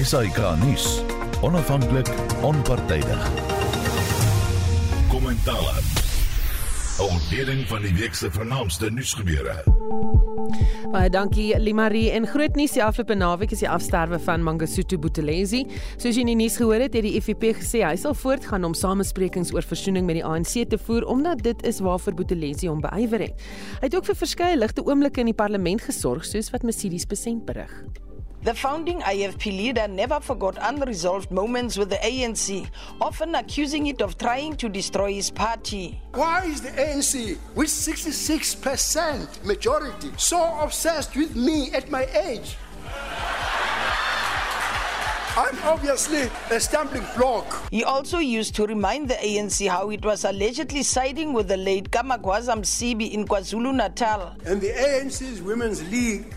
SAK 0.00 0.38
nuus. 0.64 1.02
Onafhanklik, 1.42 2.08
onpartydig. 2.42 3.30
Kommentaar. 5.08 5.80
Ontleding 6.98 7.66
van 7.68 7.82
die 7.82 7.92
week 7.94 8.14
se 8.14 8.30
vernaamste 8.30 8.90
nuusgebeure. 8.90 9.58
Baie 10.92 11.10
dankie 11.12 11.52
Limarie 11.60 12.10
en 12.16 12.24
groot 12.26 12.56
nuus 12.56 12.72
die 12.78 12.84
afgelope 12.84 13.14
naweek 13.14 13.52
is 13.52 13.60
die 13.60 13.68
afsterwe 13.68 14.18
van 14.24 14.44
Mangosuthu 14.46 14.96
Buthelezi. 14.98 15.66
Soos 15.98 16.16
jy 16.16 16.24
in 16.24 16.32
die 16.32 16.40
nuus 16.46 16.56
gehoor 16.56 16.80
het, 16.80 16.96
het 16.96 17.04
die 17.04 17.16
IFP 17.20 17.50
gesê 17.60 17.84
hy 17.84 17.94
sal 18.00 18.16
voortgaan 18.16 18.64
om 18.64 18.76
samesprekings 18.76 19.52
oor 19.52 19.68
versoening 19.68 20.08
met 20.08 20.22
die 20.22 20.26
ANC 20.26 20.64
te 20.72 20.80
voer 20.80 21.04
omdat 21.12 21.44
dit 21.44 21.66
is 21.68 21.84
waarvoor 21.84 22.16
Buthelezi 22.22 22.72
hom 22.72 22.80
beywer 22.84 23.28
het. 23.28 23.48
Hy 23.82 23.90
het 23.90 24.00
ook 24.00 24.08
vir 24.08 24.22
verskeie 24.24 24.56
ligte 24.56 24.86
oomblikke 24.86 25.20
in 25.20 25.34
die 25.34 25.40
parlement 25.44 25.84
gesorg 25.84 26.24
soos 26.24 26.48
wat 26.56 26.64
Mercedes 26.64 27.04
besent 27.10 27.44
berig. 27.44 27.74
The 28.42 28.54
founding 28.54 29.02
IFP 29.02 29.54
leader 29.54 29.86
never 29.86 30.18
forgot 30.18 30.56
unresolved 30.62 31.30
moments 31.30 31.76
with 31.76 31.90
the 31.90 31.96
ANC, 31.96 32.70
often 32.98 33.34
accusing 33.34 33.88
it 33.88 34.00
of 34.00 34.16
trying 34.16 34.56
to 34.56 34.68
destroy 34.70 35.12
his 35.12 35.30
party. 35.30 36.00
Why 36.14 36.46
is 36.46 36.62
the 36.62 36.70
ANC, 36.70 37.36
with 37.54 37.68
66% 37.68 39.44
majority, 39.44 40.10
so 40.16 40.58
obsessed 40.58 41.14
with 41.16 41.36
me 41.36 41.70
at 41.72 41.90
my 41.90 42.06
age? 42.06 42.56
I'm 45.36 45.58
obviously 45.64 46.30
a 46.50 46.58
stumbling 46.58 47.04
block. 47.18 47.70
He 47.70 47.84
also 47.84 48.20
used 48.20 48.54
to 48.54 48.66
remind 48.66 49.10
the 49.10 49.16
ANC 49.16 49.68
how 49.68 49.90
it 49.90 50.02
was 50.02 50.24
allegedly 50.24 50.82
siding 50.82 51.34
with 51.34 51.48
the 51.48 51.58
late 51.58 51.90
Kamagwaza 51.90 52.56
Msibi 52.56 53.12
in 53.12 53.26
KwaZulu 53.26 53.74
Natal. 53.74 54.34
And 54.46 54.62
the 54.62 54.70
ANC's 54.70 55.42
Women's 55.42 55.86
League 55.90 56.34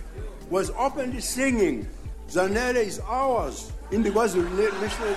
was 0.49 0.70
openly 0.77 1.20
singing 1.20 1.88
Zanele 2.34 2.84
is 2.84 3.00
ours 3.00 3.72
in 3.92 4.02
the 4.02 4.10
KwaZulu 4.10 4.82
National 4.82 5.16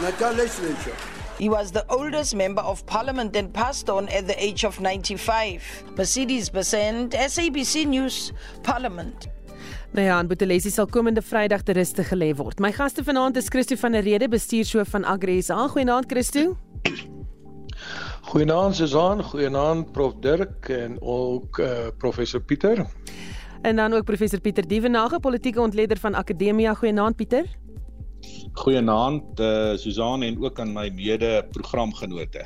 Natal 0.00 0.32
legislature. 0.32 0.96
He 1.38 1.50
was 1.50 1.70
the 1.70 1.84
oldest 1.90 2.34
member 2.34 2.62
of 2.62 2.86
parliament 2.86 3.36
and 3.36 3.52
passed 3.52 3.90
on 3.90 4.08
at 4.08 4.26
the 4.26 4.42
age 4.42 4.64
of 4.64 4.80
95. 4.80 5.84
Mercedes 5.98 6.48
Besant, 6.48 7.12
SABC 7.12 7.86
News, 7.86 8.32
Parliament. 8.62 9.28
Nou 9.92 10.06
ja, 10.06 10.22
Buthelezi 10.24 10.70
sal 10.70 10.86
komende 10.86 11.20
Vrydag 11.22 11.60
te 11.62 11.72
ruste 11.76 12.04
gelê 12.08 12.32
word. 12.36 12.58
My 12.58 12.72
gaste 12.72 13.04
vanaand 13.04 13.36
is 13.36 13.48
Christo 13.48 13.76
van 13.76 13.92
der 13.92 14.02
Rede, 14.02 14.28
bestuurshoof 14.28 14.88
van 14.88 15.04
Agres. 15.04 15.50
Goeienaand 15.50 16.08
Christo. 16.08 16.56
Goeienaand 18.32 18.76
Susan, 18.76 19.22
goeienaand 19.22 19.92
Prof 19.92 20.14
Dirk 20.20 20.68
en 20.68 20.96
ook 21.00 21.58
uh, 21.58 21.92
professor 21.98 22.40
Pieter. 22.40 22.86
En 23.62 23.76
dan 23.76 23.92
ook 23.92 24.04
professor 24.04 24.40
Pieter 24.40 24.68
Dievenage, 24.68 25.20
politieke 25.20 25.60
ontleder 25.60 25.98
van 25.98 26.14
Akademia. 26.14 26.74
Goeienaand 26.74 27.16
Pieter. 27.16 27.44
Goeienaand 28.52 29.40
uh, 29.40 29.76
Susan 29.76 30.22
en 30.22 30.44
ook 30.44 30.60
aan 30.60 30.72
my 30.72 30.90
mede-programgenote. 30.94 32.44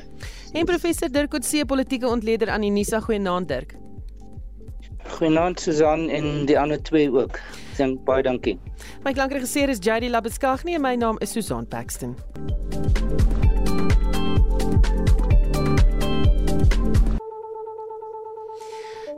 En 0.53 0.65
professor 0.65 1.11
Dirk 1.11 1.31
Coetzee, 1.31 1.65
politieke 1.65 2.09
ontleder 2.09 2.51
aan 2.51 2.63
Unisa. 2.63 3.01
Goeienaand 3.01 3.49
Dirk. 3.49 3.77
Goeienaand 5.09 5.61
Susan 5.61 6.09
en 6.09 6.47
die 6.47 6.59
ander 6.59 6.83
twee 6.83 7.13
ook. 7.13 7.39
Dank 7.77 8.05
baie 8.05 8.23
dankie. 8.23 8.59
My 9.03 9.13
klankregisseur 9.13 9.69
is 9.69 9.79
JD 9.83 10.09
Labeskagni 10.09 10.75
en 10.75 10.81
my 10.81 10.95
naam 10.95 11.19
is 11.19 11.33
Susan 11.33 11.67
Paxton. 11.69 12.17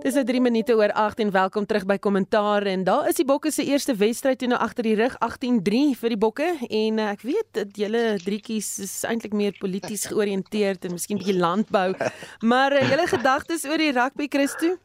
Dis 0.07 0.15
nou 0.15 0.23
3 0.23 0.39
minute 0.39 0.71
oor 0.79 0.93
8 0.95 1.19
en 1.25 1.31
welkom 1.35 1.65
terug 1.67 1.83
by 1.83 1.97
Kommentaar. 1.99 2.63
En 2.71 2.85
daar 2.87 3.09
is 3.11 3.17
die 3.19 3.25
Bokke 3.27 3.51
se 3.51 3.65
eerste 3.67 3.91
wedstryd 3.99 4.39
toe 4.39 4.47
nou 4.53 4.59
agter 4.63 4.87
die 4.87 4.95
rug 4.95 5.17
18-3 5.19 5.81
vir 5.99 6.13
die 6.15 6.19
Bokke. 6.23 6.47
En 6.69 7.01
uh, 7.03 7.09
ek 7.11 7.25
weet 7.27 7.49
dat 7.59 7.73
julle 7.75 8.03
drietjies 8.23 8.69
is 8.85 8.93
eintlik 9.03 9.35
meer 9.35 9.57
polities 9.59 10.05
georiënteerd 10.13 10.87
en 10.87 10.95
miskien 10.95 11.19
bietjie 11.19 11.35
landbou. 11.35 11.89
Maar 12.47 12.77
uh, 12.79 12.85
julle 12.93 13.09
gedagtes 13.11 13.67
oor 13.67 13.83
die 13.83 13.91
rugby 13.97 14.31
Christo 14.31 14.77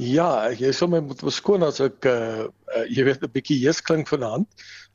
Ja, 0.00 0.48
jy 0.48 0.72
sou 0.72 0.88
my 0.88 1.02
moet 1.04 1.20
beskoon 1.28 1.68
as 1.68 1.82
ek 1.84 2.08
uh, 2.08 2.48
uh, 2.48 2.86
jy 2.88 3.04
weet 3.10 3.28
'n 3.28 3.32
bietjie 3.36 3.60
jees 3.60 3.84
klink 3.84 4.08
vanaand. 4.08 4.48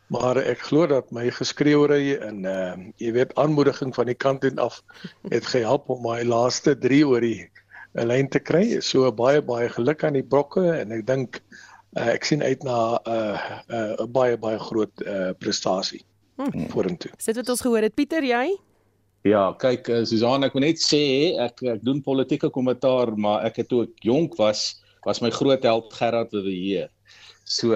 Maar 0.10 0.42
ek 0.42 0.66
glo 0.72 0.90
dat 0.90 1.14
my 1.14 1.30
geskreeuery 1.30 2.18
en 2.18 2.42
uh, 2.50 2.74
jy 2.98 3.14
weet 3.14 3.38
aanmoediging 3.38 3.94
van 3.94 4.10
die 4.10 4.18
kant 4.18 4.42
en 4.50 4.58
af 4.58 4.82
het 5.30 5.46
gehelp 5.54 5.86
om 5.94 6.02
my 6.02 6.24
laaste 6.26 6.74
3 6.74 7.06
oor 7.06 7.22
die 7.22 7.46
'n 7.96 8.08
lyn 8.08 8.30
te 8.30 8.40
kry. 8.40 8.80
So 8.82 9.12
baie 9.12 9.42
baie 9.42 9.70
geluk 9.70 10.04
aan 10.04 10.18
die 10.20 10.26
brokke 10.26 10.66
en 10.78 10.92
ek 10.92 11.06
dink 11.08 11.42
uh, 11.98 12.10
ek 12.14 12.26
sien 12.26 12.44
uit 12.44 12.64
na 12.64 12.98
'n 12.98 13.14
uh, 13.14 13.38
'n 13.70 14.04
uh, 14.04 14.08
baie 14.08 14.38
baie 14.38 14.60
groot 14.60 14.94
uh, 15.06 15.32
prestasie 15.40 16.04
hmm. 16.38 16.70
vorentoe. 16.70 17.12
Sit 17.18 17.36
wat 17.36 17.50
ons 17.50 17.62
gehoor 17.62 17.82
het 17.88 17.96
Pieter, 17.96 18.24
jy? 18.24 18.58
Ja, 19.28 19.52
kyk 19.60 19.90
uh, 19.90 20.04
Susan, 20.06 20.46
ek 20.48 20.54
wil 20.56 20.68
net 20.68 20.80
sê 20.80 21.36
ek 21.40 21.64
ek 21.64 21.82
doen 21.84 22.02
politieke 22.02 22.50
kommentaar, 22.50 23.16
maar 23.18 23.44
ek 23.46 23.64
het 23.64 23.70
toe 23.70 23.84
ek 23.88 24.06
jonk 24.06 24.38
was, 24.40 24.80
was 25.06 25.22
my 25.22 25.32
groot 25.34 25.64
held 25.64 25.92
Gerard 25.94 26.32
de 26.32 26.44
Villiers. 26.46 26.94
So 27.50 27.74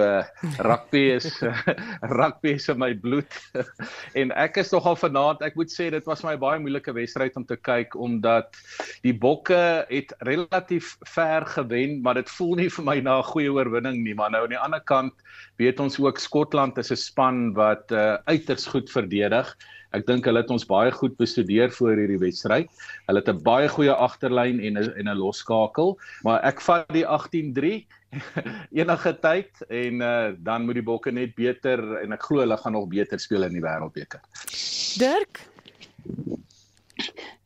rugby 0.62 1.10
is 1.10 1.26
rugby 2.18 2.52
is 2.54 2.68
in 2.68 2.78
my 2.78 2.92
bloed. 2.94 3.26
En 4.20 4.30
ek 4.38 4.60
is 4.62 4.70
nogal 4.70 4.94
vanaand 4.94 5.42
ek 5.42 5.56
moet 5.58 5.72
sê 5.72 5.88
dit 5.90 6.06
was 6.06 6.22
my 6.22 6.36
baie 6.38 6.60
moeilike 6.62 6.94
wedstryd 6.94 7.34
om 7.34 7.46
te 7.48 7.58
kyk 7.58 7.96
omdat 7.98 8.54
die 9.02 9.16
bokke 9.18 9.58
het 9.90 10.14
relatief 10.22 10.94
ver 11.16 11.42
gewen 11.56 11.98
maar 12.06 12.20
dit 12.20 12.30
voel 12.36 12.54
nie 12.62 12.70
vir 12.70 12.86
my 12.86 12.96
na 13.02 13.18
'n 13.18 13.30
goeie 13.34 13.50
oorwinning 13.50 13.98
nie. 14.06 14.14
Maar 14.14 14.30
nou 14.30 14.44
aan 14.46 14.54
die 14.54 14.62
ander 14.62 14.84
kant 14.86 15.14
weet 15.58 15.82
ons 15.82 15.98
ook 15.98 16.22
Skotland 16.22 16.78
is 16.78 16.94
'n 16.94 16.96
span 16.96 17.38
wat 17.58 17.90
uh, 17.90 18.22
uiters 18.30 18.70
goed 18.70 18.86
verdedig. 18.86 19.50
Ek 19.94 20.06
dink 20.06 20.26
hulle 20.26 20.42
het 20.42 20.50
ons 20.50 20.66
baie 20.66 20.90
goed 20.90 21.14
bestudeer 21.18 21.70
voor 21.70 21.94
hierdie 21.94 22.18
wedstryd. 22.18 22.70
Hulle 23.06 23.22
het 23.22 23.30
'n 23.30 23.42
baie 23.42 23.68
goeie 23.68 23.94
agterlyn 23.94 24.58
en 24.60 24.78
'n 24.78 24.90
en 24.98 25.08
'n 25.08 25.18
losskakel, 25.18 25.98
maar 26.22 26.42
ek 26.42 26.60
vat 26.60 26.88
die 26.94 27.06
18-3 27.06 27.86
enige 28.80 29.12
tyd 29.20 29.62
en 29.68 30.00
uh, 30.02 30.32
dan 30.38 30.64
moet 30.66 30.78
die 30.80 30.86
bokke 30.86 31.12
net 31.14 31.34
beter 31.38 31.80
en 32.02 32.12
ek 32.16 32.26
glo 32.28 32.44
hulle 32.44 32.56
gaan 32.60 32.76
nog 32.76 32.88
beter 32.92 33.20
speel 33.22 33.46
in 33.48 33.56
die 33.56 33.64
wêreldbeker. 33.64 34.22
Dirk 35.00 35.42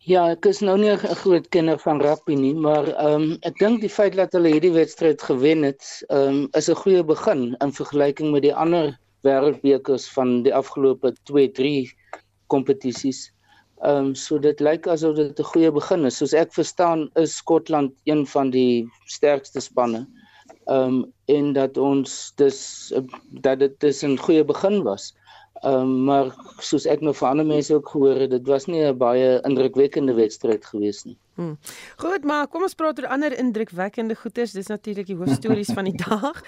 Ja, 0.08 0.22
ek 0.32 0.46
is 0.48 0.62
nou 0.64 0.78
nie 0.80 0.88
'n 0.90 1.16
groot 1.20 1.48
kenner 1.54 1.78
van 1.78 2.00
rugby 2.00 2.34
nie, 2.34 2.54
maar 2.66 2.86
ehm 2.88 3.14
um, 3.14 3.26
ek 3.48 3.58
dink 3.60 3.82
die 3.84 3.92
feit 3.92 4.14
dat 4.16 4.32
hulle 4.32 4.52
hierdie 4.54 4.72
wedstryd 4.72 5.20
gewen 5.22 5.66
het, 5.68 5.84
ehm 6.08 6.28
um, 6.28 6.38
is 6.60 6.70
'n 6.72 6.80
goeie 6.82 7.02
begin 7.04 7.42
in 7.66 7.72
vergelyking 7.80 8.32
met 8.32 8.42
die 8.42 8.54
ander 8.54 8.96
wêreldbekers 9.28 10.08
van 10.16 10.42
die 10.46 10.54
afgelope 10.54 11.12
2-3 11.30 11.92
kompetisies. 12.46 13.20
Ehm 13.84 14.08
um, 14.08 14.14
so 14.14 14.38
dit 14.38 14.60
lyk 14.60 14.88
asof 14.88 15.16
dit 15.16 15.40
'n 15.40 15.50
goeie 15.52 15.72
begin 15.80 16.04
is. 16.04 16.16
Soos 16.16 16.32
ek 16.32 16.56
verstaan 16.56 17.10
is 17.14 17.36
Skotland 17.36 17.92
een 18.04 18.26
van 18.26 18.50
die 18.50 18.88
sterkste 19.04 19.60
spanne. 19.60 20.06
Ehm 20.08 20.27
um, 20.68 21.12
en 21.24 21.52
dat 21.52 21.76
ons 21.76 22.32
dis 22.36 22.58
dat 23.44 23.58
dit 23.58 23.74
dis 23.80 24.02
'n 24.04 24.16
goeie 24.18 24.44
begin 24.44 24.82
was. 24.82 25.14
Ehm 25.62 25.74
um, 25.74 26.04
maar 26.04 26.34
soos 26.60 26.86
ek 26.86 27.00
nou 27.00 27.14
van 27.14 27.30
ander 27.30 27.46
mense 27.46 27.74
ook 27.74 27.88
gehoor 27.88 28.20
het, 28.20 28.30
dit 28.30 28.46
was 28.46 28.66
nie 28.66 28.84
'n 28.84 28.96
baie 28.98 29.40
indrukwekkende 29.42 30.14
wedstryd 30.14 30.64
gewees 30.64 31.04
nie. 31.04 31.18
Hmm. 31.38 31.54
Goed, 31.96 32.24
maar 32.26 32.48
kom 32.50 32.64
ons 32.66 32.74
praat 32.74 32.98
oor 32.98 33.06
ander 33.14 33.30
indrukwekkende 33.38 34.16
goeters. 34.18 34.56
Dis 34.56 34.66
natuurlik 34.66 35.06
die 35.06 35.14
hoofstories 35.14 35.68
van 35.70 35.86
die 35.86 35.94
dag. 36.02 36.40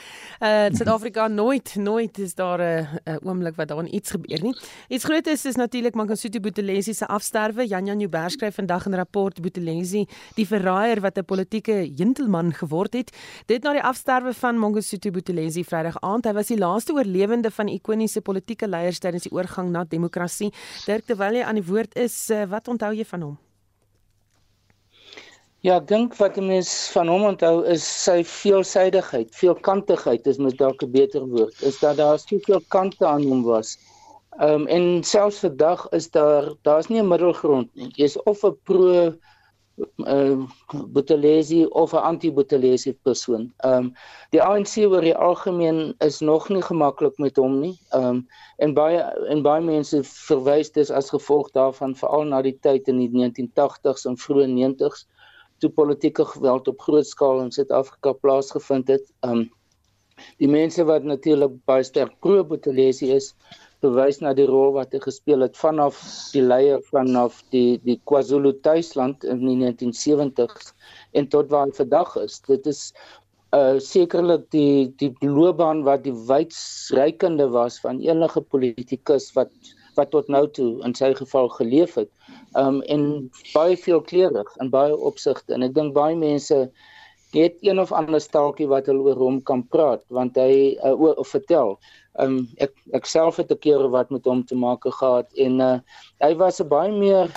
Uh 0.42 0.66
Suid-Afrika 0.74 1.28
nooit 1.30 1.76
nooit 1.78 2.18
is 2.18 2.34
daar 2.34 2.58
'n 2.58 2.98
uh, 3.04 3.16
oomblik 3.22 3.54
wat 3.54 3.68
daar 3.68 3.86
iets 3.86 4.10
gebeur 4.10 4.42
nie. 4.42 4.56
Iets 4.88 5.04
groot 5.04 5.26
is 5.26 5.44
is 5.44 5.54
natuurlik 5.54 5.94
Mangosuthu 5.94 6.40
Buthelezi 6.40 6.94
se 6.94 7.06
afsterwe. 7.06 7.66
Jan 7.66 7.86
Jan 7.86 8.00
Joubert 8.00 8.32
skryf 8.32 8.54
vandag 8.54 8.88
'n 8.88 8.94
rapport 8.94 9.40
Buthelezi, 9.40 10.06
die 10.34 10.46
verraaier 10.46 11.00
wat 11.00 11.18
'n 11.18 11.24
politieke 11.24 11.92
gentleman 11.94 12.52
geword 12.52 12.92
het. 12.92 13.16
Dit 13.46 13.62
na 13.62 13.72
die 13.72 13.82
afsterwe 13.82 14.34
van 14.34 14.58
Mangosuthu 14.58 15.10
Buthelezi 15.10 15.64
Vrydag 15.64 16.00
aand. 16.00 16.24
Hy 16.24 16.32
was 16.32 16.46
die 16.46 16.58
laaste 16.58 16.92
oorlewende 16.92 17.50
van 17.50 17.68
ikoniese 17.68 18.20
politieke 18.20 18.68
leiers 18.68 18.98
tydens 18.98 19.22
die 19.22 19.32
oorgang 19.32 19.70
na 19.70 19.84
demokrasie. 19.84 20.52
Dirk 20.86 21.04
terwyl 21.04 21.34
jy 21.34 21.42
aan 21.42 21.54
die 21.54 21.66
woord 21.66 21.94
is, 21.94 22.30
uh, 22.30 22.44
wat 22.44 22.68
onthou 22.68 22.92
jy 22.92 23.04
van 23.04 23.22
hom? 23.22 23.49
Ja, 25.66 25.74
ek 25.76 25.88
dink 25.90 26.14
wat 26.16 26.38
'n 26.40 26.46
mens 26.48 26.68
van 26.92 27.08
hom 27.12 27.24
onthou 27.30 27.56
is 27.72 27.82
sy 28.04 28.22
veelsidigheid, 28.24 29.34
veelkantigheid 29.40 30.28
is 30.30 30.38
mos 30.44 30.54
dalk 30.60 30.84
'n 30.86 30.92
beter 30.94 31.26
woord. 31.32 31.58
Is 31.70 31.80
dat 31.80 31.98
daar 31.98 32.18
soveel 32.18 32.62
kante 32.74 33.04
aan 33.06 33.26
hom 33.28 33.42
was. 33.44 33.74
Ehm 34.38 34.62
um, 34.62 34.64
en 34.76 35.04
selfs 35.04 35.42
vandag 35.44 35.82
is 35.98 36.08
daar 36.16 36.48
daar's 36.68 36.88
nie 36.88 37.02
'n 37.02 37.08
middelgrond 37.08 37.68
nie. 37.74 37.90
Jy's 37.98 38.16
of 38.24 38.40
'n 38.44 38.56
pro 38.64 38.86
uh 38.86 39.12
eh, 40.06 40.38
Buthelezi 40.94 41.66
of 41.66 41.92
'n 41.92 42.06
anti-Buthelezi 42.12 42.96
persoon. 43.02 43.52
Ehm 43.58 43.76
um, 43.84 43.92
die 44.30 44.42
ANC 44.42 44.72
oor 44.88 45.04
die 45.04 45.16
algemeen 45.28 45.94
is 45.98 46.20
nog 46.20 46.48
nie 46.48 46.62
gemaklik 46.62 47.18
met 47.18 47.36
hom 47.36 47.60
nie. 47.60 47.76
Ehm 47.92 48.06
um, 48.06 48.26
en 48.56 48.74
baie 48.74 49.00
en 49.28 49.42
baie 49.42 49.62
mense 49.62 50.04
verwys 50.04 50.72
dit 50.72 50.90
as 50.90 51.12
gevolg 51.12 51.52
daarvan 51.52 51.94
veral 51.94 52.24
na 52.24 52.42
die 52.42 52.58
tyd 52.60 52.88
in 52.88 52.98
die 53.04 53.12
1980s 53.12 54.08
en 54.08 54.16
vroeë 54.16 54.48
90s 54.56 55.04
toe 55.60 55.70
politieke 55.70 56.24
geweld 56.34 56.68
op 56.68 56.80
groot 56.88 57.06
skaal 57.06 57.40
in 57.44 57.54
Suid-Afrika 57.54 58.12
plaasgevind 58.12 58.92
het. 58.96 59.08
Um 59.26 59.48
Die 60.40 60.48
mense 60.52 60.84
wat 60.88 61.06
natuurlik 61.08 61.52
baie 61.70 61.84
sterk 61.86 62.12
pro 62.24 62.42
Buthelezi 62.44 63.06
is, 63.14 63.30
bewys 63.84 64.18
na 64.20 64.34
die 64.36 64.46
rol 64.48 64.74
wat 64.74 64.92
hy 64.92 65.00
gespeel 65.04 65.44
het 65.46 65.56
vanaf 65.56 66.00
die 66.34 66.42
leier 66.44 66.82
vanaf 66.90 67.38
die 67.54 67.80
die 67.86 67.96
KwaZulu 68.10 68.52
tuisland 68.66 69.24
in 69.24 69.40
die 69.46 69.56
1970s 69.62 70.74
en 71.16 71.30
tot 71.32 71.48
waar 71.52 71.70
hy 71.70 71.76
vandag 71.78 72.12
is. 72.24 72.40
Dit 72.48 72.68
is 72.74 72.82
uh 73.56 73.80
sekerlik 73.82 74.44
die 74.54 74.92
die 75.00 75.10
loopbaan 75.24 75.80
wat 75.88 76.04
die 76.04 76.14
wydsreikende 76.28 77.48
was 77.56 77.80
van 77.82 78.04
enige 78.04 78.44
politikus 78.54 79.32
wat 79.38 79.50
wat 79.96 80.12
tot 80.12 80.28
nou 80.28 80.44
toe 80.56 80.68
in 80.86 80.94
sy 80.94 81.10
geval 81.16 81.48
geleef 81.56 81.96
het. 81.98 82.12
Um 82.58 82.80
en 82.82 83.30
baie 83.54 83.76
veelkleurig 83.78 84.48
in 84.58 84.70
baie 84.70 84.96
opsigte 84.96 85.54
en 85.54 85.62
ek 85.62 85.74
dink 85.74 85.94
baie 85.94 86.16
mense 86.18 86.56
het 87.30 87.58
een 87.62 87.78
of 87.78 87.92
ander 87.94 88.20
staaltjie 88.20 88.66
wat 88.66 88.88
hulle 88.90 89.12
oor 89.12 89.20
hom 89.22 89.38
kan 89.46 89.62
praat 89.70 90.02
want 90.10 90.38
hy 90.40 90.74
uh, 90.82 90.94
oor 90.94 91.14
of 91.22 91.30
vertel. 91.30 91.76
Um 92.18 92.48
ek 92.58 92.74
ek 92.96 93.06
self 93.06 93.38
het 93.38 93.52
'n 93.54 93.62
keer 93.62 93.86
wat 93.94 94.10
met 94.10 94.26
hom 94.26 94.42
te 94.42 94.58
maak 94.58 94.82
gehad 94.82 95.30
en 95.38 95.60
uh, 95.60 95.78
hy 96.20 96.34
was 96.34 96.60
'n 96.60 96.68
baie 96.68 96.92
meer 96.92 97.30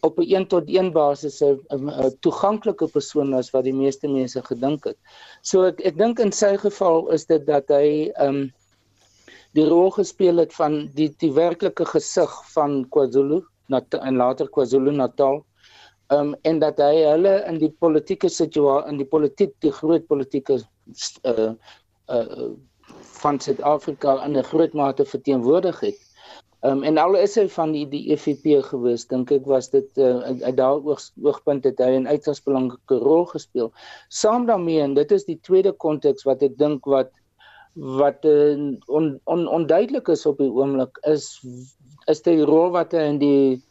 op 0.00 0.18
'n 0.18 0.28
een 0.32 0.46
tot 0.48 0.64
een 0.68 0.92
basis 0.92 1.42
'n 1.42 2.16
toeganklike 2.20 2.88
persoon 2.88 3.34
as 3.34 3.52
wat 3.52 3.64
die 3.64 3.76
meeste 3.76 4.08
mense 4.08 4.40
gedink 4.42 4.84
het. 4.84 4.96
So 5.42 5.64
ek 5.68 5.80
ek 5.84 5.98
dink 5.98 6.18
in 6.18 6.32
sy 6.32 6.56
geval 6.56 7.12
is 7.12 7.26
dit 7.26 7.46
dat 7.46 7.68
hy 7.68 8.12
um 8.18 8.52
die 9.52 9.68
rol 9.68 9.90
gespeel 9.90 10.36
het 10.36 10.52
van 10.52 10.88
die 10.94 11.12
die 11.18 11.32
werklike 11.32 11.84
gesig 11.84 12.32
van 12.54 12.88
KwaZulu 12.88 13.34
Natal 13.34 13.53
en 13.70 14.16
later 14.16 14.48
KwaZulu 14.48 14.92
Natal 14.92 15.44
um, 16.08 16.34
en 16.42 16.58
dat 16.58 16.78
hy 16.82 17.04
hulle 17.04 17.34
in 17.48 17.58
die 17.62 17.72
politieke 17.80 18.28
situasie 18.28 18.90
in 18.92 19.00
die 19.00 19.08
politiek 19.08 19.54
die 19.64 19.72
groot 19.72 20.06
politieke 20.10 20.60
uh 21.24 21.52
uh 22.12 22.48
van 23.24 23.38
Suid-Afrika 23.40 24.18
in 24.24 24.36
'n 24.36 24.44
groot 24.44 24.74
mate 24.74 25.04
verteenwoordig 25.04 25.80
het. 25.80 26.00
Um 26.62 26.82
en 26.84 26.98
al 26.98 27.16
is 27.16 27.34
hy 27.40 27.48
van 27.48 27.72
die 27.72 27.86
die 27.88 28.12
EFF 28.12 28.44
gewees, 28.68 29.06
dink 29.08 29.32
ek 29.32 29.46
was 29.46 29.70
dit 29.70 29.88
uh, 29.96 30.20
uit 30.44 30.56
daai 30.56 30.84
oog, 30.84 31.00
oogpunt 31.22 31.64
het 31.64 31.78
hy 31.78 31.96
'n 31.96 32.08
uiters 32.08 32.42
belangrike 32.44 33.00
rol 33.00 33.24
gespeel. 33.32 33.72
Saam 34.08 34.46
daarmee 34.46 34.80
en 34.80 34.94
dit 34.94 35.12
is 35.12 35.24
die 35.24 35.40
tweede 35.40 35.72
konteks 35.72 36.24
wat 36.24 36.42
ek 36.42 36.58
dink 36.58 36.84
wat 36.84 37.10
wat 37.74 38.24
uh, 38.24 38.76
on, 38.86 39.20
on, 39.24 39.48
onduidelik 39.48 40.08
is 40.08 40.26
op 40.26 40.38
die 40.38 40.50
oomblik 40.50 40.98
is 41.10 41.40
is 42.06 42.22
die 42.22 42.42
rol 42.42 42.70
wat 42.70 42.92
hy 42.92 43.06
in 43.12 43.18
die 43.18 43.62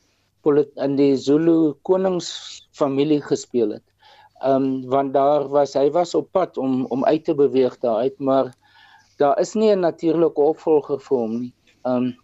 in 0.83 0.95
die 0.99 1.15
Zulu 1.15 1.73
koningsfamilie 1.87 3.21
gespeel 3.23 3.77
het. 3.77 3.85
Ehm 4.43 4.63
um, 4.63 4.89
want 4.91 5.13
daar 5.13 5.47
was 5.47 5.73
hy 5.79 5.89
was 5.91 6.15
op 6.15 6.31
pad 6.31 6.57
om 6.57 6.85
om 6.91 7.05
uit 7.05 7.23
te 7.25 7.35
beweeg 7.35 7.77
daaruit, 7.79 8.19
maar 8.19 8.51
daar 9.17 9.39
is 9.39 9.53
nie 9.53 9.71
'n 9.71 9.79
natuurlike 9.79 10.41
opvolger 10.41 10.99
vir 10.99 11.17
hom 11.17 11.39
nie. 11.39 11.53
Ehm 11.85 11.95
um, 11.95 12.15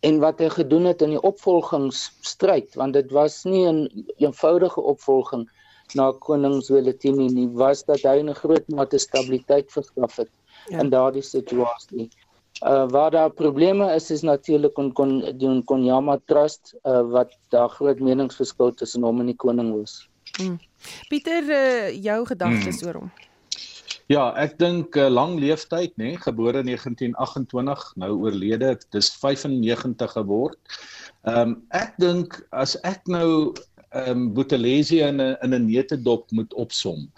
en 0.00 0.18
wat 0.22 0.38
hy 0.38 0.48
gedoen 0.48 0.84
het 0.84 1.02
in 1.02 1.10
die 1.16 1.22
opvolgingsstryd, 1.22 2.74
want 2.78 2.92
dit 2.92 3.10
was 3.10 3.44
nie 3.44 3.66
'n 3.66 3.74
een 3.74 4.06
eenvoudige 4.16 4.80
opvolging 4.80 5.48
na 5.94 6.12
koning 6.12 6.62
Zwelithini 6.62 7.28
nie, 7.32 7.48
was 7.48 7.84
dat 7.84 8.02
hy 8.02 8.22
'n 8.22 8.34
groot 8.34 8.68
mate 8.68 8.98
stabiliteit 8.98 9.72
verskaf 9.72 10.16
het 10.16 10.30
ja. 10.68 10.78
in 10.78 10.90
daardie 10.90 11.22
situasie. 11.22 12.10
Uh 12.58 12.88
waar 12.90 13.10
daar 13.10 13.30
probleme 13.30 13.94
is 13.94 14.10
is 14.10 14.22
natuurlik 14.26 14.74
kon 14.74 14.92
kon 14.92 15.38
doen 15.38 15.64
Konyama 15.64 16.18
Trust 16.26 16.74
uh 16.82 17.04
wat 17.10 17.36
daar 17.54 17.68
groot 17.68 18.00
meningsverskil 18.00 18.74
tussen 18.74 19.02
hom 19.02 19.20
en 19.20 19.26
die 19.30 19.36
koning 19.36 19.70
was. 19.74 20.08
Hmm. 20.36 20.58
Pieter, 21.08 21.42
uh, 21.42 22.02
jou 22.02 22.26
gedagtes 22.26 22.80
hmm. 22.80 22.88
oor 22.88 22.94
hom? 23.02 23.10
Ja, 24.08 24.32
ek 24.40 24.56
dink 24.58 24.96
'n 24.96 25.04
uh, 25.04 25.12
lang 25.12 25.36
leeftyd, 25.36 25.92
nê, 26.00 26.14
nee, 26.14 26.20
gebore 26.24 26.62
1928, 26.64 27.92
nou 28.00 28.12
oorlede, 28.24 28.70
dis 28.90 29.10
95 29.20 30.14
geword. 30.16 30.58
Ehm 31.28 31.40
um, 31.40 31.56
ek 31.76 31.92
dink 32.00 32.38
as 32.50 32.74
ek 32.88 33.04
nou 33.06 33.54
ehm 33.92 34.10
um, 34.10 34.22
Buthelezi 34.34 35.02
in 35.04 35.20
'n 35.20 35.36
in 35.44 35.54
'n 35.54 35.66
netedop 35.68 36.24
moet 36.32 36.54
opsom, 36.54 37.08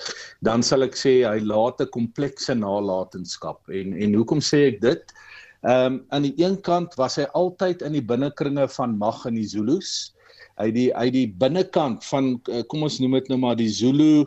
dan 0.42 0.62
sal 0.62 0.82
ek 0.82 0.98
sê 0.98 1.22
hy 1.22 1.38
laat 1.40 1.80
'n 1.80 1.94
komplekse 1.94 2.54
nalatenskap. 2.54 3.62
En 3.70 3.94
en 3.94 4.14
hoekom 4.14 4.40
sê 4.40 4.66
ek 4.74 4.80
dit? 4.80 5.14
Ehm 5.60 5.92
um, 5.92 6.04
aan 6.08 6.22
die 6.22 6.34
een 6.36 6.60
kant 6.60 6.94
was 6.96 7.18
hy 7.20 7.26
altyd 7.36 7.82
in 7.84 7.92
die 7.92 8.04
binnekringe 8.04 8.68
van 8.68 8.96
mag 8.96 9.26
in 9.28 9.36
die 9.36 9.48
Zulus. 9.48 10.14
Hy 10.56 10.70
die 10.72 10.88
hy 10.96 11.10
die 11.12 11.26
binnekant 11.28 12.04
van 12.08 12.38
eh, 12.48 12.62
kom 12.68 12.86
ons 12.86 13.00
noem 13.00 13.18
dit 13.18 13.28
nou 13.28 13.38
maar 13.42 13.58
die 13.58 13.68
Zulu 13.68 14.24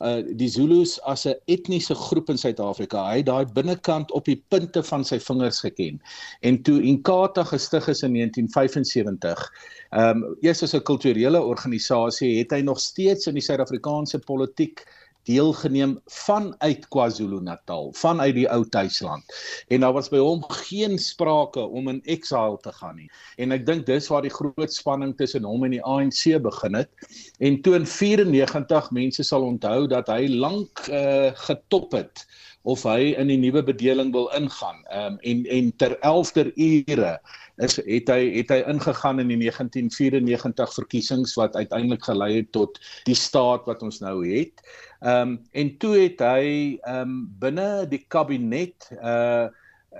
uh 0.00 0.22
die 0.40 0.48
Zulus 0.48 0.94
as 1.04 1.26
'n 1.26 1.34
etniese 1.44 1.94
groep 1.94 2.30
in 2.30 2.38
Suid-Afrika. 2.38 3.02
Hy 3.10 3.16
het 3.16 3.26
daai 3.26 3.44
binnekant 3.52 4.12
op 4.12 4.24
die 4.24 4.38
punte 4.48 4.82
van 4.82 5.04
sy 5.04 5.18
vingers 5.18 5.60
geken. 5.60 6.00
En 6.40 6.62
toe 6.62 6.80
Inkatha 6.82 7.44
gestig 7.44 7.88
is 7.88 8.02
in 8.02 8.14
1975, 8.14 9.52
ehm 9.90 10.22
um, 10.22 10.36
eers 10.40 10.62
as 10.62 10.74
'n 10.74 10.82
kulturele 10.82 11.42
organisasie, 11.42 12.38
het 12.38 12.50
hy 12.50 12.60
nog 12.60 12.80
steeds 12.80 13.26
in 13.26 13.34
die 13.34 13.44
Suid-Afrikaanse 13.44 14.18
politiek 14.18 14.86
deelgeneem 15.28 15.98
vanuit 16.06 16.86
KwaZulu-Natal, 16.88 17.92
vanuit 17.98 18.34
die 18.34 18.46
ou 18.50 18.64
tuisland. 18.68 19.24
En 19.68 19.84
daar 19.84 19.92
was 19.96 20.10
by 20.12 20.20
hom 20.22 20.44
geen 20.66 20.98
sprake 20.98 21.60
om 21.60 21.88
in 21.92 22.02
exile 22.04 22.58
te 22.62 22.72
gaan 22.72 22.96
nie. 22.96 23.10
En 23.36 23.52
ek 23.52 23.66
dink 23.66 23.86
dis 23.86 24.08
waar 24.12 24.24
die 24.26 24.34
groot 24.34 24.72
spanning 24.72 25.16
tussen 25.16 25.44
hom 25.48 25.64
en 25.64 25.76
die 25.76 25.84
ANC 25.84 26.40
begin 26.42 26.78
het. 26.80 26.90
En 27.38 27.60
toe 27.62 27.76
in 27.78 27.86
94 27.86 28.90
mense 28.96 29.26
sal 29.26 29.46
onthou 29.46 29.86
dat 29.90 30.08
hy 30.12 30.26
lank 30.32 30.86
uh, 30.88 31.30
getop 31.46 31.92
het 31.96 32.26
of 32.68 32.82
hy 32.84 33.14
in 33.16 33.30
die 33.32 33.38
nuwe 33.40 33.62
bedeling 33.64 34.12
wil 34.12 34.28
ingaan. 34.36 34.82
Ehm 34.90 35.14
um, 35.14 35.18
en 35.20 35.44
en 35.48 35.70
ter 35.76 35.96
11ter 36.04 36.52
ure 36.56 37.14
is 37.60 37.76
het 37.76 38.08
hy 38.08 38.20
het 38.38 38.52
hy 38.54 38.60
ingegaan 38.72 39.20
in 39.22 39.28
die 39.28 39.38
1994 39.38 40.74
verkiesings 40.74 41.34
wat 41.38 41.56
uiteindelik 41.56 42.04
gelei 42.04 42.30
het 42.40 42.52
tot 42.56 42.80
die 43.08 43.16
staat 43.18 43.66
wat 43.68 43.82
ons 43.86 44.00
nou 44.04 44.20
het. 44.26 44.64
Ehm 45.00 45.36
um, 45.36 45.38
en 45.52 45.72
toe 45.78 45.94
het 45.96 46.20
hy 46.24 46.44
ehm 46.82 47.00
um, 47.08 47.16
binne 47.40 47.86
die 47.90 48.04
kabinet 48.08 48.90
uh 49.00 49.48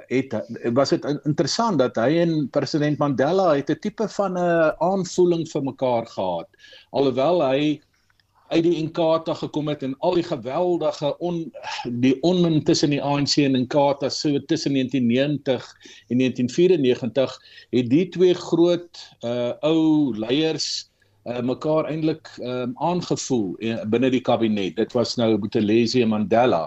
het 0.06 0.34
was 0.72 0.92
dit 0.94 1.04
interessant 1.26 1.80
dat 1.82 1.96
hy 1.98 2.20
en 2.22 2.48
president 2.54 2.98
Mandela 2.98 3.56
het 3.56 3.70
'n 3.70 3.80
tipe 3.82 4.06
van 4.08 4.38
'n 4.38 4.72
aanvoeling 4.78 5.48
vir 5.50 5.62
mekaar 5.62 6.06
gehad 6.06 6.48
alhoewel 6.90 7.42
hy 7.42 7.80
uit 8.50 8.64
die 8.66 8.76
Inkatha 8.80 9.34
gekom 9.38 9.68
het 9.70 9.82
en 9.86 9.94
al 10.06 10.16
die 10.18 10.26
geweldige 10.26 11.12
on 11.22 11.42
die 12.02 12.16
onmin 12.26 12.62
tussen 12.66 12.90
die 12.90 13.02
ANC 13.02 13.36
en 13.44 13.58
Inkatha 13.58 14.10
so 14.10 14.40
tussen 14.50 14.74
1990 14.74 15.66
en 16.10 16.18
1994 16.18 17.36
het 17.70 17.90
die 17.90 18.08
twee 18.16 18.34
groot 18.34 19.02
uh 19.26 19.52
ou 19.66 20.10
leiers 20.18 20.90
uh 21.30 21.40
mekaar 21.46 21.86
eintlik 21.90 22.30
um 22.42 22.74
aangevoel 22.82 23.54
uh, 23.58 23.78
binne 23.92 24.10
die 24.10 24.24
kabinet. 24.24 24.76
Dit 24.76 24.92
was 24.98 25.14
nou 25.20 25.36
Buthelezi 25.38 26.02
en 26.02 26.14
Mandela. 26.14 26.64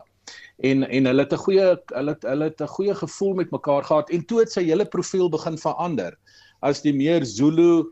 En 0.63 0.87
en 0.87 1.09
hulle 1.09 1.25
het 1.25 1.33
'n 1.33 1.43
goeie 1.45 1.67
hulle 1.95 2.15
het 2.15 2.23
hulle 2.23 2.47
het 2.51 2.61
'n 2.61 2.75
goeie 2.77 2.95
gevoel 2.95 3.33
met 3.33 3.51
mekaar 3.51 3.83
gehad 3.83 4.09
en 4.09 4.25
toe 4.25 4.39
het 4.39 4.51
sy 4.51 4.63
hele 4.63 4.85
profiel 4.85 5.29
begin 5.29 5.57
verander 5.57 6.15
as 6.61 6.81
die 6.81 6.93
meer 6.93 7.25
Zulu 7.25 7.91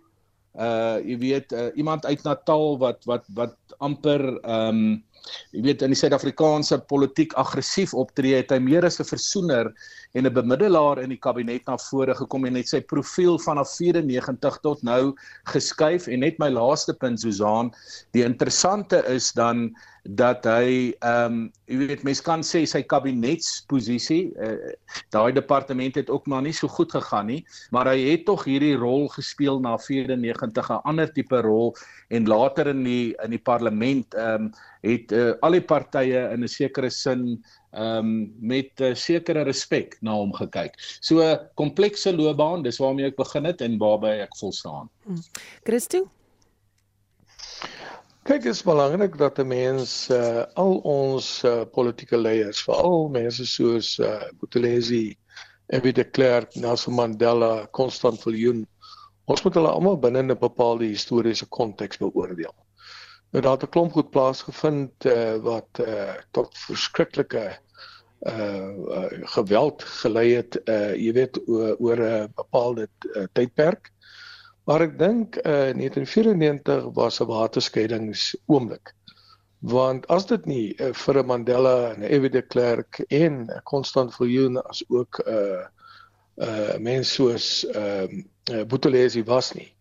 uh 0.60 1.00
jy 1.08 1.18
weet 1.18 1.54
uh, 1.56 1.70
iemand 1.80 2.06
uit 2.06 2.24
Natal 2.24 2.78
wat 2.78 3.06
wat 3.06 3.26
wat 3.34 3.56
amper 3.80 4.20
ehm 4.44 4.68
um, 4.68 5.04
jy 5.54 5.62
weet 5.64 5.84
in 5.86 5.94
die 5.94 6.00
Suid-Afrikaanse 6.00 6.80
politiek 6.90 7.34
aggressief 7.40 7.94
optree 7.94 8.36
het 8.40 8.52
hy 8.52 8.60
meer 8.60 8.86
as 8.86 9.00
'n 9.00 9.08
versoener 9.08 9.72
en 10.14 10.26
'n 10.26 10.34
bemiddelaar 10.34 11.00
in 11.04 11.10
die 11.10 11.20
kabinet 11.20 11.66
na 11.68 11.78
vore 11.78 12.16
gekom 12.16 12.46
en 12.46 12.56
het 12.56 12.68
sy 12.68 12.82
profiel 12.82 13.40
vanaf 13.40 13.76
94 13.78 14.60
tot 14.62 14.84
nou 14.84 15.16
geskuif. 15.54 16.08
En 16.08 16.20
net 16.20 16.40
my 16.40 16.50
laaste 16.50 16.94
punt 16.94 17.20
Susan 17.20 17.72
die 18.12 18.24
interessante 18.24 19.04
is 19.08 19.32
dan 19.32 19.72
dat 20.04 20.46
hy 20.50 20.96
ehm 21.06 21.34
um, 21.34 21.52
jy 21.70 21.78
weet 21.78 22.04
mense 22.04 22.24
kan 22.26 22.42
sê 22.42 22.64
sy 22.66 22.82
kabinetsposisie 22.82 24.34
uh, 24.42 24.74
daai 25.14 25.32
departement 25.32 25.96
het 25.96 26.10
ook 26.10 26.26
maar 26.26 26.42
nie 26.42 26.56
so 26.58 26.68
goed 26.68 26.92
gegaan 26.92 27.28
nie 27.30 27.46
maar 27.70 27.86
hy 27.86 28.00
het 28.10 28.26
tog 28.26 28.48
hierdie 28.50 28.74
rol 28.82 29.08
gespeel 29.14 29.62
na 29.62 29.78
94 29.78 30.72
'n 30.72 30.82
ander 30.84 31.14
tipe 31.14 31.42
rol. 31.42 31.76
En 32.10 32.26
later 32.28 32.68
in 32.68 32.84
die 32.84 33.16
in 33.24 33.30
die 33.30 33.44
parlement 33.52 34.14
ehm 34.16 34.50
um, 34.50 34.54
het 34.82 35.12
uh, 35.14 35.34
al 35.46 35.52
die 35.52 35.62
partye 35.62 36.32
in 36.34 36.44
'n 36.44 36.50
sekere 36.50 36.90
sin 36.90 37.44
ehm 37.72 37.98
um, 37.98 38.34
met 38.40 38.72
'n 38.80 38.92
uh, 38.92 38.96
sekere 38.96 39.44
respek 39.44 39.98
na 40.02 40.14
hom 40.14 40.34
gekyk. 40.34 40.74
So 41.00 41.22
'n 41.24 41.40
komplekse 41.56 42.16
loopbaan, 42.16 42.64
dis 42.64 42.78
waarmee 42.78 43.06
ek 43.06 43.16
begin 43.16 43.46
het 43.46 43.62
en 43.62 43.78
waarby 43.78 44.20
ek 44.28 44.36
volstaan. 44.38 44.90
Hmm. 45.06 45.22
Christo 45.64 46.10
Kyk, 48.22 48.44
dit 48.44 48.54
is 48.54 48.64
belangrik 48.64 49.16
dat 49.18 49.40
'n 49.40 49.48
mens 49.48 50.10
uh, 50.10 50.44
al 50.54 50.76
ons 50.86 51.44
uh, 51.44 51.64
politieke 51.74 52.18
leiers, 52.18 52.62
veral 52.62 53.10
mense 53.10 53.46
soos 53.46 53.98
uh, 54.00 54.22
Buthelezi, 54.40 55.18
F.W. 55.74 55.92
de 55.92 56.04
Klerk, 56.04 56.56
Nelson 56.56 56.94
Mandela, 56.94 57.68
Constant 57.72 58.22
Viljoen, 58.22 58.68
ons 59.26 59.42
moet 59.44 59.58
hulle 59.58 59.72
almal 59.72 59.98
binne 59.98 60.22
'n 60.22 60.38
bepaalde 60.38 60.86
historiese 60.86 61.48
konteks 61.50 61.98
beoordeel. 61.98 62.54
Nou 63.32 63.44
daar 63.44 63.52
het 63.52 63.64
'n 63.64 63.70
klomp 63.70 63.92
goed 63.92 64.10
plaasgevind 64.10 65.06
uh, 65.06 65.36
wat 65.36 65.80
uh, 65.80 66.14
tot 66.32 66.58
verskriklike 66.58 67.58
uh, 68.20 68.68
uh 68.98 69.06
geweld 69.36 69.84
gelei 69.84 70.34
het 70.36 70.62
uh 70.66 70.94
jy 70.96 71.14
weet 71.14 71.40
oor 71.80 72.00
'n 72.00 72.32
bepaalde 72.36 72.88
uh, 73.16 73.24
tydperk. 73.32 73.92
Maar 74.64 74.82
ek 74.82 75.00
dink 75.00 75.36
uh 75.36 75.72
1994 75.72 76.92
was 76.94 77.22
'n 77.22 77.26
waterskeidings 77.26 78.36
oomblik. 78.46 78.94
Want 79.60 80.08
as 80.08 80.26
dit 80.26 80.46
nie 80.46 80.76
uh, 80.82 80.94
vir 80.94 81.24
'n 81.24 81.26
Mandela 81.26 81.94
en 81.94 82.04
'n 82.04 82.10
F.W. 82.20 82.32
de 82.32 82.42
Klerk 82.42 83.00
en 83.08 83.48
'n 83.48 83.62
Constant 83.64 84.16
Viljoen 84.16 84.62
as 84.64 84.84
ook 84.90 85.22
'n 85.26 85.32
uh, 85.32 85.66
uh 86.36 86.78
mense 86.78 87.14
soos 87.14 87.66
ehm 87.66 88.24
uh, 88.52 88.64
Buthelezi 88.66 89.24
was 89.24 89.54
nie. 89.54 89.74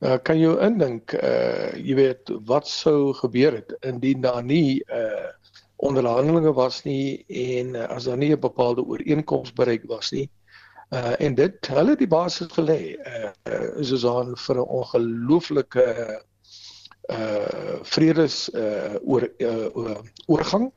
Uh, 0.00 0.18
kan 0.22 0.38
jy 0.38 0.52
indink 0.60 1.14
uh 1.16 1.72
jy 1.80 1.94
weet 1.96 2.32
wat 2.48 2.68
sou 2.68 3.14
gebeur 3.16 3.54
het 3.56 3.72
indien 3.80 4.20
daar 4.20 4.44
nie 4.44 4.82
uh 4.92 5.30
onderhandelinge 5.76 6.52
was 6.56 6.82
nie 6.84 7.24
en 7.28 7.74
uh, 7.74 7.88
as 7.96 8.04
daar 8.04 8.16
nie 8.16 8.32
'n 8.32 8.40
bepaalde 8.40 8.84
ooreenkoms 8.84 9.52
bereik 9.52 9.84
was 9.88 10.10
nie. 10.10 10.28
Uh 10.92 11.14
en 11.20 11.34
dit 11.34 11.66
hulle 11.66 11.96
die 11.96 12.06
basis 12.06 12.52
gelê 12.52 12.96
uh, 12.96 13.30
uh 13.48 13.82
soos 13.82 14.04
aan 14.04 14.36
vir 14.36 14.56
'n 14.56 14.68
ongelooflike 14.80 15.86
uh 17.08 17.78
vredes 17.82 18.48
uh 18.54 18.94
oor 19.02 19.28
uh, 19.38 19.98
oorgang. 20.26 20.72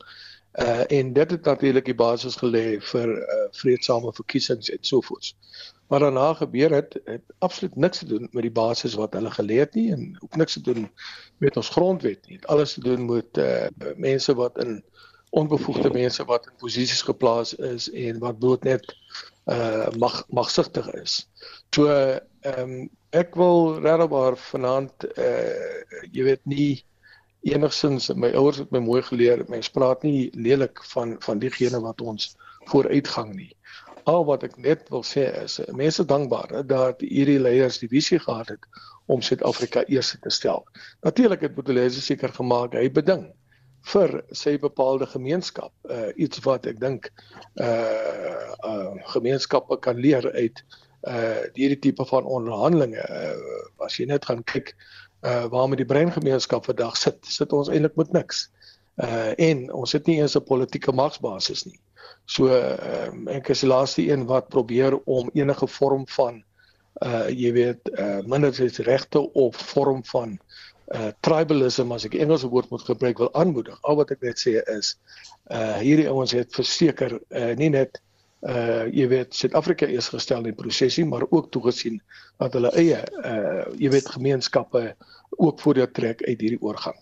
Uh 0.59 0.83
en 0.88 1.13
dit 1.13 1.31
het 1.31 1.43
natuurlik 1.43 1.86
die 1.86 1.95
basis 1.95 2.38
gelê 2.38 2.79
vir 2.81 3.09
uh 3.17 3.48
vredesame 3.51 4.13
verkiesings 4.13 4.69
en 4.69 4.81
so 4.81 5.01
voort. 5.01 5.36
Maar 5.89 6.00
daarna 6.00 6.34
gebeur 6.34 6.72
het 6.72 7.00
het 7.03 7.22
absoluut 7.38 7.75
niks 7.75 7.98
te 7.98 8.05
doen 8.05 8.27
met 8.31 8.46
die 8.46 8.51
basis 8.51 8.93
wat 8.93 9.13
hulle 9.13 9.31
geleer 9.31 9.65
het 9.65 9.74
nie 9.74 9.91
en 9.91 10.17
ook 10.19 10.36
niks 10.36 10.53
te 10.53 10.62
doen 10.62 10.91
met 11.38 11.58
ons 11.58 11.69
grondwet 11.69 12.27
nie. 12.27 12.36
Het 12.36 12.48
alles 12.48 12.74
te 12.74 12.84
doen 12.86 13.05
met 13.05 13.38
uh 13.38 13.93
mense 13.98 14.36
wat 14.36 14.60
in 14.62 14.84
onbevoegde 15.29 15.89
mense 15.89 16.25
wat 16.25 16.46
in 16.46 16.58
posisies 16.58 17.01
geplaas 17.01 17.55
is 17.55 17.89
en 17.91 18.19
wat 18.19 18.39
bloot 18.39 18.63
net 18.63 18.86
uh 19.46 19.89
mag 19.98 20.24
magsigtig 20.29 20.91
is. 21.01 21.25
So 21.74 21.89
ehm 21.89 22.22
um, 22.60 22.89
ek 23.10 23.34
wil 23.36 23.79
regwaar 23.81 24.38
vanaand 24.38 25.10
uh 25.17 26.05
jy 26.13 26.24
weet 26.29 26.46
nie 26.46 26.86
enigsins 27.50 28.12
my 28.13 28.29
ouers 28.38 28.62
het 28.62 28.72
my 28.72 28.79
mooi 28.84 29.01
geleer 29.01 29.41
mense 29.48 29.72
praat 29.72 30.05
nie 30.05 30.29
lelik 30.38 30.84
van 30.93 31.17
van 31.25 31.41
diegene 31.41 31.81
wat 31.81 32.01
ons 32.01 32.36
vooruitgang 32.69 33.34
nie 33.34 33.55
al 34.09 34.25
wat 34.27 34.43
ek 34.47 34.55
net 34.61 34.87
wil 34.93 35.03
sê 35.07 35.25
is 35.43 35.59
mense 35.77 36.05
dankbaar 36.11 36.63
dat 36.67 37.03
hierdie 37.05 37.39
leiers 37.41 37.79
die 37.81 37.89
visie 37.91 38.19
gehad 38.21 38.53
het 38.55 38.67
om 39.09 39.23
Suid-Afrika 39.25 39.83
eers 39.87 40.13
te 40.23 40.33
stel 40.33 40.65
natuurlik 41.07 41.45
het 41.45 41.55
Boetolese 41.57 42.01
seker 42.05 42.33
gemaak 42.35 42.77
hy 42.79 42.87
beding 42.99 43.27
vir 43.93 44.15
sy 44.35 44.57
bepaalde 44.59 45.07
gemeenskap 45.07 45.71
uh, 45.87 46.09
iets 46.19 46.41
wat 46.45 46.67
ek 46.67 46.81
dink 46.83 47.11
uh, 47.63 48.53
uh 48.67 48.91
gemeenskappe 49.15 49.79
kan 49.85 50.01
leer 50.05 50.27
uit 50.35 50.63
uh 51.07 51.41
hierdie 51.55 51.79
tipe 51.87 52.05
van 52.05 52.27
onderhandelinge 52.27 53.03
uh, 53.03 53.35
as 53.85 53.95
jy 53.99 54.09
net 54.09 54.27
gaan 54.27 54.43
kyk 54.53 54.73
uh 55.23 55.45
waarmee 55.53 55.79
die 55.79 55.87
breingemeenskap 55.87 56.67
vandag 56.67 56.97
sit, 56.99 57.19
sit 57.27 57.55
ons 57.55 57.71
eintlik 57.71 57.95
met 57.99 58.11
niks. 58.15 58.47
Uh 58.47 58.58
en 59.49 59.71
ons 59.73 59.91
het 59.95 60.07
nie 60.07 60.19
eens 60.19 60.35
'n 60.35 60.43
politieke 60.43 60.91
magsbasis 60.91 61.65
nie. 61.65 61.79
So 62.25 62.47
ehm 62.47 63.27
uh, 63.27 63.35
ek 63.39 63.49
is 63.53 63.63
die 63.63 63.69
laaste 63.69 64.03
een 64.05 64.25
wat 64.29 64.49
probeer 64.53 64.97
om 65.05 65.29
enige 65.33 65.67
vorm 65.67 66.07
van 66.07 66.43
uh 67.05 67.29
jy 67.29 67.51
weet 67.55 67.89
uh 67.95 68.19
minderheidsregte 68.27 69.21
of 69.33 69.55
vorm 69.71 70.03
van 70.11 70.35
uh 70.93 71.09
tribalism 71.25 71.91
as 71.95 72.05
ek 72.05 72.17
Engelse 72.19 72.49
woord 72.51 72.69
moet 72.69 72.85
gebruik 72.85 73.17
wil 73.17 73.33
aanmoedig. 73.33 73.77
Al 73.81 73.97
wat 74.01 74.11
ek 74.11 74.21
net 74.21 74.41
sê 74.41 74.59
is 74.75 74.97
uh 75.49 75.77
hierdie 75.81 76.09
ouens 76.11 76.35
het 76.35 76.53
verseker 76.53 77.17
uh 77.17 77.53
nie 77.55 77.71
net 77.73 78.01
uh 78.45 78.85
jy 78.93 79.07
weet 79.11 79.33
Suid-Afrika 79.35 79.87
is 79.87 80.11
gestel 80.13 80.45
in 80.45 80.55
prosesie 80.55 81.05
maar 81.05 81.25
ook 81.29 81.51
toegesien 81.51 82.01
dat 82.37 82.53
hulle 82.53 82.73
eie 82.77 83.01
uh 83.23 83.65
jy 83.77 83.89
weet 83.95 84.15
gemeenskappe 84.15 84.83
ook 85.37 85.61
voordeel 85.65 85.91
trek 85.91 86.21
uit 86.27 86.37
hierdie 86.39 86.61
oorgang. 86.61 86.97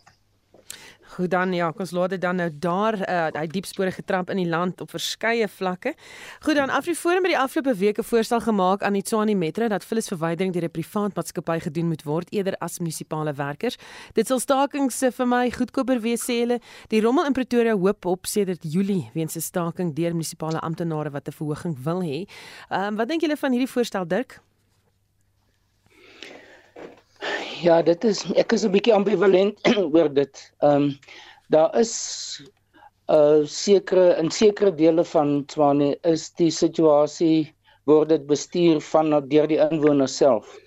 Goed 1.18 1.32
dan 1.34 1.54
ja, 1.54 1.72
ons 1.74 1.92
laat 1.92 2.12
dit 2.14 2.22
dan 2.22 2.38
nou 2.38 2.50
daar 2.62 2.96
uh, 3.02 3.28
hy 3.34 3.48
diep 3.50 3.66
spore 3.66 3.90
getrap 3.92 4.30
in 4.30 4.38
die 4.38 4.50
land 4.50 4.82
op 4.84 4.92
verskeie 4.94 5.48
vlakke. 5.50 5.96
Goed 6.46 6.60
dan 6.60 6.70
Afriforum 6.70 7.26
het 7.26 7.34
die 7.34 7.40
afgelope 7.40 7.74
week 7.80 7.98
'n 7.98 8.06
voorstel 8.06 8.42
gemaak 8.46 8.84
aan 8.86 8.94
die 8.94 9.02
Tshwane 9.02 9.36
Metro 9.36 9.68
dat 9.68 9.86
vullisverwydering 9.86 10.54
deur 10.54 10.70
'n 10.70 10.72
privaat 10.72 11.16
maatskappy 11.16 11.60
gedoen 11.60 11.88
moet 11.88 12.04
word 12.04 12.30
eerder 12.34 12.56
as 12.60 12.80
munisipale 12.80 13.34
werkers. 13.34 13.78
Dit 14.14 14.28
sal 14.28 14.40
stakings 14.40 15.04
vir 15.18 15.28
my 15.28 15.50
goedkoper 15.50 16.00
wees 16.02 16.22
sê 16.22 16.40
hulle. 16.46 16.60
Die 16.88 17.02
rommel 17.02 17.26
in 17.26 17.34
Pretoria 17.34 17.74
hoop 17.74 18.06
op 18.06 18.26
sedert 18.26 18.62
Julie 18.62 19.10
weens 19.14 19.36
'n 19.36 19.42
staking 19.42 19.96
deur 19.96 20.12
munisipale 20.12 20.60
amptenare 20.60 21.10
wat 21.10 21.28
'n 21.28 21.32
verhoging 21.32 21.78
wil 21.84 22.02
hê. 22.02 22.30
Ehm 22.70 22.88
um, 22.88 22.96
wat 22.96 23.08
dink 23.08 23.22
julle 23.22 23.38
van 23.38 23.52
hierdie 23.52 23.72
voorstel 23.74 24.08
Dirk? 24.08 24.42
Ja, 27.62 27.82
dit 27.82 28.04
is 28.06 28.22
ek 28.38 28.54
is 28.54 28.66
'n 28.66 28.72
bietjie 28.72 28.94
ambivalent 28.94 29.58
oor 29.96 30.10
dit. 30.14 30.42
Ehm 30.62 30.76
um, 30.76 30.86
daar 31.50 31.74
is 31.80 31.94
'n 33.10 33.16
uh, 33.16 33.46
sekere 33.46 34.16
in 34.22 34.32
sekere 34.32 34.72
dele 34.76 35.04
van 35.04 35.46
Tswane 35.46 35.96
is 36.04 36.30
die 36.42 36.52
situasie 36.52 37.54
word 37.86 38.10
dit 38.10 38.28
bestuur 38.28 38.82
van 38.92 39.16
deur 39.32 39.48
die 39.48 39.60
inwoners 39.70 40.18
self. 40.18 40.58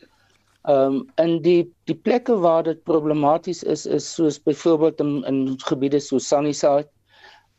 Ehm 0.69 1.01
um, 1.01 1.09
in 1.25 1.43
die 1.43 1.63
die 1.89 1.97
plekke 1.97 2.37
waar 2.47 2.63
dit 2.63 2.85
problematies 2.85 3.63
is 3.63 3.87
is 3.87 4.15
soos 4.15 4.39
byvoorbeeld 4.39 5.01
in 5.01 5.25
in 5.25 5.39
gebiede 5.69 6.01
so 6.01 6.19
Sunnyside 6.19 6.89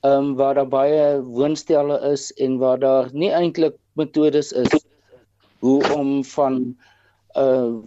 ehm 0.04 0.14
um, 0.14 0.36
waar 0.36 0.54
daar 0.54 0.68
baie 0.68 1.22
woonstelle 1.22 1.98
is 2.12 2.32
en 2.34 2.58
waar 2.58 2.80
daar 2.80 3.10
nie 3.14 3.32
eintlik 3.32 3.76
metodes 3.94 4.52
is 4.52 4.86
hoe 5.60 5.82
om 5.94 6.24
van 6.26 6.78
uh 7.38 7.78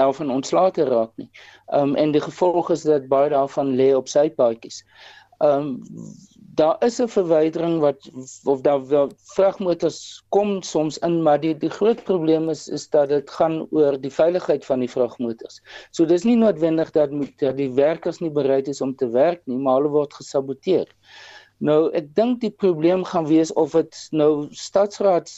daarvan 0.00 0.32
ontslae 0.38 0.72
te 0.76 0.88
raak 0.88 1.14
nie. 1.20 1.30
Ehm 1.68 1.92
um, 1.92 1.96
en 2.02 2.16
die 2.16 2.24
gevolg 2.24 2.72
is 2.76 2.84
dat 2.88 3.08
baie 3.12 3.30
daarvan 3.32 3.76
lê 3.80 3.92
op 3.96 4.08
sy 4.08 4.28
paadjies. 4.42 4.84
Ehm 5.40 5.72
um, 5.72 5.80
daar 6.60 6.76
is 6.84 6.98
'n 7.00 7.08
verwydering 7.08 7.80
wat 7.80 8.10
of 8.44 8.60
daar 8.60 9.08
vragmotors 9.34 10.24
kom 10.28 10.62
soms 10.62 10.98
in, 10.98 11.22
maar 11.22 11.40
die 11.40 11.56
die 11.56 11.70
groot 11.70 12.02
probleem 12.04 12.48
is 12.48 12.68
is 12.68 12.88
dat 12.88 13.08
dit 13.08 13.30
gaan 13.30 13.66
oor 13.70 14.00
die 14.00 14.12
veiligheid 14.12 14.64
van 14.64 14.78
die 14.78 14.90
vragmotors. 14.90 15.62
So 15.90 16.04
dis 16.04 16.24
nie 16.24 16.36
noodwendig 16.36 16.90
dat 16.90 17.10
moet 17.10 17.38
dat 17.38 17.56
die 17.56 17.70
werkers 17.72 18.18
nie 18.18 18.30
bereid 18.30 18.68
is 18.68 18.80
om 18.80 18.94
te 18.96 19.08
werk 19.08 19.40
nie, 19.46 19.58
maar 19.58 19.80
hulle 19.80 19.88
word 19.88 20.14
gesaboteer. 20.14 20.88
Nou 21.58 21.90
ek 21.92 22.14
dink 22.14 22.40
die 22.40 22.50
probleem 22.50 23.04
gaan 23.04 23.26
wees 23.26 23.52
of 23.52 23.72
dit 23.72 23.96
nou 24.10 24.48
stadsraad 24.50 25.32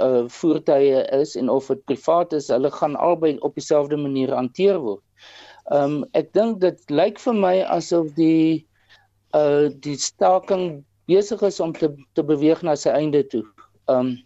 uh 0.00 0.24
voertuie 0.28 1.02
is 1.16 1.36
en 1.36 1.48
of 1.48 1.68
dit 1.72 1.84
privaat 1.90 2.32
is, 2.32 2.48
hulle 2.52 2.70
gaan 2.70 2.96
albei 2.96 3.36
op 3.46 3.54
dieselfde 3.58 3.96
manier 3.96 4.32
hanteer 4.34 4.78
word. 4.82 5.02
Um 5.74 6.04
ek 6.16 6.32
dink 6.36 6.60
dit 6.64 6.78
lyk 6.90 7.20
vir 7.20 7.36
my 7.36 7.56
asof 7.76 8.14
die 8.16 8.64
uh 9.36 9.68
die 9.84 9.96
staking 10.00 10.84
besig 11.08 11.42
is 11.42 11.60
om 11.60 11.74
te 11.76 11.90
te 12.14 12.24
beweeg 12.24 12.62
na 12.62 12.76
sy 12.76 12.94
einde 12.94 13.24
toe. 13.28 13.44
Um 13.88 14.16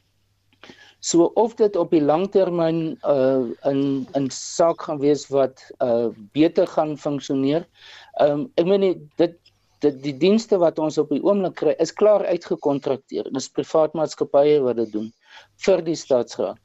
so 1.03 1.33
of 1.35 1.57
dit 1.59 1.77
op 1.77 1.91
die 1.91 2.03
langtermyn 2.03 2.99
uh 3.03 3.49
in 3.71 4.07
in 4.19 4.31
saak 4.31 4.87
gaan 4.87 5.01
wees 5.03 5.27
wat 5.35 5.65
uh 5.83 6.11
beter 6.37 6.67
gaan 6.67 6.97
funksioneer. 6.97 7.67
Um 8.21 8.51
ek 8.57 8.67
meen 8.67 9.09
dit 9.19 9.39
dit 9.83 9.97
die 10.03 10.15
dienste 10.15 10.61
wat 10.63 10.79
ons 10.79 10.99
op 11.03 11.11
die 11.11 11.23
oomblik 11.27 11.57
kry 11.59 11.75
is 11.83 11.91
klaar 11.91 12.23
uitgekontrakteer. 12.23 13.27
Dit 13.27 13.43
is 13.43 13.51
privaat 13.51 13.97
maatskappye 13.99 14.61
wat 14.63 14.79
dit 14.79 14.93
doen 14.95 15.11
vir 15.67 15.83
die 15.87 15.99
staatsraad. 15.99 16.61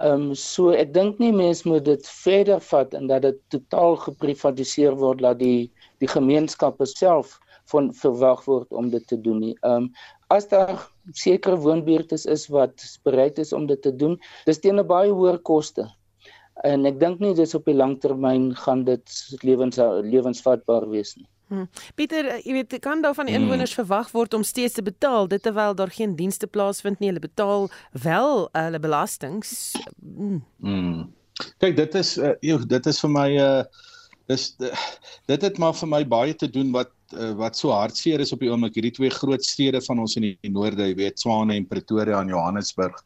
Ehm 0.00 0.30
um, 0.30 0.34
so 0.34 0.72
ek 0.72 0.94
dink 0.94 1.18
nie 1.20 1.32
mense 1.36 1.68
moet 1.68 1.84
dit 1.84 2.06
verder 2.24 2.60
vat 2.64 2.94
en 2.98 3.06
dat 3.10 3.22
dit 3.26 3.38
totaal 3.54 3.96
geprivatiseer 4.06 4.96
word 4.98 5.20
dat 5.22 5.38
die 5.38 5.70
die 6.02 6.08
gemeenskappe 6.10 6.88
self 6.88 7.38
van 7.72 7.92
verwag 7.94 8.44
word 8.48 8.72
om 8.72 8.88
dit 8.90 9.04
te 9.06 9.20
doen 9.20 9.40
nie. 9.44 9.54
Ehm 9.60 9.84
um, 9.84 9.90
as 10.32 10.48
daar 10.48 10.78
sekere 11.12 11.58
woonbuurte 11.60 12.16
is 12.34 12.46
wat 12.48 12.84
bereid 13.04 13.38
is 13.38 13.52
om 13.52 13.66
dit 13.66 13.82
te 13.82 13.92
doen, 13.92 14.16
dis 14.46 14.58
teen 14.58 14.80
'n 14.80 14.86
baie 14.86 15.12
hoër 15.12 15.38
koste. 15.38 15.84
En 16.64 16.86
ek 16.86 16.98
dink 17.00 17.20
nie 17.20 17.34
dis 17.34 17.54
op 17.54 17.64
die 17.68 17.76
langtermyn 17.76 18.54
gaan 18.64 18.84
dit 18.84 19.04
lewens 19.42 19.78
lewensvatbaar 20.14 20.88
wees 20.88 21.16
nie. 21.16 21.28
Hmm. 21.52 21.68
Pieter, 21.94 22.28
eh, 22.32 22.40
jy 22.46 22.52
weet, 22.56 22.78
kan 22.80 23.02
daar 23.04 23.14
van 23.14 23.28
hmm. 23.28 23.42
inwoners 23.42 23.74
hmm. 23.74 23.84
verwag 23.84 24.10
word 24.16 24.34
om 24.34 24.42
steeds 24.42 24.78
te 24.78 24.82
betaal 24.82 25.28
dit 25.28 25.42
terwyl 25.44 25.74
daar 25.76 25.90
geen 25.92 26.16
dienste 26.16 26.48
plaasvind 26.48 26.98
nie. 26.98 27.10
Hulle 27.12 27.20
betaal 27.20 27.68
wel 27.92 28.46
uh, 28.46 28.62
hulle 28.70 28.80
belastings. 28.80 29.74
Hmm. 30.00 30.40
hmm. 30.64 31.10
Kyk, 31.60 31.76
dit 31.76 31.94
is 32.00 32.16
uh, 32.16 32.32
joh, 32.40 32.62
dit 32.68 32.86
is 32.88 33.00
vir 33.04 33.12
my 33.12 33.28
uh 33.36 33.64
dis 34.30 34.44
dit 35.26 35.42
het 35.42 35.56
maar 35.58 35.74
vir 35.74 35.88
my 35.90 36.00
baie 36.08 36.34
te 36.38 36.46
doen 36.48 36.70
wat 36.72 36.92
uh, 37.12 37.32
wat 37.36 37.58
so 37.58 37.72
hartseer 37.74 38.22
is 38.22 38.30
op 38.32 38.40
die 38.40 38.48
oomblik 38.48 38.76
hierdie 38.78 38.94
twee 38.94 39.10
groot 39.12 39.44
stede 39.44 39.80
van 39.84 40.00
ons 40.00 40.14
in 40.16 40.28
die, 40.28 40.36
die 40.46 40.52
noorde, 40.54 40.86
jy 40.86 40.94
weet, 41.00 41.20
Swane 41.20 41.56
en 41.58 41.66
Pretoria 41.68 42.20
en 42.22 42.30
Johannesburg 42.32 42.96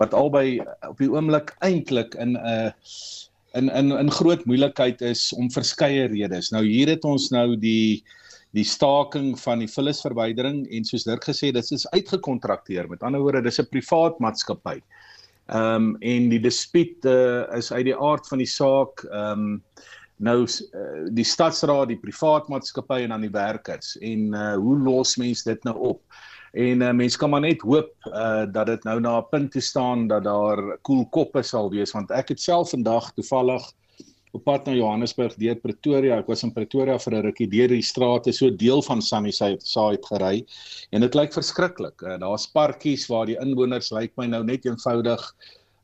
wat 0.00 0.14
albei 0.16 0.60
op 0.88 1.02
die 1.02 1.10
oomblik 1.10 1.52
eintlik 1.66 2.14
in 2.22 2.38
'n 2.38 2.54
uh, 2.54 2.70
in 3.58 3.68
in 3.68 3.90
in 3.92 4.10
groot 4.10 4.44
moeilikheid 4.44 5.00
is 5.02 5.32
om 5.32 5.50
verskeie 5.50 6.06
redes. 6.08 6.50
Nou 6.50 6.64
hier 6.66 6.88
het 6.88 7.04
ons 7.04 7.30
nou 7.34 7.56
die 7.56 8.02
die 8.56 8.66
staking 8.66 9.36
van 9.38 9.62
die 9.62 9.70
vullisverwydering 9.70 10.64
en 10.74 10.86
soos 10.86 11.06
Dirk 11.06 11.28
gesê 11.28 11.52
dit 11.54 11.72
is 11.76 11.86
uitgekontrakteer. 11.94 12.88
Met 12.90 13.02
ander 13.06 13.22
woorde, 13.22 13.42
dis 13.42 13.60
'n 13.60 13.70
privaat 13.70 14.18
maatskappy. 14.18 14.80
Ehm 15.50 15.74
um, 15.74 15.96
en 16.00 16.28
die 16.30 16.40
dispuut 16.40 17.04
uh, 17.04 17.46
is 17.56 17.72
uit 17.72 17.84
die 17.84 17.96
aard 17.96 18.28
van 18.28 18.38
die 18.38 18.50
saak 18.50 19.04
ehm 19.10 19.32
um, 19.32 19.62
nou 20.20 20.44
uh, 20.44 21.08
die 21.16 21.24
stadsraad, 21.24 21.88
die 21.88 21.98
privaat 21.98 22.48
maatskappy 22.48 23.02
en 23.02 23.08
dan 23.08 23.24
die 23.24 23.32
werkers. 23.32 23.96
En 23.98 24.34
uh, 24.34 24.54
hoe 24.54 24.78
los 24.78 25.16
mense 25.16 25.48
dit 25.48 25.64
nou 25.64 25.76
op? 25.94 26.02
En 26.52 26.82
uh, 26.82 26.92
mense 26.92 27.18
kan 27.18 27.30
maar 27.30 27.44
net 27.44 27.60
hoop 27.62 27.92
uh, 28.10 28.44
dat 28.52 28.66
dit 28.66 28.84
nou 28.84 29.00
na 29.00 29.18
'n 29.18 29.28
punt 29.30 29.52
toe 29.52 29.62
staan 29.62 30.08
dat 30.08 30.24
daar 30.24 30.56
koel 30.56 30.80
cool 30.80 31.06
koppe 31.08 31.42
sal 31.42 31.70
wees 31.70 31.92
want 31.92 32.10
ek 32.10 32.28
het 32.28 32.40
self 32.40 32.70
vandag 32.70 33.12
toevallig 33.14 33.72
op 34.32 34.44
pad 34.44 34.66
na 34.66 34.72
Johannesburg 34.72 35.34
deur 35.34 35.56
Pretoria. 35.56 36.18
Ek 36.18 36.28
was 36.30 36.42
in 36.42 36.52
Pretoria 36.52 36.98
vir 36.98 37.14
'n 37.14 37.22
rukkie 37.22 37.48
deur 37.50 37.68
die 37.68 37.82
strate 37.82 38.32
so 38.32 38.50
deel 38.50 38.82
van 38.82 39.02
Sunnyside 39.02 39.60
Side 39.60 40.02
gery 40.06 40.44
en 40.92 41.00
dit 41.00 41.14
lyk 41.14 41.32
verskriklik. 41.32 42.02
Uh, 42.02 42.18
Daar's 42.18 42.46
parkies 42.46 43.06
waar 43.08 43.26
die 43.26 43.38
inwoners 43.40 43.90
lyk 43.90 44.12
my 44.16 44.26
nou 44.26 44.44
net 44.44 44.64
eenvoudig 44.64 45.34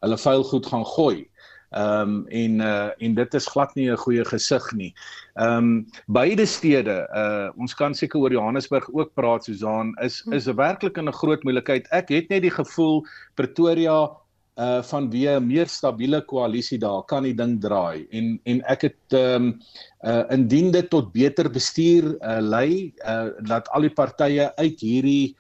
hulle 0.03 0.19
vuil 0.19 0.45
goed 0.45 0.67
gaan 0.67 0.85
gooi. 0.85 1.29
Ehm 1.71 2.01
um, 2.01 2.27
en 2.29 2.61
uh 2.61 2.91
en 2.99 3.15
dit 3.15 3.35
is 3.35 3.47
glad 3.47 3.75
nie 3.75 3.91
'n 3.91 3.97
goeie 3.97 4.25
gesig 4.25 4.73
nie. 4.73 4.95
Ehm 5.35 5.57
um, 5.57 5.87
beide 6.07 6.47
stede, 6.47 7.09
uh 7.15 7.51
ons 7.59 7.75
kan 7.75 7.95
seker 7.95 8.21
oor 8.21 8.33
Johannesburg 8.33 8.89
ook 8.93 9.15
praat 9.15 9.45
Susan, 9.45 9.95
is 10.01 10.23
is 10.31 10.47
werklik 10.47 10.97
in 10.97 11.09
'n 11.09 11.13
groot 11.13 11.43
moeilikheid. 11.43 11.89
Ek 11.91 12.09
het 12.09 12.29
net 12.29 12.43
die 12.43 12.55
gevoel 12.55 13.05
Pretoria 13.35 14.11
uh 14.57 14.83
van 14.83 15.11
wie 15.11 15.29
'n 15.29 15.47
meer 15.47 15.67
stabiele 15.67 16.21
koalisie 16.25 16.79
daar 16.79 17.03
kan 17.05 17.23
die 17.23 17.35
ding 17.35 17.61
draai 17.61 18.07
en 18.11 18.41
en 18.45 18.63
ek 18.65 18.83
het 18.83 19.13
ehm 19.13 19.43
um, 19.43 19.61
uh 20.07 20.25
indien 20.31 20.71
dit 20.71 20.91
tot 20.91 21.13
beter 21.13 21.51
bestuur 21.51 22.17
uh 22.23 22.41
lei 22.41 22.95
uh 23.05 23.29
dat 23.43 23.69
al 23.69 23.81
die 23.81 23.93
partye 23.93 24.57
uit 24.57 24.81
hierdie 24.81 25.37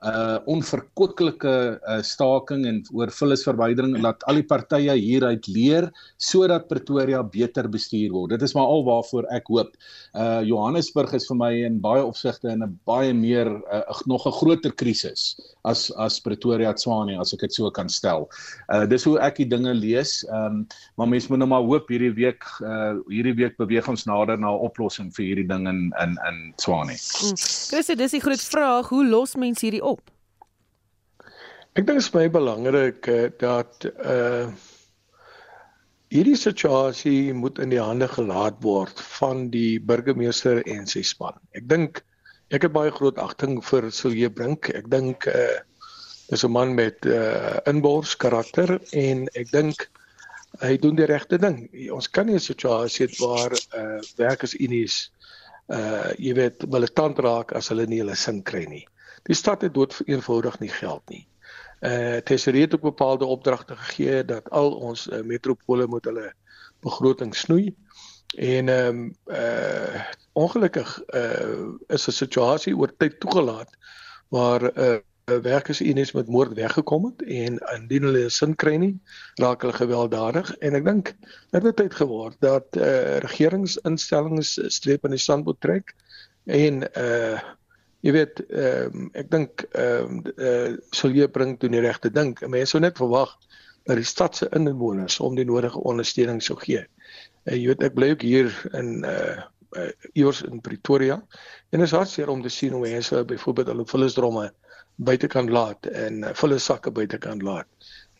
uh 0.00 0.38
onverkwikkelike 0.48 1.54
uh, 1.76 1.98
staking 2.00 2.64
en 2.64 2.78
oor 2.96 3.10
vullisverwydering 3.12 3.98
laat 4.00 4.22
al 4.32 4.38
die 4.40 4.46
partye 4.48 4.94
hieruit 4.96 5.44
leer 5.52 5.90
sodat 6.16 6.70
Pretoria 6.70 7.20
beter 7.20 7.68
bestuur 7.68 8.14
word. 8.14 8.32
Dit 8.32 8.46
is 8.46 8.54
maar 8.56 8.70
al 8.72 8.86
waarvoor 8.86 9.28
ek 9.36 9.50
hoop. 9.52 9.74
Uh 10.16 10.40
Johannesburg 10.48 11.12
is 11.12 11.28
vir 11.28 11.36
my 11.36 11.50
in 11.66 11.76
baie 11.84 12.00
opsigte 12.00 12.48
in 12.48 12.64
'n 12.64 12.78
baie 12.88 13.12
meer 13.12 13.50
uh, 13.68 13.84
nog 14.06 14.24
'n 14.26 14.32
groter 14.32 14.72
krisis 14.72 15.36
as 15.64 15.90
as 15.98 16.18
Pretoria 16.20 16.72
Tswane 16.72 17.20
as 17.20 17.34
ek 17.34 17.40
dit 17.40 17.52
so 17.52 17.70
kan 17.70 17.88
stel. 17.88 18.30
Uh 18.72 18.86
dis 18.86 19.04
hoe 19.04 19.18
ek 19.20 19.36
die 19.36 19.48
dinge 19.48 19.74
lees. 19.74 20.24
Um 20.32 20.66
maar 20.96 21.08
mense 21.08 21.28
moet 21.28 21.44
nou 21.44 21.48
maar 21.48 21.62
hoop 21.62 21.88
hierdie 21.88 22.14
week 22.16 22.44
uh 22.64 22.96
hierdie 23.12 23.36
week 23.36 23.58
beweeg 23.60 23.88
ons 23.88 24.06
nader 24.06 24.38
na 24.38 24.48
'n 24.48 24.64
oplossing 24.64 25.12
vir 25.12 25.24
hierdie 25.26 25.48
ding 25.48 25.68
in 25.68 25.92
in 26.00 26.16
in 26.28 26.54
Tswane. 26.56 26.96
Hmm. 26.96 27.36
Chris, 27.68 27.86
dis 27.86 28.16
die 28.16 28.24
groot 28.24 28.40
vraag, 28.40 28.88
hoe 28.88 29.04
los 29.04 29.36
mense 29.36 29.60
hierdie? 29.60 29.89
Ek 31.78 31.84
dink 31.86 32.00
dit 32.00 32.02
is 32.02 32.10
baie 32.10 32.30
belangrik 32.34 33.06
uh, 33.06 33.28
dat 33.38 33.84
uh 33.86 34.50
hierdie 36.10 36.34
situasie 36.34 37.30
moet 37.30 37.60
in 37.62 37.70
die 37.70 37.78
hande 37.78 38.08
gelaat 38.10 38.56
word 38.64 38.98
van 39.20 39.44
die 39.52 39.78
burgemeester 39.78 40.58
en 40.66 40.88
sy 40.90 41.04
span. 41.06 41.38
Ek 41.54 41.68
dink 41.70 42.00
ek 42.50 42.66
het 42.66 42.74
baie 42.74 42.90
groot 42.90 43.20
agting 43.22 43.60
vir 43.62 43.86
Silje 43.94 44.32
Brink. 44.34 44.72
Ek 44.74 44.90
dink 44.90 45.28
uh 45.30 45.62
is 46.34 46.42
'n 46.42 46.50
man 46.50 46.74
met 46.74 47.06
uh 47.06 47.62
inbors 47.70 48.16
karakter 48.18 48.80
en 48.90 49.28
ek 49.38 49.54
dink 49.54 49.86
hy 50.66 50.74
doen 50.82 50.98
die 50.98 51.06
regte 51.06 51.38
ding. 51.38 51.68
Ons 51.94 52.10
kan 52.10 52.26
nie 52.26 52.34
'n 52.34 52.48
situasie 52.50 53.06
hê 53.06 53.14
waar 53.22 53.54
uh 53.54 54.02
werkersunies 54.18 55.10
uh 55.70 56.10
jy 56.18 56.34
weet 56.34 56.66
militant 56.66 57.22
raak 57.22 57.54
as 57.54 57.70
hulle 57.70 57.86
nie 57.86 58.02
hulle 58.02 58.18
sin 58.18 58.42
kry 58.42 58.66
nie. 58.66 58.86
Die 59.22 59.38
stad 59.38 59.62
het 59.62 59.74
dood 59.74 60.02
eenvoudig 60.06 60.58
nie 60.58 60.74
geld 60.82 61.06
nie. 61.10 61.29
Uh 61.80 62.16
Tesorie 62.16 62.60
het 62.60 62.74
ook 62.74 62.80
bepaalde 62.80 63.24
opdragte 63.24 63.76
gegee 63.76 64.24
dat 64.24 64.50
al 64.50 64.72
ons 64.72 65.06
uh, 65.08 65.22
metropole 65.22 65.86
moet 65.86 66.04
hulle 66.04 66.32
begroting 66.80 67.34
snoei. 67.36 67.74
En 68.36 68.68
ehm 68.68 68.88
um, 68.88 69.14
uh 69.26 70.02
ongelukkig 70.32 71.02
uh 71.14 71.68
is 71.86 72.06
'n 72.08 72.12
situasie 72.12 72.76
oor 72.76 72.92
tyd 72.96 73.20
toegelaat 73.20 73.70
waar 74.28 74.78
uh 74.78 74.98
werkersunies 75.24 76.12
met 76.12 76.28
moord 76.28 76.52
weggekom 76.52 77.04
het 77.04 77.22
en 77.22 77.58
indien 77.74 78.02
hulle 78.02 78.28
sin 78.28 78.54
kry 78.56 78.74
nie, 78.76 78.94
raak 79.34 79.62
hulle 79.62 79.76
gewelddadig 79.76 80.56
en 80.58 80.74
ek 80.74 80.84
dink 80.84 81.12
dit 81.50 81.62
het 81.62 81.76
tyd 81.76 81.94
geword 81.94 82.36
dat 82.40 82.76
uh 82.76 83.18
regeringsinstellings 83.24 84.58
streep 84.66 85.04
in 85.04 85.16
die 85.16 85.22
sand 85.22 85.44
moet 85.44 85.60
trek 85.60 85.94
en 86.44 86.82
uh 86.98 87.38
jy 88.06 88.14
weet 88.16 88.42
ehm 88.48 88.96
um, 88.96 89.10
ek 89.14 89.30
dink 89.30 89.64
ehm 89.70 90.18
um, 90.18 90.24
uh, 90.36 90.72
sal 90.96 91.14
jy 91.16 91.28
bring 91.28 91.56
doen 91.60 91.76
die 91.76 91.84
regte 91.84 92.10
ding. 92.10 92.34
Mense 92.48 92.74
sou 92.74 92.82
net 92.82 93.00
verwag 93.00 93.36
dat 93.88 93.96
die 94.00 94.08
stad 94.08 94.36
se 94.36 94.48
inwoners 94.56 95.20
om 95.20 95.36
die 95.36 95.48
nodige 95.48 95.80
ondersteuning 95.80 96.42
sou 96.44 96.58
gee. 96.60 96.84
Uh, 97.46 97.56
jy 97.56 97.72
weet 97.72 97.88
ek 97.90 97.96
bly 97.96 98.12
ook 98.14 98.26
hier 98.26 98.52
in 98.72 99.00
uh 99.04 99.40
uh, 99.76 99.90
iewers 100.12 100.42
in 100.42 100.60
Pretoria 100.60 101.20
en 101.70 101.80
is 101.80 101.94
hartseer 101.94 102.28
om 102.28 102.42
te 102.42 102.50
sien 102.50 102.72
hoe 102.74 102.82
mense 102.82 103.24
byvoorbeeld 103.24 103.72
hulle 103.72 103.86
vullisdromme 103.86 104.50
buite 104.96 105.26
kan 105.26 105.50
laat 105.50 105.86
en 105.86 106.24
uh, 106.24 106.34
vullissakke 106.34 106.90
buite 106.90 107.18
kan 107.18 107.42
laat. 107.44 107.68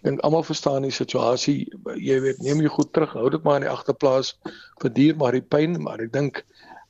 Ek 0.00 0.08
dink 0.08 0.22
almal 0.24 0.44
verstaan 0.46 0.86
die 0.86 0.94
situasie. 0.94 1.66
Jy 2.00 2.20
weet, 2.24 2.38
neem 2.40 2.62
jy 2.64 2.70
goed 2.72 2.92
terug, 2.96 3.12
hou 3.18 3.28
dit 3.32 3.42
maar 3.44 3.60
in 3.60 3.66
die 3.66 3.72
agterplaas 3.72 4.32
vir 4.80 4.94
duur 4.96 5.18
maar 5.20 5.36
die 5.36 5.44
pyn, 5.44 5.76
maar 5.82 6.00
ek 6.00 6.14
dink 6.14 6.44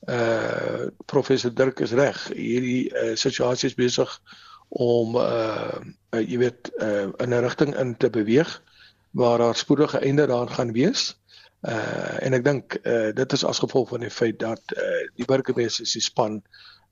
uh 0.09 0.89
professor 1.07 1.55
Dirk 1.55 1.81
is 1.81 1.93
reg. 1.93 2.17
Hierdie 2.33 2.89
uh, 2.95 3.15
situasie 3.15 3.69
is 3.69 3.77
besig 3.77 4.21
om 4.69 5.17
uh, 5.17 5.81
uh 6.15 6.23
jy 6.23 6.39
weet 6.39 6.71
uh 6.81 7.11
in 7.19 7.35
'n 7.35 7.43
rigting 7.45 7.77
in 7.77 7.97
te 7.97 8.11
beweeg 8.11 8.63
waar 9.11 9.39
daar 9.39 9.57
spoedige 9.57 9.99
einde 9.99 10.27
daaraan 10.27 10.51
gaan 10.51 10.73
wees. 10.73 11.19
Uh 11.61 12.17
en 12.25 12.33
ek 12.33 12.45
dink 12.45 12.79
uh 12.85 13.13
dit 13.13 13.33
is 13.33 13.45
as 13.45 13.59
gevolg 13.59 13.89
van 13.89 14.01
die 14.01 14.11
feit 14.11 14.39
dat 14.39 14.63
uh 14.77 15.07
die 15.17 15.27
burgemeester 15.27 15.87
se 15.87 16.01
span 16.01 16.43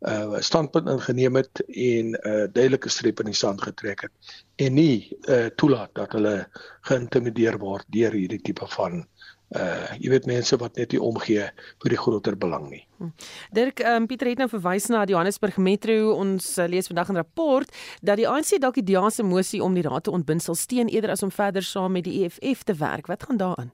uh 0.00 0.38
standpunt 0.38 0.88
ingeneem 0.88 1.36
het 1.36 1.62
en 1.66 2.12
'n 2.12 2.28
uh, 2.28 2.46
duidelike 2.52 2.88
streep 2.88 3.20
in 3.20 3.32
die 3.32 3.34
sand 3.34 3.62
getrek 3.62 4.00
het 4.00 4.34
en 4.56 4.74
nie 4.74 5.16
uh 5.28 5.46
toelaat 5.56 5.94
dat 5.94 6.12
hulle 6.12 6.48
geïntimideer 6.80 7.58
word 7.58 7.84
deur 7.88 8.12
hierdie 8.12 8.42
tipe 8.42 8.66
van 8.66 9.06
uh 9.56 9.94
jy 9.96 10.10
weet 10.12 10.26
mense 10.28 10.56
wat 10.60 10.76
net 10.76 10.92
nie 10.92 11.00
omgee 11.00 11.46
vir 11.82 11.94
die 11.94 11.96
groter 11.96 12.36
belang 12.36 12.68
nie. 12.68 12.82
Hm. 12.98 13.12
Dirk 13.56 13.80
um, 13.80 14.06
Pieter 14.06 14.28
het 14.28 14.38
nou 14.42 14.48
verwys 14.48 14.88
na 14.92 15.06
die 15.08 15.14
Johannesburg 15.14 15.56
Metro. 15.56 16.12
Ons 16.12 16.50
uh, 16.58 16.66
lees 16.68 16.90
vandag 16.90 17.08
'n 17.08 17.16
rapport 17.22 17.68
dat 18.02 18.20
die 18.20 18.28
ANC 18.28 18.60
dalk 18.60 18.74
die 18.74 18.84
DA 18.92 19.08
se 19.10 19.22
mosie 19.22 19.62
om 19.64 19.74
die 19.74 19.86
raad 19.86 20.04
te 20.04 20.10
ontbind 20.10 20.42
sal 20.42 20.54
steun 20.54 20.88
eerder 20.88 21.10
as 21.10 21.22
om 21.22 21.30
verder 21.30 21.62
saam 21.62 21.92
met 21.92 22.04
die 22.04 22.24
EFF 22.24 22.64
te 22.64 22.74
werk. 22.74 23.06
Wat 23.06 23.22
gaan 23.22 23.36
daaraan? 23.36 23.72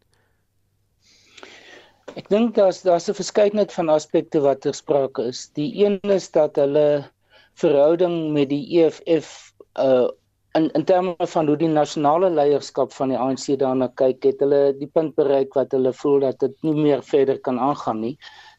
Ek 2.14 2.28
dink 2.28 2.54
daar's 2.54 2.82
daar's 2.82 3.08
'n 3.08 3.14
verskeidenheid 3.14 3.72
van 3.72 3.88
aspekte 3.88 4.40
wat 4.40 4.60
ter 4.60 4.74
sprake 4.74 5.22
is. 5.22 5.50
Die 5.58 5.84
een 5.84 5.98
is 6.02 6.30
dat 6.30 6.56
hulle 6.56 7.10
verhouding 7.54 8.32
met 8.32 8.48
die 8.48 8.78
EFF 8.78 9.52
uh 9.74 10.08
in 10.54 10.70
in 10.78 10.84
terme 10.84 11.26
van 11.34 11.48
hoe 11.50 11.56
die 11.58 11.68
nasionale 11.68 12.30
leierskap 12.30 12.92
van 12.94 13.10
die 13.10 13.18
ANC 13.18 13.46
daarna 13.58 13.88
kyk, 14.00 14.22
het 14.28 14.42
hulle 14.42 14.60
die 14.78 14.86
punt 14.86 15.14
bereik 15.18 15.56
wat 15.58 15.72
hulle 15.74 15.92
voel 16.00 16.20
dat 16.22 16.38
dit 16.44 16.54
nie 16.66 16.74
meer 16.78 17.02
verder 17.02 17.40
kan 17.46 17.58
aangaan 17.58 18.00
nie. 18.00 18.14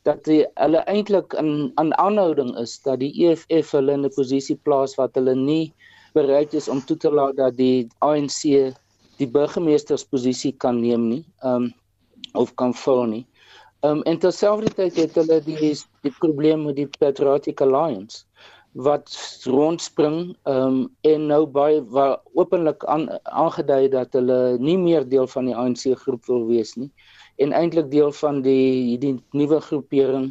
Dat 0.08 0.24
die, 0.28 0.42
hulle 0.60 0.84
eintlik 0.92 1.34
in 1.40 1.72
aan 1.82 1.94
aanhouding 2.02 2.52
is 2.62 2.76
dat 2.84 3.00
die 3.00 3.14
EFF 3.28 3.72
hulle 3.78 3.96
in 3.96 4.06
'n 4.06 4.16
posisie 4.18 4.58
plaas 4.68 4.98
wat 5.00 5.16
hulle 5.16 5.36
nie 5.36 5.74
bereid 6.14 6.54
is 6.54 6.68
om 6.68 6.82
toe 6.82 6.98
te 6.98 7.12
laat 7.12 7.36
dat 7.40 7.56
die 7.58 7.88
ANC 8.00 8.42
die 9.18 9.30
burgemeestersposisie 9.38 10.54
kan 10.60 10.82
neem 10.82 11.08
nie, 11.10 11.24
um 11.44 11.72
of 12.34 12.56
kan 12.56 12.74
vul 12.74 13.06
nie. 13.06 13.26
Um 13.84 14.04
en 14.04 14.20
terselfdertyd 14.20 14.96
het 14.96 15.16
hulle 15.16 15.40
die 15.48 15.72
die 16.04 16.16
probleem 16.20 16.66
met 16.66 16.76
die 16.76 16.90
Patriotic 17.00 17.62
Alliance 17.62 18.26
wat 18.76 19.16
rondspring 19.48 20.36
um, 20.52 20.80
en 21.08 21.28
nou 21.32 21.46
baie 21.48 21.80
waar 21.96 22.18
openlik 22.34 22.84
aan, 22.92 23.08
aangedui 23.24 23.88
dat 23.90 24.14
hulle 24.14 24.58
nie 24.60 24.78
meer 24.78 25.08
deel 25.08 25.28
van 25.32 25.48
die 25.48 25.56
ANC 25.56 25.86
groep 26.02 26.26
wil 26.28 26.44
wees 26.50 26.76
nie 26.76 26.92
en 27.36 27.52
eintlik 27.52 27.90
deel 27.92 28.12
van 28.12 28.42
die 28.42 28.98
die 29.00 29.14
nuwe 29.36 29.60
groepering 29.64 30.28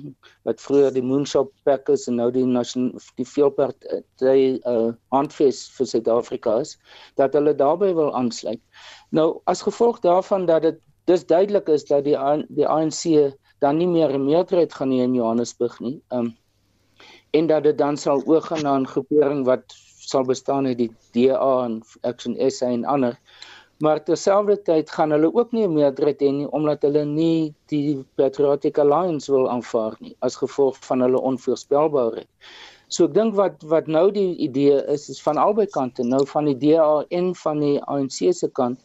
wat 0.48 0.60
vroeër 0.60 0.92
die 0.96 1.04
Moonshot 1.04 1.50
Packers 1.68 2.06
en 2.08 2.20
nou 2.20 2.30
die 2.32 2.44
die 2.44 3.28
veelparty 3.28 4.38
uh, 4.64 4.92
handves 5.12 5.64
vir 5.76 5.90
Suid-Afrika 5.92 6.58
is 6.64 6.76
dat 7.20 7.36
hulle 7.36 7.54
daarbey 7.54 7.92
wil 7.94 8.14
aansluit. 8.16 8.60
Nou 9.10 9.40
as 9.50 9.64
gevolg 9.64 10.00
daarvan 10.04 10.46
dat 10.46 10.62
dit 10.62 10.80
dis 11.04 11.26
duidelik 11.26 11.68
is 11.68 11.84
dat 11.84 12.04
die 12.04 12.16
die 12.48 12.68
ANC 12.68 13.34
dan 13.60 13.76
nie 13.76 13.88
meer 13.88 14.12
'n 14.12 14.24
meerderheid 14.24 14.72
gaan 14.72 14.90
hê 14.90 15.04
in 15.04 15.14
Johannesburg 15.14 15.80
nie. 15.80 16.00
Um, 16.08 16.36
en 17.38 17.46
dat 17.50 17.66
dit 17.66 17.78
dan 17.78 17.96
sal 17.96 18.22
oorgaan 18.26 18.62
na 18.62 18.74
'n 18.78 18.90
groepering 18.92 19.44
wat 19.46 19.74
sal 20.10 20.24
bestaan 20.24 20.66
uit 20.66 20.78
die 20.78 20.92
DA 21.12 21.64
en 21.64 21.82
Action 22.10 22.34
SA 22.50 22.66
en 22.66 22.84
ander. 22.84 23.18
Maar 23.78 24.04
terselfdertyd 24.04 24.90
gaan 24.90 25.10
hulle 25.10 25.34
ook 25.34 25.52
nie 25.52 25.68
meerderheid 25.68 26.20
hê 26.22 26.30
nie 26.30 26.50
omdat 26.58 26.82
hulle 26.86 27.04
nie 27.04 27.54
die 27.72 28.04
Patriotic 28.20 28.78
Alliance 28.78 29.32
wil 29.32 29.48
aanvaar 29.50 29.96
nie 30.00 30.14
as 30.20 30.36
gevolg 30.36 30.78
van 30.86 31.00
hulle 31.00 31.20
onvoorspelbaarheid. 31.30 32.28
So 32.88 33.08
ek 33.08 33.14
dink 33.16 33.34
wat 33.34 33.62
wat 33.72 33.86
nou 33.90 34.10
die 34.14 34.36
idee 34.46 34.78
is 34.94 35.08
is 35.10 35.22
van 35.26 35.40
albei 35.40 35.66
kante, 35.66 36.04
nou 36.06 36.22
van 36.30 36.44
die 36.50 36.58
DA 36.62 37.04
en 37.10 37.34
van 37.34 37.60
die 37.60 37.78
ANC 37.82 38.20
se 38.32 38.48
kant 38.60 38.78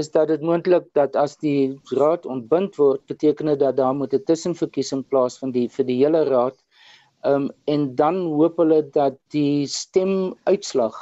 is 0.00 0.08
dat 0.10 0.28
dit 0.32 0.40
moontlik 0.40 0.86
dat 0.96 1.16
as 1.20 1.36
die 1.36 1.78
raad 1.92 2.24
ontbind 2.26 2.76
word, 2.80 3.02
beteken 3.12 3.50
dit 3.52 3.60
dat 3.60 3.76
daar 3.76 3.94
moet 3.94 4.14
'n 4.14 4.24
tussenverkiesing 4.24 5.04
plaasvind 5.08 5.52
die 5.54 5.68
vir 5.68 5.84
die 5.84 5.98
hele 6.04 6.24
raad. 6.24 6.56
Ehm 7.22 7.34
um, 7.34 7.50
en 7.64 7.94
dan 7.94 8.16
hoop 8.34 8.56
hulle 8.58 8.82
dat 8.94 9.18
die 9.34 9.66
stemuitslag 9.66 10.96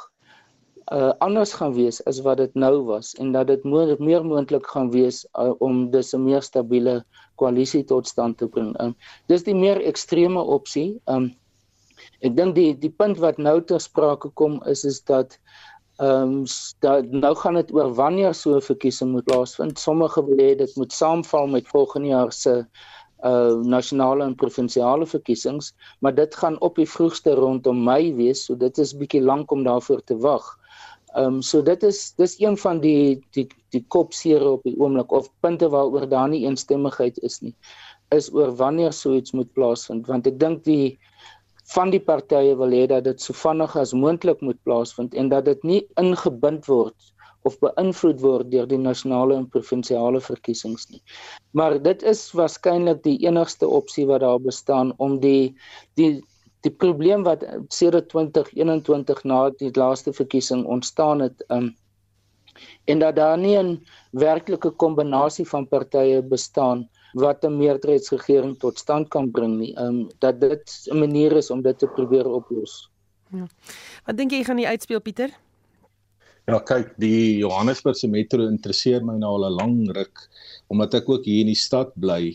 uh 0.92 1.12
anders 1.24 1.52
gaan 1.54 1.72
wees 1.74 2.00
as 2.10 2.18
wat 2.26 2.40
dit 2.42 2.54
nou 2.54 2.82
was 2.84 3.14
en 3.22 3.32
dat 3.32 3.46
dit 3.46 3.64
mo 3.64 3.96
meer 3.98 4.24
moontlik 4.26 4.66
gaan 4.66 4.90
wees 4.90 5.22
uh, 5.38 5.52
om 5.58 5.90
dus 5.90 6.12
'n 6.14 6.24
meer 6.24 6.42
stabiele 6.42 7.04
koalisie 7.36 7.84
tot 7.84 8.08
stand 8.08 8.38
te 8.38 8.46
bring. 8.46 8.74
Um, 8.80 8.96
dis 9.26 9.42
die 9.42 9.54
meer 9.54 9.80
ekstreme 9.80 10.42
opsie. 10.42 11.00
Um 11.06 11.30
ek 12.20 12.36
dink 12.36 12.54
die 12.54 12.74
die 12.78 12.92
punt 12.92 13.18
wat 13.18 13.38
nou 13.38 13.60
ter 13.60 13.80
sprake 13.80 14.28
kom 14.34 14.60
is 14.66 14.84
is 14.84 15.00
dat 15.04 15.38
Ehm 16.00 16.44
um, 16.80 17.10
nou 17.20 17.34
gaan 17.36 17.54
dit 17.54 17.72
oor 17.76 17.90
wanneer 17.94 18.34
so 18.34 18.56
'n 18.56 18.62
verkiesing 18.62 19.10
moet 19.12 19.24
plaasvind. 19.24 19.78
Sommige 19.78 20.24
wil 20.24 20.38
hê 20.38 20.56
dit 20.56 20.76
moet 20.76 20.92
saamval 20.92 21.46
met 21.46 21.68
volgende 21.68 22.08
jaar 22.08 22.32
se 22.32 22.66
uh 23.24 23.60
nasionale 23.64 24.24
en 24.24 24.34
provinsiale 24.34 25.06
verkiesings, 25.06 25.74
maar 26.00 26.14
dit 26.14 26.34
gaan 26.34 26.60
op 26.60 26.76
die 26.76 26.88
vroegste 26.88 27.34
rondom 27.34 27.84
Mei 27.84 28.14
wees, 28.14 28.44
so 28.44 28.56
dit 28.56 28.78
is 28.78 28.96
bietjie 28.96 29.22
lank 29.22 29.52
om 29.52 29.64
daarvoor 29.64 30.04
te 30.04 30.16
wag. 30.16 30.56
Ehm 31.14 31.24
um, 31.24 31.42
so 31.42 31.62
dit 31.62 31.82
is 31.82 32.12
dis 32.16 32.36
een 32.40 32.56
van 32.56 32.80
die 32.80 33.20
die 33.34 33.48
die 33.74 33.84
kopseere 33.88 34.50
op 34.56 34.62
die 34.62 34.76
oomblik 34.78 35.12
of 35.12 35.30
punte 35.40 35.68
waaroor 35.68 36.08
daar 36.08 36.28
nie 36.28 36.44
eensstemmigheid 36.46 37.18
is 37.26 37.40
nie 37.42 37.54
is 38.14 38.28
oor 38.34 38.52
wanneer 38.56 38.92
so 38.92 39.14
iets 39.14 39.32
moet 39.32 39.50
plaasvind 39.58 40.06
want 40.06 40.26
ek 40.30 40.38
dink 40.38 40.62
die 40.64 40.98
van 41.74 41.90
die 41.94 42.02
partye 42.02 42.54
wil 42.58 42.74
hê 42.74 42.86
dat 42.90 43.04
dit 43.06 43.22
so 43.22 43.34
vinnig 43.34 43.74
as 43.82 43.94
moontlik 43.94 44.42
moet 44.46 44.58
plaasvind 44.66 45.14
en 45.14 45.30
dat 45.34 45.50
dit 45.50 45.66
nie 45.72 45.80
ingebind 46.02 46.70
word 46.70 47.12
of 47.48 47.58
beïnvloed 47.62 48.20
word 48.20 48.50
deur 48.52 48.66
die 48.68 48.78
nasionale 48.78 49.36
en 49.36 49.48
provinsiale 49.48 50.20
verkiesings 50.20 50.88
nie. 50.90 51.02
Maar 51.56 51.78
dit 51.82 52.02
is 52.02 52.26
waarskynlik 52.36 53.02
die 53.02 53.18
enigste 53.26 53.68
opsie 53.68 54.06
wat 54.06 54.20
daar 54.20 54.40
bestaan 54.40 54.92
om 54.98 55.20
die 55.20 55.54
die 56.00 56.20
die 56.60 56.72
probleem 56.72 57.22
wat 57.24 57.44
sedert 57.72 58.10
2021 58.12 59.22
na 59.24 59.48
die 59.62 59.70
laaste 59.72 60.12
verkiesing 60.12 60.66
ontstaan 60.68 61.22
het 61.24 61.44
um, 61.48 61.70
en 62.84 62.98
dat 62.98 63.16
daar 63.16 63.38
nie 63.38 63.56
'n 63.56 63.80
werklike 64.10 64.70
kombinasie 64.70 65.48
van 65.48 65.68
partye 65.68 66.22
bestaan 66.22 66.88
wat 67.12 67.44
'n 67.44 67.56
meerderheidsregering 67.56 68.58
tot 68.58 68.78
stand 68.78 69.08
kan 69.08 69.30
bring 69.30 69.58
nie. 69.58 69.74
Um, 69.78 70.08
dat 70.18 70.40
dit 70.40 70.88
'n 70.90 70.98
manier 70.98 71.32
is 71.32 71.50
om 71.50 71.62
dit 71.62 71.78
te 71.78 71.86
probeer 71.86 72.28
oplos. 72.28 72.90
Ja. 73.30 73.46
Wat 74.04 74.16
dink 74.16 74.30
jy 74.30 74.44
gaan 74.44 74.56
die 74.56 74.68
uitspeel 74.68 75.00
Pieter? 75.00 75.30
Ja, 76.50 76.58
kyk, 76.66 76.96
die 76.98 77.38
Johannesburgse 77.44 78.08
metro 78.10 78.42
interesseer 78.50 79.04
my 79.06 79.14
nou 79.20 79.36
al 79.36 79.44
'n 79.46 79.56
lang 79.60 79.74
ruk 79.94 80.22
omdat 80.74 80.96
ek 80.98 81.10
ook 81.12 81.24
hier 81.28 81.44
in 81.44 81.50
die 81.52 81.58
stad 81.58 81.92
bly. 81.94 82.32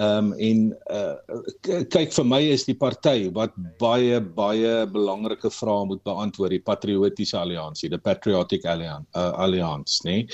Ehm 0.00 0.32
um, 0.32 0.34
en 0.40 0.60
uh, 0.96 1.82
kyk 1.92 2.14
vir 2.16 2.24
my 2.24 2.38
is 2.54 2.62
die 2.64 2.76
party 2.78 3.28
wat 3.36 3.52
baie 3.82 4.20
baie 4.38 4.86
belangrike 4.88 5.50
vrae 5.52 5.82
moet 5.90 6.00
beantwoord, 6.08 6.54
die 6.54 6.62
Patriotiese 6.64 7.36
Alliansie, 7.36 7.90
the 7.92 7.98
Patriotic 7.98 8.64
Alliance, 8.64 9.04
uh, 9.12 9.34
Alliance, 9.44 10.00
nee. 10.08 10.24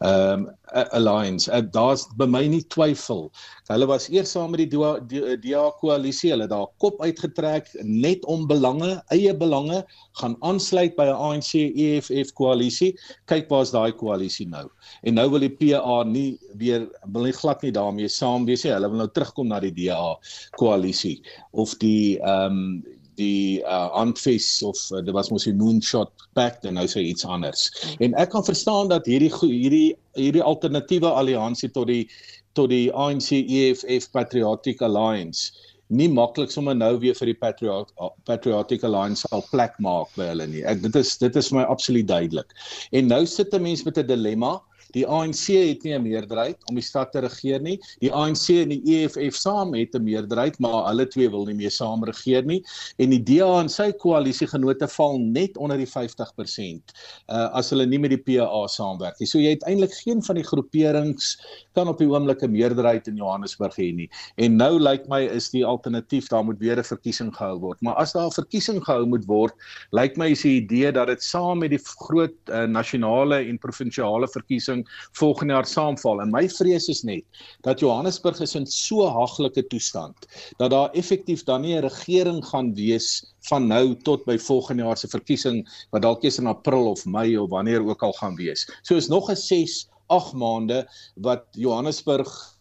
Ehm 0.00 0.46
um, 0.46 0.48
Alliance. 0.70 1.50
Uh, 1.50 1.60
Daar's 1.74 2.06
by 2.16 2.26
my 2.30 2.44
nie 2.46 2.62
twyfel. 2.70 3.28
Hulle 3.70 3.86
was 3.90 4.08
eers 4.10 4.32
saam 4.34 4.54
met 4.54 4.70
die 4.70 5.36
DA 5.42 5.64
koalisie, 5.80 6.30
hulle 6.32 6.46
daar 6.50 6.68
kop 6.82 7.02
uitgetrek 7.02 7.68
net 7.82 8.24
om 8.30 8.46
belange, 8.50 8.92
eie 9.14 9.34
belange, 9.34 9.82
gaan 10.20 10.36
aansluit 10.46 10.96
by 10.96 11.08
'n 11.10 11.18
ANC 11.28 11.52
EFF 11.58 12.32
koalisie. 12.38 12.94
Kyk 13.26 13.50
waar's 13.50 13.74
daai 13.74 13.92
koalisie 13.92 14.48
nou. 14.48 14.68
En 15.02 15.14
nou 15.14 15.28
wil 15.30 15.46
die 15.46 15.54
PA 15.60 16.02
nie 16.04 16.38
weer 16.54 16.88
wil 17.12 17.28
nie 17.28 17.36
glad 17.36 17.62
nie 17.62 17.72
daarmee 17.72 18.08
saam 18.08 18.46
wees 18.46 18.64
nie. 18.64 18.72
Hulle 18.72 18.90
wil 18.90 19.04
nou 19.04 19.09
terugkom 19.14 19.50
na 19.50 19.60
die 19.60 19.74
DA 19.74 20.16
koalisie 20.60 21.20
of 21.52 21.76
die 21.82 22.18
ehm 22.18 22.56
um, 22.56 22.98
die 23.20 23.60
uh 23.68 23.90
Antfes 24.00 24.62
of 24.64 24.78
uh, 24.94 25.02
dit 25.04 25.12
was 25.12 25.30
mos 25.30 25.46
'n 25.46 25.58
moonshot 25.60 26.10
pact 26.38 26.64
en 26.64 26.74
nou 26.74 26.86
sê 26.88 27.02
iets 27.04 27.24
anders. 27.24 27.68
En 28.00 28.14
ek 28.14 28.30
kan 28.30 28.44
verstaan 28.44 28.88
dat 28.88 29.06
hierdie 29.06 29.32
hierdie 29.42 29.96
hierdie 30.16 30.42
alternatiewe 30.42 31.10
alliansie 31.10 31.70
tot 31.70 31.86
die 31.86 32.08
tot 32.54 32.70
die 32.70 32.88
ANC 32.92 33.30
EFF 33.32 34.10
Patriotic 34.10 34.80
Alliance 34.82 35.52
nie 35.90 36.08
maklik 36.08 36.52
sommer 36.54 36.76
nou 36.78 36.94
weer 37.02 37.16
vir 37.18 37.32
die 37.32 37.38
Patriot 37.38 37.90
Patriotic 38.28 38.84
Alliance 38.86 39.26
sal 39.26 39.42
plek 39.50 39.74
maak 39.82 40.10
by 40.16 40.30
hulle 40.30 40.46
nie. 40.50 40.62
Ek 40.62 40.82
dit 40.84 40.96
is 41.00 41.16
dit 41.18 41.36
is 41.36 41.50
vir 41.50 41.60
my 41.60 41.66
absoluut 41.72 42.06
duidelik. 42.06 42.54
En 42.94 43.10
nou 43.10 43.24
sit 43.26 43.54
'n 43.54 43.62
mens 43.62 43.84
met 43.84 43.98
'n 43.98 44.06
dilemma. 44.06 44.60
Die 44.92 45.06
ANC 45.06 45.46
het 45.54 45.82
nie 45.84 45.94
'n 45.94 46.02
meerderheid 46.02 46.56
om 46.68 46.74
die 46.74 46.84
stad 46.84 47.12
te 47.12 47.20
regeer 47.20 47.60
nie. 47.60 47.78
Die 48.00 48.12
ANC 48.12 48.48
en 48.48 48.68
die 48.68 48.82
EFF 48.84 49.36
saam 49.36 49.74
het 49.74 49.94
'n 49.94 50.02
meerderheid, 50.04 50.58
maar 50.58 50.88
hulle 50.88 51.06
twee 51.06 51.30
wil 51.30 51.44
nie 51.46 51.54
meer 51.54 51.70
saam 51.70 52.04
regeer 52.04 52.44
nie. 52.44 52.64
En 52.98 53.10
die 53.10 53.22
DA 53.22 53.60
en 53.60 53.68
sy 53.68 53.92
koalisiegenote 53.92 54.88
val 54.88 55.18
net 55.18 55.56
onder 55.56 55.76
die 55.76 55.86
50% 55.86 56.92
uh 57.28 57.48
as 57.60 57.70
hulle 57.70 57.86
nie 57.86 57.98
met 57.98 58.10
die 58.10 58.22
PA 58.38 58.66
saamwerk 58.66 59.18
nie. 59.20 59.26
So 59.26 59.38
jy 59.38 59.50
het 59.50 59.64
eintlik 59.68 59.92
geen 60.04 60.22
van 60.22 60.36
die 60.36 60.44
groeperings 60.44 61.36
kan 61.74 61.88
op 61.88 61.98
die 61.98 62.08
oomblik 62.08 62.42
'n 62.42 62.50
meerderheid 62.50 63.08
in 63.08 63.16
Johannesburg 63.16 63.76
hê 63.76 63.92
nie. 63.94 64.08
En 64.36 64.56
nou 64.56 64.78
lyk 64.78 65.08
my 65.08 65.22
is 65.26 65.50
die 65.50 65.64
alternatief 65.64 66.28
daar 66.28 66.44
moet 66.44 66.58
weer 66.58 66.78
'n 66.78 66.84
verkiesing 66.84 67.34
gehou 67.34 67.58
word. 67.58 67.80
Maar 67.82 67.94
as 67.94 68.12
daar 68.12 68.26
'n 68.26 68.30
verkiesing 68.42 68.84
gehou 68.84 69.06
moet 69.06 69.24
word, 69.26 69.54
lyk 69.92 70.16
my 70.16 70.30
is 70.30 70.42
die 70.42 70.60
idee 70.60 70.92
dat 70.92 71.08
dit 71.08 71.22
saam 71.22 71.58
met 71.58 71.70
die 71.70 71.80
groot 71.80 72.34
uh, 72.48 72.64
nasionale 72.64 73.36
en 73.48 73.58
provinsiale 73.58 74.28
verkiesing 74.28 74.79
volgende 75.12 75.52
jaar 75.52 75.66
saamval. 75.66 76.20
En 76.20 76.30
my 76.30 76.48
vrees 76.48 76.88
is 76.88 77.02
net 77.02 77.24
dat 77.66 77.80
Johannesburg 77.80 78.40
is 78.40 78.54
in 78.54 78.66
so 78.66 79.06
haglike 79.08 79.66
toestand 79.66 80.28
dat 80.56 80.70
daar 80.70 80.90
effektief 80.90 81.44
dan 81.44 81.60
nie 81.60 81.76
'n 81.76 81.86
regering 81.86 82.44
gaan 82.46 82.74
wees 82.74 83.24
van 83.48 83.66
nou 83.66 83.96
tot 84.02 84.24
by 84.24 84.38
volgende 84.38 84.82
jaar 84.82 84.96
se 84.96 85.08
verkiesing 85.08 85.68
wat 85.90 86.02
dalk 86.02 86.22
eers 86.22 86.38
in 86.38 86.46
April 86.46 86.90
of 86.90 87.06
Mei 87.06 87.38
of 87.38 87.50
wanneer 87.50 87.86
ook 87.86 88.02
al 88.02 88.12
gaan 88.12 88.36
wees. 88.36 88.68
So 88.82 88.96
is 88.96 89.08
nog 89.08 89.30
'n 89.30 89.36
6, 89.36 89.88
8 90.06 90.32
maande 90.32 90.88
wat 91.14 91.44
Johannesburg 91.50 92.58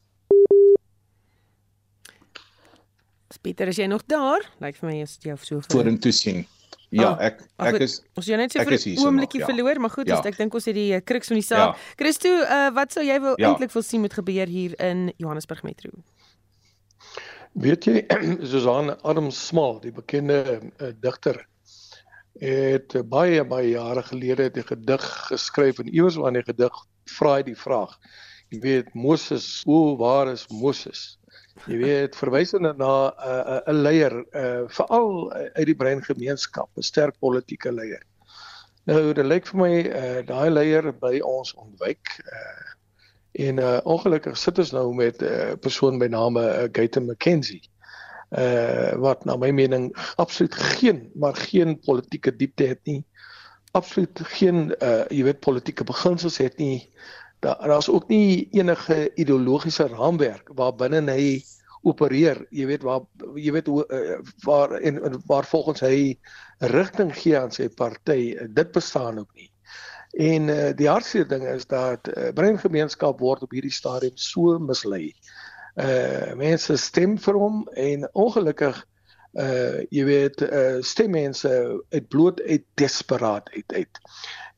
Pieter, 3.41 3.67
is 3.67 3.77
jy 3.79 3.85
nog 3.87 4.03
daar? 4.05 4.43
Lyk 4.59 4.75
vir 4.75 4.89
my 4.89 4.95
is 5.01 5.15
jy 5.23 5.35
so 5.39 5.61
vorentoe 5.71 6.11
sien. 6.11 6.41
Ja, 6.89 7.11
oh, 7.11 7.19
ek 7.21 7.43
ek 7.61 7.75
goed, 7.75 7.83
is 7.85 7.99
Ons 8.17 8.25
jy 8.25 8.37
net 8.39 8.53
so 8.53 8.63
vir 8.65 8.73
'n 8.73 9.03
oombliekie 9.03 9.41
ja. 9.43 9.45
verloor, 9.45 9.79
maar 9.79 9.93
goed, 9.93 10.07
ja. 10.09 10.17
ek 10.25 10.37
dink 10.37 10.53
ons 10.57 10.65
het 10.65 10.73
die 10.73 10.95
uh, 10.97 11.01
kruks 11.05 11.29
van 11.29 11.37
die 11.37 11.45
saak. 11.45 11.75
Ja. 11.75 11.95
Christo, 12.01 12.29
uh, 12.29 12.69
wat 12.73 12.95
sou 12.95 13.03
jy 13.05 13.19
wil 13.21 13.35
ja. 13.37 13.51
eintlik 13.51 13.71
wil 13.75 13.85
sien 13.85 14.01
moet 14.01 14.13
gebeur 14.13 14.49
hier 14.49 14.73
in 14.81 15.11
Johannesburg 15.17 15.61
Metro? 15.63 15.91
Weet 17.53 17.85
jy, 17.85 18.05
Susan 18.49 18.95
Adam 19.03 19.29
Small, 19.29 19.77
die 19.85 19.93
bekende 19.93 20.41
uh, 20.57 20.89
digter, 21.01 21.45
het 22.39 22.95
baie 23.11 23.43
baie 23.45 23.69
jare 23.75 24.01
gelede 24.09 24.49
'n 24.49 24.63
gedig 24.63 25.05
geskryf 25.29 25.79
en 25.79 25.93
iewers 25.93 26.15
waar 26.15 26.33
in 26.33 26.41
die 26.41 26.49
gedig 26.49 26.73
vra 27.05 27.35
hy 27.35 27.43
die 27.43 27.55
vraag. 27.55 27.99
Jy 28.49 28.59
weet 28.59 28.93
Moses, 28.95 29.61
o, 29.67 29.95
waar 29.97 30.31
is 30.31 30.47
Moses? 30.49 31.18
Jy 31.67 31.77
weet 31.81 32.15
verwysende 32.15 32.73
na 32.77 32.91
'n 33.09 33.13
uh, 33.31 33.59
'n 33.67 33.75
uh, 33.75 33.81
leier, 33.81 34.13
uh, 34.31 34.63
veral 34.67 35.33
uit 35.33 35.65
die 35.65 35.75
breingemeenskap, 35.75 36.69
'n 36.77 36.81
sterk 36.81 37.19
politieke 37.19 37.71
leier. 37.71 38.03
Nou 38.87 39.13
dit 39.13 39.25
lyk 39.25 39.47
vir 39.51 39.59
my 39.59 39.73
uh, 39.85 40.21
daai 40.25 40.49
leier 40.49 40.93
by 41.01 41.19
ons 41.19 41.53
ontwyk 41.53 42.15
uh, 42.25 42.69
en 43.45 43.59
uh, 43.59 43.77
ongelukkig 43.83 44.37
sit 44.37 44.57
ons 44.59 44.71
nou 44.71 44.93
met 44.95 45.21
'n 45.21 45.25
uh, 45.25 45.53
persoon 45.61 45.99
by 45.99 46.07
name 46.07 46.39
uh, 46.39 46.69
Gayton 46.71 47.05
McKenzie. 47.05 47.61
Uh 48.29 48.93
wat 49.01 49.25
na 49.25 49.35
my 49.41 49.49
mening 49.49 49.89
absoluut 50.21 50.53
geen 50.53 51.09
maar 51.15 51.35
geen 51.35 51.79
politieke 51.79 52.35
diepte 52.35 52.63
het 52.63 52.79
nie. 52.85 53.05
Absoluut 53.71 54.19
geen 54.37 54.75
uh 54.81 55.05
jy 55.09 55.23
weet 55.23 55.39
politieke 55.39 55.83
beginsels 55.83 56.37
het 56.37 56.57
nie 56.57 56.91
daar 57.39 57.67
daar's 57.67 57.89
ook 57.89 58.07
nie 58.07 58.47
enige 58.51 59.11
ideologiese 59.15 59.87
raamwerk 59.87 60.49
waarbinne 60.55 61.11
hy 61.11 61.43
opereer. 61.87 62.45
Jy 62.51 62.65
weet 62.67 62.83
waar 62.83 63.05
jy 63.35 63.53
weet 63.55 63.67
hoe 63.71 63.85
uh, 63.87 64.17
waar 64.43 64.75
en, 64.79 65.03
en 65.03 65.21
waar 65.25 65.45
volgens 65.47 65.79
hy 65.85 66.17
rigting 66.73 67.13
gee 67.15 67.37
aan 67.39 67.51
sy 67.55 67.69
party 67.69 68.35
dit 68.49 68.71
bestaan 68.75 69.19
ook 69.19 69.31
nie. 69.33 69.51
En 70.19 70.49
uh, 70.49 70.71
die 70.75 70.89
hartseer 70.89 71.27
ding 71.29 71.45
is 71.47 71.67
dat 71.69 72.09
uh, 72.11 72.31
breingemeenskap 72.35 73.19
word 73.19 73.45
op 73.45 73.53
hierdie 73.55 73.73
stadium 73.73 74.17
so 74.17 74.59
mislei. 74.59 75.13
Uh 75.79 76.33
mense 76.35 76.75
stem 76.81 77.13
vir 77.21 77.37
hom 77.39 77.61
en 77.79 78.03
ongelukkig 78.17 78.81
uh 79.37 79.81
jy 79.93 80.03
weet 80.07 80.41
uh 80.41 80.79
stem 80.81 81.11
mense 81.13 81.49
uit 81.93 82.07
bloot 82.09 82.41
uit 82.41 82.65
desperaat 82.81 83.49
uit 83.53 83.73
uit 83.73 84.01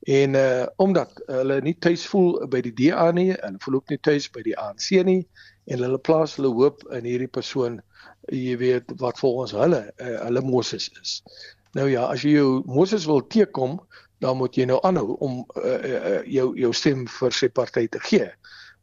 En 0.02 0.34
uh 0.34 0.66
omdat 0.76 1.22
hulle 1.26 1.62
nie 1.62 1.76
tuis 1.80 2.06
voel 2.10 2.48
by 2.50 2.62
die 2.66 2.74
DA 2.74 3.12
nie 3.12 3.36
en 3.38 3.60
voel 3.62 3.76
ook 3.76 3.90
nie 3.90 4.00
tuis 4.02 4.30
by 4.34 4.42
die 4.42 4.58
ANC 4.58 4.90
nie 5.06 5.28
en 5.70 5.84
hulle 5.84 6.00
plaas 6.02 6.36
hulle 6.40 6.50
hoop 6.50 6.82
in 6.90 7.06
hierdie 7.06 7.30
persoon 7.30 7.82
jy 8.34 8.58
weet 8.58 8.94
wat 8.98 9.20
volgens 9.20 9.54
hulle 9.54 9.82
uh, 9.98 10.18
hulle 10.26 10.42
Moses 10.42 10.90
is. 11.02 11.22
Nou 11.78 11.88
ja, 11.90 12.08
as 12.10 12.26
jy 12.26 12.36
jou 12.40 12.64
Moses 12.66 13.06
wil 13.06 13.22
teekom, 13.28 13.80
dan 14.22 14.38
moet 14.38 14.58
jy 14.58 14.66
nou 14.70 14.80
aanhou 14.86 15.16
om 15.22 15.40
uh, 15.58 15.78
uh, 15.78 16.18
jou 16.26 16.52
jou 16.58 16.74
stem 16.74 17.06
vir 17.08 17.38
sy 17.38 17.50
party 17.50 17.88
te 17.88 18.02
gee. 18.10 18.28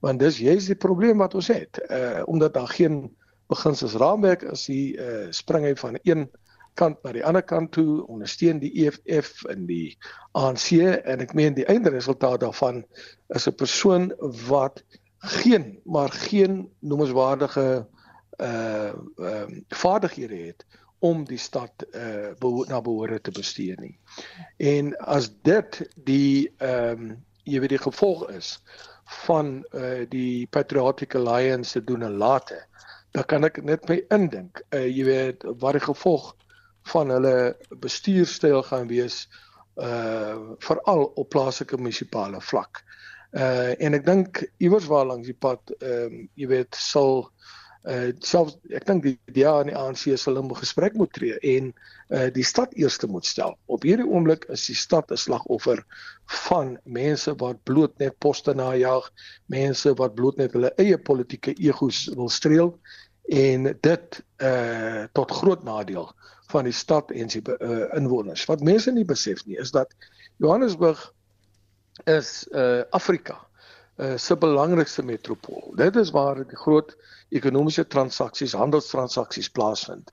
Want 0.02 0.22
dis 0.22 0.38
jy's 0.42 0.70
die 0.70 0.78
probleem 0.78 1.18
wat 1.18 1.34
ons 1.34 1.50
het. 1.50 1.82
Uh 1.90 2.22
omdat 2.30 2.54
daar 2.54 2.70
geen 2.70 3.08
beginsels 3.48 3.96
raamwerk 4.00 4.42
is, 4.42 4.66
hy 4.68 4.94
uh, 5.00 5.26
spring 5.30 5.64
hy 5.64 5.74
van 5.80 5.98
een 6.02 6.28
kant 6.78 7.02
na 7.02 7.12
die 7.16 7.24
ander 7.26 7.42
kant 7.42 7.72
toe 7.74 8.04
ondersteun 8.06 8.60
die 8.62 8.70
EFF 8.84 9.44
en 9.50 9.66
die 9.66 9.96
ANC 10.38 10.70
en 10.78 11.24
ek 11.24 11.34
meen 11.38 11.56
die 11.56 11.66
eindresultaat 11.66 12.44
daarvan 12.44 12.84
is 13.34 13.48
'n 13.48 13.56
persoon 13.58 14.12
wat 14.48 14.82
geen 15.42 15.78
maar 15.84 16.12
geen 16.28 16.68
noemenswaardige 16.80 17.86
uh 18.38 18.92
ehm 19.18 19.50
uh, 19.50 19.62
vaardighede 19.68 20.36
het 20.46 20.66
om 20.98 21.24
die 21.24 21.38
stad 21.38 21.72
uh 21.94 22.30
beho 22.38 22.64
na 22.68 22.80
behoore 22.80 23.20
te 23.20 23.30
bestuur 23.30 23.80
nie. 23.80 23.98
En 24.56 24.96
as 24.98 25.30
dit 25.42 25.82
die 25.94 26.52
ehm 26.58 27.10
um, 27.10 27.24
jy 27.42 27.60
weet 27.60 27.74
die 27.74 27.86
gevolg 27.86 28.28
is 28.30 28.62
van 29.24 29.64
uh 29.74 30.06
die 30.08 30.46
Patriotic 30.46 31.14
Alliance 31.14 31.70
se 31.70 31.84
doen 31.84 32.02
en 32.02 32.16
late, 32.16 32.62
dan 33.18 33.26
kan 33.26 33.46
ek 33.48 33.62
net 33.66 33.88
my 33.90 33.98
indink, 34.14 34.60
uh 34.70 34.86
jy 34.86 35.04
weet 35.08 35.46
wat 35.58 35.74
die 35.74 35.82
gevolg 35.82 36.30
van 36.92 37.10
hulle 37.10 37.34
bestuurstyl 37.82 38.62
gaan 38.68 38.86
wees 38.90 39.24
uh 39.82 40.54
veral 40.62 41.08
op 41.18 41.30
plaaslike 41.34 41.78
munisipale 41.80 42.40
vlak. 42.50 42.84
Uh 43.34 43.74
en 43.82 43.98
ek 43.98 44.06
dink 44.06 44.44
iewers 44.62 44.86
waar 44.90 45.08
langs 45.10 45.26
die 45.26 45.36
pad 45.36 45.74
ehm 45.80 46.06
um, 46.06 46.22
jy 46.38 46.50
weet 46.54 46.78
sal 46.78 47.26
uh 47.88 48.10
selfs 48.24 48.54
ek 48.74 48.86
dink 48.86 49.04
die 49.06 49.16
DA 49.34 49.56
en 49.62 49.72
die 49.72 49.76
ANC 49.78 50.06
sal 50.18 50.38
in 50.40 50.54
gesprek 50.60 50.94
moet 50.98 51.12
tree 51.18 51.38
en 51.56 51.72
uh 52.14 52.28
die 52.34 52.46
stad 52.46 52.74
eerste 52.78 53.10
moet 53.10 53.26
stel. 53.26 53.56
Op 53.66 53.82
hierdie 53.86 54.06
oomblik 54.06 54.46
is 54.54 54.68
die 54.70 54.78
stad 54.78 55.10
'n 55.10 55.18
slagoffer 55.18 55.82
van 56.46 56.76
mense 56.84 57.34
wat 57.42 57.64
bloot 57.64 57.98
net 57.98 58.18
poste 58.18 58.54
najag, 58.54 59.10
mense 59.46 59.94
wat 59.98 60.14
bloot 60.14 60.38
net 60.38 60.54
hulle 60.54 60.72
eie 60.78 60.98
politieke 60.98 61.54
egos 61.58 62.06
wil 62.14 62.30
streel 62.30 62.76
en 63.28 63.76
dit 63.80 64.22
uh 64.42 65.04
tot 65.12 65.30
groot 65.30 65.62
nadeel 65.62 66.12
van 66.48 66.64
die 66.64 66.72
stad 66.72 67.10
en 67.10 67.28
sy 67.28 67.42
uh, 67.44 67.84
inwoners. 67.96 68.46
Wat 68.48 68.64
mense 68.64 68.92
nie 68.92 69.04
besef 69.04 69.44
nie 69.46 69.58
is 69.60 69.70
dat 69.74 69.92
Johannesburg 70.40 71.02
is 72.08 72.46
uh 72.52 72.82
Afrika 72.96 73.36
uh, 73.98 74.16
se 74.16 74.36
belangrikste 74.36 75.02
metropool. 75.02 75.72
Dit 75.76 75.96
is 75.96 76.10
waar 76.10 76.40
die 76.40 76.56
groot 76.56 76.96
ekonomiese 77.28 77.86
transaksies, 77.86 78.56
handelstransaksies 78.56 79.50
plaasvind. 79.52 80.12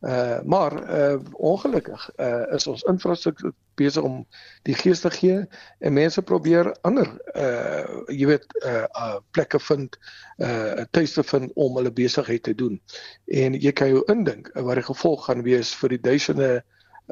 Uh 0.00 0.40
maar 0.44 0.72
uh 0.98 1.20
ongelukkig 1.32 2.10
uh 2.16 2.52
is 2.52 2.66
ons 2.66 2.82
infrastruktuur 2.82 3.52
besig 3.74 4.02
om 4.02 4.26
die 4.68 4.74
gees 4.74 5.00
te 5.00 5.10
gee 5.10 5.38
en 5.78 5.92
mense 5.92 6.22
probeer 6.22 6.68
ander 6.80 7.08
uh 7.34 8.04
jy 8.12 8.28
weet 8.28 8.44
uh, 8.60 8.84
uh 8.84 9.16
plekke 9.30 9.60
vind 9.60 9.96
uh 10.36 10.84
tuis 10.90 11.16
te 11.16 11.24
vind 11.24 11.52
om 11.54 11.76
hulle 11.80 11.92
besigheid 11.92 12.42
te 12.42 12.54
doen. 12.54 12.80
En 13.26 13.56
jy 13.56 13.72
kan 13.72 13.88
jou 13.88 14.04
indink 14.12 14.52
uh, 14.54 14.62
wat 14.62 14.80
die 14.82 14.88
gevolg 14.90 15.24
gaan 15.30 15.42
wees 15.42 15.72
vir 15.80 15.96
die 15.96 16.02
duisende 16.10 16.50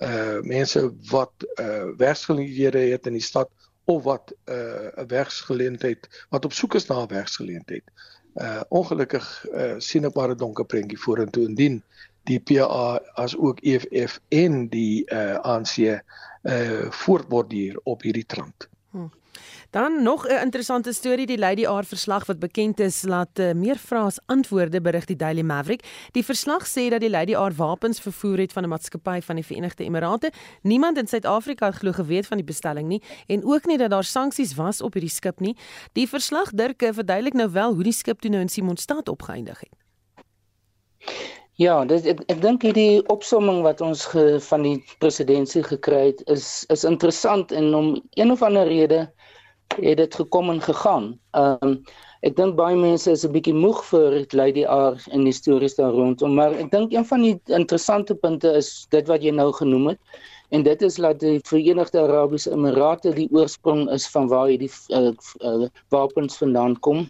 uh 0.03 0.41
mense 0.43 0.85
wat 1.11 1.49
uh 1.61 1.89
werksgeleenthede 1.97 2.91
het 2.93 3.07
in 3.07 3.17
die 3.17 3.25
stad 3.25 3.49
of 3.85 4.03
wat 4.03 4.33
'n 4.33 4.53
uh, 4.53 5.05
werksgeleentheid 5.07 6.27
wat 6.29 6.45
op 6.45 6.53
soek 6.53 6.75
is 6.75 6.87
na 6.87 7.03
'n 7.03 7.09
werksgeleentheid. 7.09 7.85
Uh 8.35 8.63
ongelukkig 8.69 9.47
uh, 9.53 9.75
sien 9.79 10.05
ek 10.05 10.15
maar 10.15 10.31
'n 10.31 10.37
donker 10.37 10.65
prentjie 10.65 10.99
vorentoe 10.99 11.45
indien 11.49 11.83
die 12.25 12.41
PA 12.41 13.01
as 13.15 13.37
ook 13.37 13.61
EFF 13.61 14.21
en 14.29 14.69
die 14.69 15.05
uh, 15.13 15.35
ANC 15.45 15.77
uh, 15.79 16.01
voortborduur 16.91 17.81
op 17.85 18.03
hierdie 18.03 18.27
trant. 18.27 18.69
Hmm. 18.91 19.11
Dan 19.71 20.03
nog 20.03 20.27
'n 20.29 20.43
interessante 20.43 20.93
storie 20.93 21.27
die 21.27 21.39
Lady 21.39 21.67
Aar 21.67 21.85
verslag 21.85 22.27
wat 22.27 22.39
bekend 22.39 22.81
is 22.81 23.03
laat 23.03 23.39
uh, 23.39 23.53
meer 23.53 23.79
vrae 23.79 24.05
as 24.05 24.21
antwoorde 24.27 24.81
berig 24.81 25.05
die 25.05 25.17
Daily 25.17 25.43
Maverick. 25.43 25.85
Die 26.13 26.25
verslag 26.25 26.67
sê 26.67 26.89
dat 26.89 27.01
die 27.01 27.11
Lady 27.11 27.35
Aar 27.35 27.53
wapens 27.55 28.01
vervoer 28.01 28.39
het 28.39 28.53
van 28.53 28.63
'n 28.63 28.69
maatskappy 28.69 29.21
van 29.21 29.35
die 29.35 29.45
Verenigde 29.45 29.85
Emirate. 29.85 30.33
Niemand 30.63 30.99
in 30.99 31.07
Suid-Afrika 31.07 31.67
het 31.67 31.75
glo 31.75 31.93
geweet 31.93 32.27
van 32.27 32.37
die 32.37 32.47
bestelling 32.47 32.89
nie 32.89 33.03
en 33.27 33.45
ook 33.45 33.67
nie 33.67 33.79
dat 33.79 33.91
daar 33.91 34.05
sanksies 34.05 34.55
was 34.55 34.81
op 34.81 34.93
hierdie 34.93 35.11
skip 35.11 35.41
nie. 35.41 35.57
Die 35.93 36.09
verslag 36.09 36.51
Dirk 36.51 36.83
verduidelik 36.93 37.35
nou 37.35 37.51
wel 37.51 37.75
hoe 37.75 37.83
die 37.83 37.93
skip 37.93 38.21
toe 38.21 38.31
nou 38.31 38.43
in 38.43 38.49
Simonstad 38.49 39.09
opgeëindig 39.09 39.61
het. 39.61 39.84
Ja, 41.63 41.75
dis 41.87 42.03
ek 42.11 42.25
ek 42.33 42.41
dink 42.43 42.65
hierdie 42.67 42.99
opsomming 43.15 43.61
wat 43.63 43.79
ons 43.87 44.01
ge, 44.11 44.41
van 44.43 44.65
die 44.67 44.79
presidentsie 44.99 45.61
gekry 45.63 46.01
het 46.09 46.25
is 46.35 46.65
is 46.75 46.83
interessant 46.89 47.55
en 47.55 47.69
om 47.79 47.93
een 48.19 48.35
of 48.35 48.43
ander 48.43 48.67
rede 48.67 49.05
het 49.77 50.01
dit 50.01 50.19
gekom 50.19 50.51
en 50.51 50.59
gegaan. 50.65 51.07
Ehm 51.39 51.69
um, 51.69 51.77
ek 52.27 52.35
dink 52.41 52.59
baie 52.59 52.75
mense 52.75 53.07
is 53.13 53.23
'n 53.23 53.31
bietjie 53.39 53.55
moeg 53.55 53.85
vir 53.93 54.19
Lady 54.35 54.67
R 54.67 54.99
en 55.15 55.31
die 55.31 55.37
stories 55.39 55.79
daar 55.79 55.95
rondom, 55.95 56.35
maar 56.35 56.59
ek 56.59 56.75
dink 56.75 56.93
een 56.93 57.07
van 57.07 57.23
die 57.23 57.39
interessante 57.47 58.19
punte 58.19 58.51
is 58.65 58.87
dit 58.91 59.07
wat 59.07 59.23
jy 59.23 59.31
nou 59.31 59.53
genoem 59.53 59.93
het. 59.95 60.01
En 60.51 60.63
dit 60.67 60.83
is 60.83 60.99
dat 60.99 61.21
die 61.21 61.39
Verenigde 61.47 62.03
Arabiese 62.03 62.51
Emirate 62.51 63.15
die 63.15 63.31
oorsprong 63.31 63.91
is 63.91 64.09
van 64.11 64.27
waar 64.29 64.49
hierdie 64.51 64.73
uh, 64.91 65.15
uh, 65.39 65.69
wapens 65.95 66.37
vandaan 66.37 66.81
kom. 66.81 67.07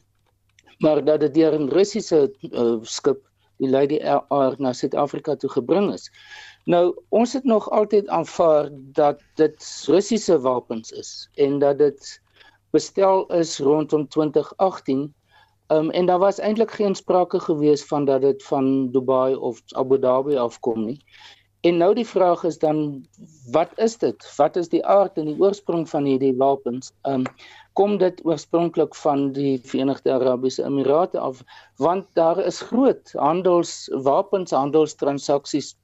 Maar 0.84 1.04
dat 1.04 1.20
dit 1.20 1.34
deur 1.34 1.56
'n 1.60 1.70
Russiese 1.72 2.28
uh, 2.52 2.76
skip 2.82 3.24
die 3.62 3.70
Lady 3.70 3.98
R 4.02 4.54
na 4.58 4.72
Suid-Afrika 4.72 5.36
toe 5.36 5.50
gebring 5.50 5.92
is. 5.92 6.10
Nou 6.64 6.94
ons 7.08 7.32
het 7.32 7.44
nog 7.44 7.70
altyd 7.70 8.08
aanvaar 8.08 8.70
dat 8.72 9.20
dit 9.34 9.84
Russiese 9.86 10.40
wapens 10.40 10.92
is 10.92 11.28
en 11.34 11.58
dat 11.58 11.78
dit 11.78 12.20
bestel 12.70 13.26
is 13.26 13.58
rondom 13.58 14.08
2018. 14.08 15.14
Um, 15.68 15.90
en 15.90 16.06
daar 16.06 16.18
was 16.18 16.38
eintlik 16.38 16.70
geen 16.70 16.94
sprake 16.94 17.40
gewees 17.40 17.84
van 17.84 18.04
dat 18.04 18.20
dit 18.20 18.42
van 18.42 18.90
Dubai 18.90 19.34
of 19.34 19.62
Abu 19.72 19.98
Dhabi 19.98 20.36
afkom 20.36 20.84
nie. 20.84 21.04
En 21.64 21.76
nou 21.76 21.94
die 21.94 22.06
vraag 22.06 22.44
is 22.44 22.58
dan 22.58 23.06
wat 23.50 23.70
is 23.76 23.96
dit? 23.98 24.34
Wat 24.36 24.56
is 24.56 24.68
die 24.68 24.84
aard 24.86 25.16
en 25.16 25.30
die 25.30 25.40
oorsprong 25.40 25.88
van 25.88 26.04
hierdie 26.04 26.34
wapens? 26.36 26.92
Um 27.08 27.24
kom 27.78 27.96
dit 27.98 28.20
oorspronklik 28.24 28.94
van 28.94 29.32
die 29.36 29.58
Verenigde 29.66 30.12
Arabiese 30.14 30.64
Emirate 30.64 31.18
af 31.18 31.42
want 31.82 32.06
daar 32.18 32.38
is 32.38 32.60
groot 32.70 33.12
handelswapens 33.18 34.54
handelstransaksies 34.54 35.74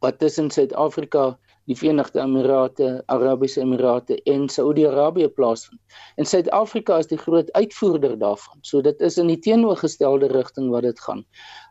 wat 0.00 0.18
tussen 0.18 0.50
Suid-Afrika 0.50 1.36
die 1.66 1.76
Verenigde 1.76 2.20
Emirate, 2.22 3.02
Arabiese 3.06 3.60
Emirate 3.60 4.20
en 4.30 4.48
Saudi-Arabië 4.48 5.28
plaasvind. 5.28 5.80
En 6.16 6.26
Suid-Afrika 6.26 6.98
is 7.02 7.10
die 7.10 7.18
groot 7.18 7.52
uitvoerder 7.52 8.18
daarvan. 8.18 8.58
So 8.62 8.80
dit 8.80 9.00
is 9.00 9.18
in 9.18 9.26
die 9.32 9.38
teenoorgestelde 9.42 10.30
rigting 10.30 10.70
wat 10.70 10.86
dit 10.86 11.00
gaan. 11.00 11.24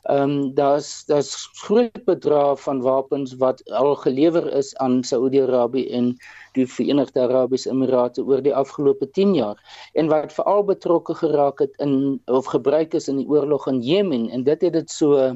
Ehm 0.05 0.21
um, 0.21 0.53
daar's 0.53 1.05
daar's 1.07 1.49
groot 1.65 2.03
bedrae 2.05 2.57
van 2.57 2.81
wapens 2.81 3.35
wat 3.41 3.63
al 3.71 3.95
gelewer 3.95 4.51
is 4.53 4.75
aan 4.75 5.03
Saudi-Arabië 5.03 5.87
en 5.89 6.11
die 6.53 6.67
Verenigde 6.67 7.21
Arabiese 7.21 7.69
Emirate 7.69 8.23
oor 8.23 8.43
die 8.43 8.55
afgelope 8.55 9.09
10 9.09 9.33
jaar 9.33 9.89
en 9.93 10.07
wat 10.07 10.33
veral 10.33 10.63
betrokke 10.63 11.15
geraak 11.15 11.59
het 11.59 11.73
in 11.81 12.21
of 12.25 12.45
gebruik 12.45 12.93
is 12.93 13.07
in 13.07 13.17
die 13.17 13.27
oorlog 13.27 13.67
in 13.67 13.81
Jemen 13.81 14.29
en 14.29 14.43
dit 14.43 14.61
het 14.61 14.73
dit 14.73 14.91
so 14.91 15.35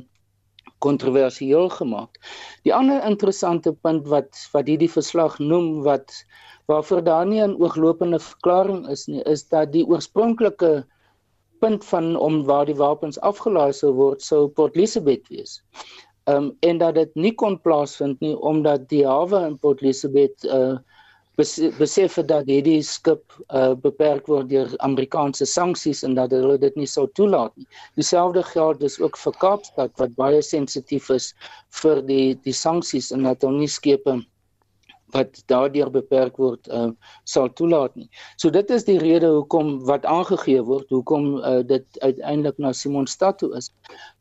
kontroversieel 0.86 1.70
gemaak. 1.70 2.20
Die 2.63 2.74
ander 2.74 3.04
interessante 3.06 3.74
punt 3.74 4.08
wat 4.08 4.48
wat 4.54 4.68
hierdie 4.72 4.92
verslag 4.92 5.39
noem 5.39 5.82
wat 5.88 6.13
waarvoor 6.72 7.04
daar 7.04 7.26
nie 7.26 7.42
'n 7.42 7.58
ooglopende 7.62 8.20
verklaring 8.20 8.88
is 8.88 9.08
nie, 9.08 9.24
is 9.24 9.48
dat 9.48 9.72
die 9.72 9.86
oorspronklike 9.86 10.86
punt 11.60 11.86
van 11.86 12.15
om 12.15 12.44
waar 12.46 12.65
die 12.65 12.76
wapens 12.76 13.20
afgelaai 13.20 13.74
sou 13.74 13.94
word 13.94 14.22
sou 14.22 14.48
Port 14.48 14.76
Elizabeth 14.76 15.28
wees. 15.30 15.62
Ehm 16.24 16.38
um, 16.44 16.58
en 16.60 16.78
dat 16.78 16.96
dit 16.96 17.15
nie 17.15 17.34
kon 17.36 17.62
plaasvind 17.62 18.20
nie 18.20 18.36
omdat 18.38 18.89
die 18.89 19.06
hawe 19.08 19.46
in 19.48 19.60
Port 19.60 19.82
Elizabeth 19.82 20.44
uh 20.44 20.78
besef 21.39 22.15
het 22.19 22.28
dat 22.30 22.49
hierdie 22.49 22.82
skip 22.86 23.23
uh, 23.47 23.73
beperk 23.84 24.28
word 24.32 24.49
deur 24.52 24.71
Amerikaanse 24.86 25.47
sanksies 25.47 26.04
en 26.08 26.17
dat 26.17 26.34
hulle 26.36 26.58
dit 26.62 26.75
nie 26.80 26.89
sou 26.89 27.06
toelaat 27.19 27.54
nie. 27.56 27.67
Dieselfde 27.99 28.43
geld 28.52 28.84
is 28.84 28.99
ook 28.99 29.17
vir 29.17 29.38
Kaapstad 29.43 29.95
wat 30.02 30.17
baie 30.17 30.41
sensitief 30.45 31.10
is 31.15 31.32
vir 31.82 32.04
die 32.10 32.36
die 32.43 32.56
sanksies 32.56 33.13
en 33.15 33.23
dat 33.30 33.45
hulle 33.45 33.63
nie 33.63 33.71
skepe 33.71 34.19
wat 35.13 35.39
daardeur 35.49 35.89
beperk 35.93 36.38
word 36.38 36.67
uh, 36.69 36.89
sal 37.30 37.49
toelaat 37.58 37.95
nie. 37.97 38.08
So 38.38 38.52
dit 38.54 38.69
is 38.73 38.86
die 38.86 38.99
rede 39.02 39.32
hoekom 39.34 39.80
wat 39.89 40.06
aangegee 40.06 40.62
word, 40.65 40.89
hoekom 40.93 41.39
uh, 41.39 41.60
dit 41.65 42.02
uiteindelik 42.04 42.60
na 42.62 42.73
Simonstad 42.78 43.39
toe 43.41 43.52
is. 43.58 43.71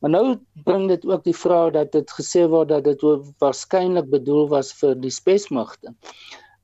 Maar 0.01 0.15
nou 0.15 0.25
bring 0.65 0.89
dit 0.89 1.05
ook 1.09 1.25
die 1.27 1.37
vraag 1.37 1.75
dat 1.77 1.93
dit 1.93 2.17
gesê 2.21 2.47
word 2.49 2.73
dat 2.73 2.89
dit 2.89 3.05
waarskynlik 3.43 4.09
bedoel 4.13 4.49
was 4.55 4.73
vir 4.81 4.97
die 4.97 5.13
spesmagte. 5.13 5.93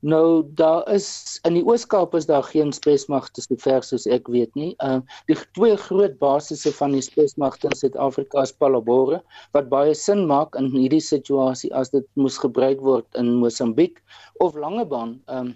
Nou 0.05 0.45
daar 0.61 0.85
is 0.93 1.07
in 1.49 1.55
die 1.57 1.63
Oos-Kaap 1.65 2.13
is 2.19 2.27
daar 2.29 2.45
geen 2.45 2.73
spesmagte 2.77 3.41
so 3.41 3.57
ver 3.63 3.87
soos 3.89 4.05
ek 4.17 4.27
weet 4.29 4.53
nie. 4.61 4.75
Ehm 4.85 5.01
uh, 5.01 5.15
die 5.31 5.37
twee 5.57 5.79
groot 5.81 6.19
basisse 6.21 6.73
van 6.77 6.93
die 6.93 7.01
spesmagte 7.07 7.71
in 7.71 7.79
Suid-Afrika 7.79 8.43
is 8.45 8.53
Palabora 8.53 9.23
wat 9.57 9.71
baie 9.73 9.95
sin 9.97 10.27
maak 10.29 10.59
in 10.61 10.69
hierdie 10.75 11.01
situasie 11.07 11.73
as 11.81 11.95
dit 11.95 12.05
moes 12.21 12.37
gebruik 12.43 12.85
word 12.85 13.09
in 13.23 13.33
Mosambiek 13.41 14.03
of 14.45 14.61
Langebaan 14.61 15.17
ehm 15.25 15.41
um, 15.47 15.55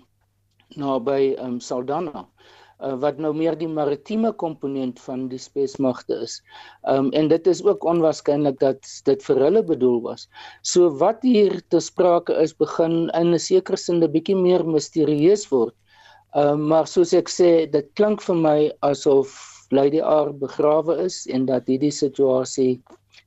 naby 0.80 1.34
ehm 1.34 1.58
um, 1.58 1.61
Saldanha 1.68 2.24
uh, 2.80 2.94
wat 3.02 3.18
nou 3.18 3.32
meer 3.36 3.56
die 3.58 3.68
maritieme 3.68 4.32
komponent 4.42 5.00
van 5.06 5.26
die 5.32 5.40
spesmagte 5.42 6.20
is. 6.26 6.38
Ehm 6.86 7.08
um, 7.08 7.10
en 7.20 7.28
dit 7.28 7.46
is 7.46 7.62
ook 7.64 7.84
onwaarskynlik 7.84 8.58
dat 8.60 8.86
dit 9.04 9.26
vir 9.28 9.42
hulle 9.46 9.62
bedoel 9.62 10.00
was. 10.06 10.28
So 10.62 10.90
wat 11.02 11.22
hier 11.22 11.60
te 11.68 11.80
sprake 11.80 12.34
is 12.42 12.54
begin 12.54 13.10
in 13.20 13.34
'n 13.34 13.38
sekere 13.38 13.76
sin 13.76 14.02
'n 14.02 14.12
bietjie 14.12 14.36
meer 14.36 14.64
misterieus 14.64 15.48
word. 15.50 15.74
Ehm 16.34 16.48
um, 16.48 16.66
maar 16.68 16.86
soos 16.86 17.12
ek 17.12 17.28
sê, 17.28 17.70
dit 17.70 17.86
klink 17.94 18.22
vir 18.22 18.36
my 18.36 18.72
asof 18.82 19.36
Lady 19.70 20.00
R 20.00 20.32
begrawe 20.32 20.96
is 21.04 21.26
en 21.26 21.46
dat 21.46 21.66
hierdie 21.68 21.92
situasie 21.92 22.80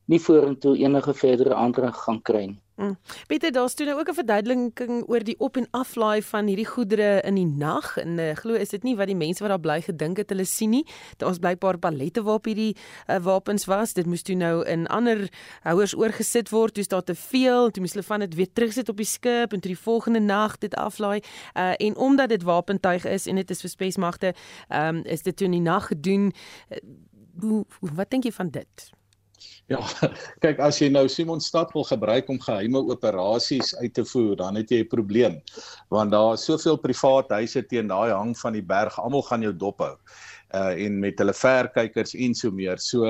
nie 0.08 0.20
vorentoe 0.20 0.78
enige 0.78 1.14
verdere 1.14 1.56
aandrag 1.56 1.98
gaan 2.06 2.22
kry 2.22 2.46
nie. 2.46 2.62
Mm. 2.82 2.98
Pieter, 3.28 3.52
daar's 3.52 3.74
toe 3.74 3.86
nou 3.86 4.00
ook 4.00 4.10
'n 4.10 4.14
verduideliking 4.14 5.04
oor 5.08 5.24
die 5.24 5.40
op 5.40 5.58
en 5.58 5.68
aflaai 5.72 6.22
van 6.22 6.48
hierdie 6.48 6.66
goedere 6.66 7.22
in 7.22 7.36
die 7.36 7.46
nag 7.46 7.98
en 7.98 8.18
uh, 8.18 8.34
glo 8.34 8.54
is 8.54 8.70
dit 8.70 8.84
nie 8.84 8.96
wat 8.96 9.06
die 9.06 9.16
mense 9.16 9.44
wat 9.44 9.50
daar 9.50 9.60
bly 9.60 9.82
gedink 9.82 10.18
het 10.18 10.30
hulle 10.30 10.46
sien 10.46 10.70
nie. 10.70 10.86
Daar's 11.18 11.38
blykbaar 11.38 11.78
pallette 11.78 12.24
waarop 12.24 12.46
hierdie 12.46 12.76
uh, 13.08 13.18
wapens 13.18 13.66
was. 13.66 13.94
Dit 13.94 14.06
moes 14.06 14.22
toe 14.22 14.36
nou 14.36 14.66
in 14.66 14.88
ander 14.88 15.30
houers 15.62 15.94
oorgesit 15.96 16.50
word. 16.50 16.74
Toe 16.74 16.84
staan 16.84 17.04
te 17.04 17.16
veel, 17.16 17.70
toe 17.70 17.82
moes 17.82 17.94
hulle 17.94 18.06
van 18.06 18.20
dit 18.20 18.34
weer 18.36 18.54
terugsit 18.54 18.90
op 18.90 18.98
die 18.98 19.06
skip 19.06 19.54
en 19.54 19.60
toe 19.60 19.72
die 19.72 19.84
volgende 19.84 20.20
nag 20.20 20.58
dit 20.58 20.76
aflaai. 20.76 21.22
Uh, 21.54 21.74
en 21.78 21.96
omdat 21.96 22.30
dit 22.30 22.44
wapentuig 22.44 23.06
is 23.06 23.28
en 23.28 23.36
dit 23.36 23.50
is 23.50 23.62
vir 23.62 23.70
spesmagte, 23.70 24.34
um, 24.70 25.04
is 25.04 25.22
dit 25.22 25.38
toe 25.38 25.46
in 25.46 25.52
die 25.52 25.62
nag 25.62 25.88
gedoen. 25.88 26.34
Uh, 26.70 26.78
hoe, 27.40 27.66
wat 27.80 28.10
dink 28.10 28.24
jy 28.24 28.32
van 28.32 28.50
dit? 28.50 28.92
Ja, 29.72 29.80
kyk 30.44 30.60
as 30.64 30.80
jy 30.82 30.90
nou 30.92 31.06
Simonstad 31.12 31.72
wil 31.76 31.86
gebruik 31.88 32.30
om 32.30 32.40
geheime 32.42 32.82
operasies 32.92 33.72
uit 33.80 33.94
te 33.96 34.04
voer, 34.08 34.36
dan 34.42 34.60
het 34.60 34.72
jy 34.72 34.82
'n 34.84 34.92
probleem. 34.92 35.40
Want 35.90 36.12
daar 36.12 36.34
is 36.34 36.46
soveel 36.46 36.78
privaat 36.78 37.32
huise 37.32 37.64
teen 37.64 37.88
daai 37.88 38.12
hang 38.12 38.36
van 38.38 38.54
die 38.54 38.66
berg, 38.66 39.00
almal 39.00 39.24
gaan 39.24 39.42
jou 39.42 39.54
dop 39.54 39.80
hou. 39.80 39.96
Uh 40.52 40.76
en 40.86 41.00
met 41.00 41.18
hulle 41.20 41.34
verkykers 41.34 42.14
en 42.14 42.34
so 42.36 42.52
meer. 42.52 42.78
So 42.78 43.08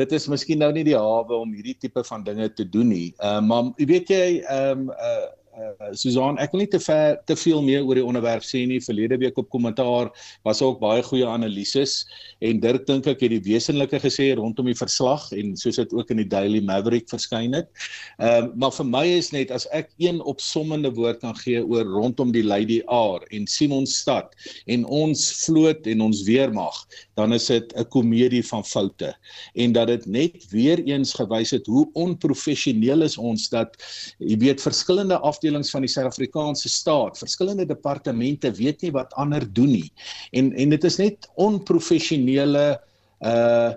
dit 0.00 0.12
is 0.12 0.28
miskien 0.28 0.58
nou 0.58 0.72
nie 0.72 0.84
die 0.84 0.96
hawe 0.96 1.36
om 1.36 1.52
hierdie 1.52 1.76
tipe 1.76 2.04
van 2.04 2.24
dinge 2.24 2.48
te 2.54 2.64
doen 2.64 2.88
nie. 2.88 3.14
Uh 3.20 3.40
maar 3.40 3.72
weet 3.76 4.08
jy, 4.08 4.40
ehm 4.48 4.88
um, 4.88 4.90
uh 4.90 5.32
uh, 5.58 5.92
Susan, 5.94 6.38
ek 6.42 6.52
wil 6.54 6.64
nie 6.64 6.70
te 6.70 6.80
ver 6.82 7.18
te 7.28 7.36
veel 7.38 7.62
meer 7.64 7.84
oor 7.86 7.98
die 7.98 8.04
onderwerp 8.04 8.44
sê 8.46 8.64
nie. 8.68 8.80
Verlede 8.82 9.18
week 9.20 9.38
op 9.40 9.50
kommentaar 9.52 10.10
was 10.46 10.62
ook 10.64 10.80
baie 10.82 11.02
goeie 11.06 11.26
analises 11.28 12.04
en 12.44 12.60
Dirk 12.62 12.86
dink 12.88 13.06
ek 13.10 13.22
het 13.24 13.32
die 13.34 13.42
wesenlike 13.44 14.00
gesê 14.02 14.32
rondom 14.38 14.68
die 14.70 14.78
verslag 14.78 15.26
en 15.36 15.54
soos 15.60 15.78
dit 15.80 15.94
ook 15.94 16.10
in 16.14 16.22
die 16.22 16.28
Daily 16.28 16.62
Maverick 16.64 17.08
verskyn 17.12 17.56
het. 17.56 17.70
Ehm 18.18 18.50
uh, 18.50 18.52
maar 18.64 18.72
vir 18.72 18.86
my 18.88 19.02
is 19.18 19.30
net 19.34 19.50
as 19.52 19.66
ek 19.76 19.90
een 20.00 20.20
opsommende 20.30 20.90
woord 20.94 21.20
kan 21.22 21.34
gee 21.42 21.60
oor 21.62 21.84
rondom 21.84 22.32
die 22.32 22.44
Lady 22.44 22.80
R 22.88 23.24
en 23.34 23.46
Simonstad 23.50 24.32
en 24.70 24.86
ons 24.88 25.24
vloot 25.44 25.86
en 25.90 26.04
ons 26.04 26.22
weermag, 26.26 26.76
dan 27.18 27.34
is 27.36 27.46
dit 27.50 27.72
'n 27.76 27.88
komedie 27.92 28.42
van 28.46 28.64
foute 28.64 29.12
en 29.54 29.72
dat 29.72 29.88
dit 29.88 30.06
net 30.06 30.46
weer 30.50 30.80
eens 30.84 31.14
gewys 31.14 31.50
het 31.50 31.66
hoe 31.66 31.86
onprofessioneel 31.92 33.02
is 33.02 33.18
ons 33.18 33.48
dat 33.48 33.76
jy 34.18 34.38
weet 34.38 34.62
verskillende 34.62 35.18
af 35.18 35.40
afdelings 35.44 35.72
van 35.74 35.84
die 35.84 35.92
Suid-Afrikaanse 35.92 36.68
staat, 36.68 37.18
verskillende 37.20 37.66
departemente 37.68 38.52
weet 38.56 38.82
nie 38.82 38.92
wat 38.94 39.12
ander 39.20 39.44
doen 39.52 39.72
nie. 39.76 39.92
En 40.32 40.52
en 40.52 40.70
dit 40.70 40.84
is 40.84 40.98
net 40.98 41.30
onprofessionele 41.36 42.80
uh 43.20 43.72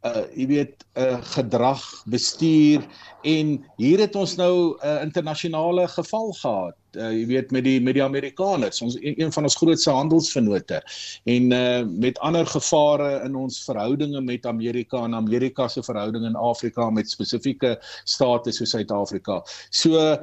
uh 0.00 0.22
jy 0.32 0.46
weet 0.48 0.84
uh 0.96 1.18
gedrag 1.34 1.82
bestuur 2.08 2.86
en 3.28 3.58
hier 3.76 4.00
het 4.00 4.16
ons 4.16 4.36
nou 4.36 4.72
'n 4.72 4.86
uh, 4.86 5.02
internasionale 5.04 5.86
geval 5.88 6.32
gehad 6.32 6.76
uh 6.96 7.12
jy 7.12 7.26
weet 7.26 7.50
met 7.52 7.64
die 7.64 7.80
met 7.80 7.94
die 7.94 8.02
Amerikaners 8.02 8.80
ons 8.80 8.96
een, 8.96 9.20
een 9.20 9.32
van 9.32 9.44
ons 9.44 9.56
grootste 9.56 9.90
handelsvennote 9.90 10.80
en 11.24 11.52
uh 11.52 11.84
met 11.84 12.18
ander 12.18 12.46
gevare 12.46 13.20
in 13.24 13.36
ons 13.36 13.64
verhoudinge 13.64 14.20
met 14.20 14.46
Amerika 14.46 15.04
en 15.04 15.14
Amerika 15.14 15.68
se 15.68 15.82
verhoudinge 15.82 16.26
in 16.26 16.36
Afrika 16.36 16.90
met 16.90 17.10
spesifieke 17.10 17.76
state 18.04 18.52
soos 18.52 18.70
Suid-Afrika. 18.70 19.42
So 19.70 20.00
uh 20.00 20.16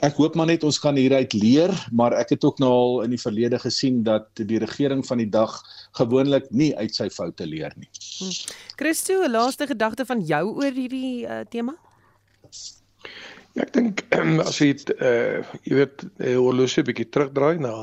Ek 0.00 0.16
hoop 0.16 0.36
maar 0.38 0.48
net 0.48 0.64
ons 0.64 0.78
kan 0.80 0.96
hieruit 0.96 1.34
leer, 1.36 1.72
maar 1.92 2.14
ek 2.16 2.32
het 2.36 2.44
ook 2.44 2.60
nou 2.62 2.70
al 2.72 2.94
in 3.04 3.12
die 3.12 3.20
verlede 3.20 3.58
gesien 3.60 4.00
dat 4.06 4.30
die 4.48 4.60
regering 4.62 5.02
van 5.06 5.20
die 5.20 5.28
dag 5.28 5.58
gewoonlik 5.98 6.48
nie 6.50 6.70
uit 6.76 6.94
sy 6.96 7.10
foute 7.12 7.44
leer 7.46 7.74
nie. 7.76 7.90
Hm. 8.18 8.32
Christo, 8.80 9.22
'n 9.24 9.30
laaste 9.30 9.66
gedagte 9.68 10.06
van 10.08 10.24
jou 10.24 10.44
oor 10.56 10.72
hierdie 10.72 11.26
uh, 11.26 11.44
tema? 11.50 11.76
Ja, 13.52 13.66
ek 13.66 13.72
dink 13.76 14.04
as 14.48 14.60
jy 14.62 14.72
uh 14.96 15.44
jy 15.64 15.74
weet 15.82 16.06
horlosie 16.24 16.84
bietjie 16.86 17.10
terugdraai 17.12 17.60
na 17.60 17.74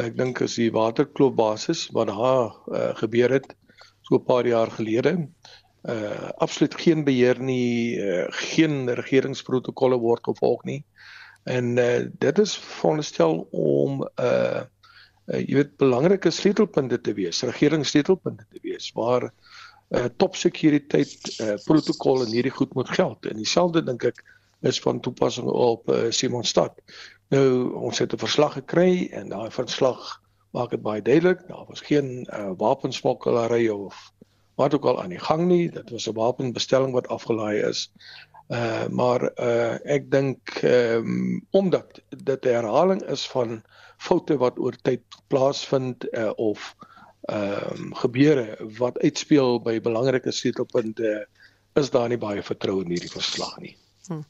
ek 0.00 0.16
dink 0.16 0.42
as 0.44 0.56
die 0.60 0.72
waterklop 0.72 1.36
basis 1.36 1.86
wat 1.96 2.08
daar 2.08 2.52
uh, 2.72 2.92
gebeur 3.00 3.36
het 3.36 3.52
so 4.06 4.16
'n 4.16 4.24
paar 4.24 4.46
jaar 4.46 4.70
gelede 4.70 5.28
uh 5.86 6.30
absoluut 6.42 6.74
geen 6.74 7.04
beheer 7.04 7.38
nie, 7.40 7.96
uh, 7.98 8.24
geen 8.28 8.90
regeringsprotokolle 8.98 9.98
word 10.02 10.24
gevolg 10.26 10.64
nie. 10.64 10.84
En 11.44 11.76
uh 11.78 12.06
dit 12.18 12.38
is 12.38 12.56
veronderstel 12.58 13.46
om 13.50 14.02
uh, 14.02 14.62
uh 15.26 15.42
jy 15.42 15.60
weet 15.60 15.76
belangrike 15.78 16.30
sleutelpunte 16.30 17.00
te 17.00 17.14
wees, 17.14 17.42
regeringssleutelpunte 17.42 18.46
te 18.50 18.62
wees 18.62 18.90
waar 18.98 19.30
uh 19.94 20.08
top 20.16 20.36
sekuriteit 20.36 21.40
uh 21.40 21.54
protokolle 21.64 22.26
in 22.26 22.34
hierdie 22.34 22.56
goed 22.58 22.74
moet 22.74 22.90
geld. 22.90 23.26
En 23.26 23.38
dieselfde 23.38 23.84
dink 23.86 24.04
ek 24.10 24.24
is 24.66 24.80
van 24.80 25.00
toepassing 25.00 25.46
op 25.46 25.90
uh, 25.92 26.06
Simonstad. 26.10 26.80
Nou 27.30 27.74
ons 27.74 27.98
het 27.98 28.12
'n 28.12 28.18
verslag 28.18 28.52
gekry 28.58 29.08
en 29.12 29.28
daai 29.28 29.50
verslag 29.50 30.22
maak 30.50 30.70
dit 30.70 30.82
baie 30.82 31.02
duidelik, 31.02 31.46
daar 31.48 31.66
was 31.68 31.80
geen 31.80 32.26
uh 32.32 32.50
wapensmokkelary 32.56 33.68
of 33.68 34.12
wat 34.56 34.74
ook 34.74 34.84
al 34.84 35.02
aan 35.02 35.12
die 35.12 35.22
gang 35.22 35.46
nie. 35.46 35.70
Dit 35.70 35.90
was 35.90 36.08
'n 36.08 36.16
wapenbestelling 36.16 36.92
wat 36.92 37.08
afgelaai 37.08 37.60
is. 37.62 37.90
Uh 38.48 38.86
maar 38.88 39.22
uh 39.38 39.76
ek 39.96 40.10
dink 40.10 40.58
ehm 40.62 41.06
um, 41.06 41.46
omdat 41.50 42.00
dit 42.08 42.44
'n 42.44 42.56
herhaling 42.58 43.02
is 43.02 43.26
van 43.28 43.62
foute 43.96 44.36
wat 44.36 44.58
oor 44.58 44.76
tyd 44.82 45.02
plaasvind 45.26 46.06
uh, 46.12 46.30
of 46.36 46.76
ehm 47.20 47.80
um, 47.80 47.94
gebeure 47.94 48.56
wat 48.78 48.98
uitspeel 48.98 49.60
by 49.62 49.80
belangrike 49.80 50.30
sleutelpunte 50.30 51.26
is 51.74 51.90
daar 51.90 52.08
nie 52.08 52.18
baie 52.18 52.42
vertroue 52.42 52.84
in 52.84 52.90
hierdie 52.94 53.12
verslag 53.12 53.58
nie. 53.58 53.76
Hm. 54.08 54.22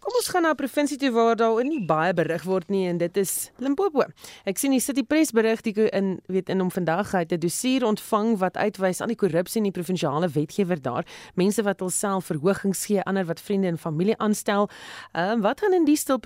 Kom 0.00 0.16
ons 0.18 0.28
gaan 0.28 0.42
na 0.42 0.50
'n 0.50 0.56
provinsie 0.56 0.98
toe 0.98 1.10
waar 1.10 1.36
daar 1.36 1.64
nie 1.64 1.84
baie 1.84 2.12
berig 2.12 2.42
word 2.44 2.68
nie 2.68 2.88
en 2.88 2.98
dit 2.98 3.16
is 3.16 3.50
Limpopo. 3.58 4.04
Ek 4.44 4.58
sien 4.58 4.70
die 4.70 4.80
City 4.80 5.02
Press 5.02 5.32
berig 5.32 5.62
die 5.62 5.72
in 5.90 6.20
weet 6.26 6.48
in 6.48 6.60
om 6.60 6.70
vandag 6.70 7.12
het 7.12 7.32
'n 7.32 7.38
dossier 7.38 7.84
ontvang 7.84 8.38
wat 8.38 8.56
uitwys 8.56 9.00
aan 9.00 9.08
die 9.08 9.16
korrupsie 9.16 9.62
in 9.62 9.72
die 9.72 9.80
provinsiale 9.80 10.28
wetgewer 10.28 10.82
daar. 10.82 11.04
Mense 11.34 11.62
wat 11.62 11.80
hulself 11.80 12.24
verhogings 12.24 12.84
gee, 12.86 13.02
ander 13.02 13.24
wat 13.24 13.40
vriende 13.40 13.68
en 13.68 13.78
familie 13.78 14.18
aanstel. 14.18 14.68
Ehm 15.12 15.38
uh, 15.38 15.42
wat 15.42 15.60
gaan 15.60 15.72
in 15.72 15.84
die 15.84 15.96
stil 15.96 16.18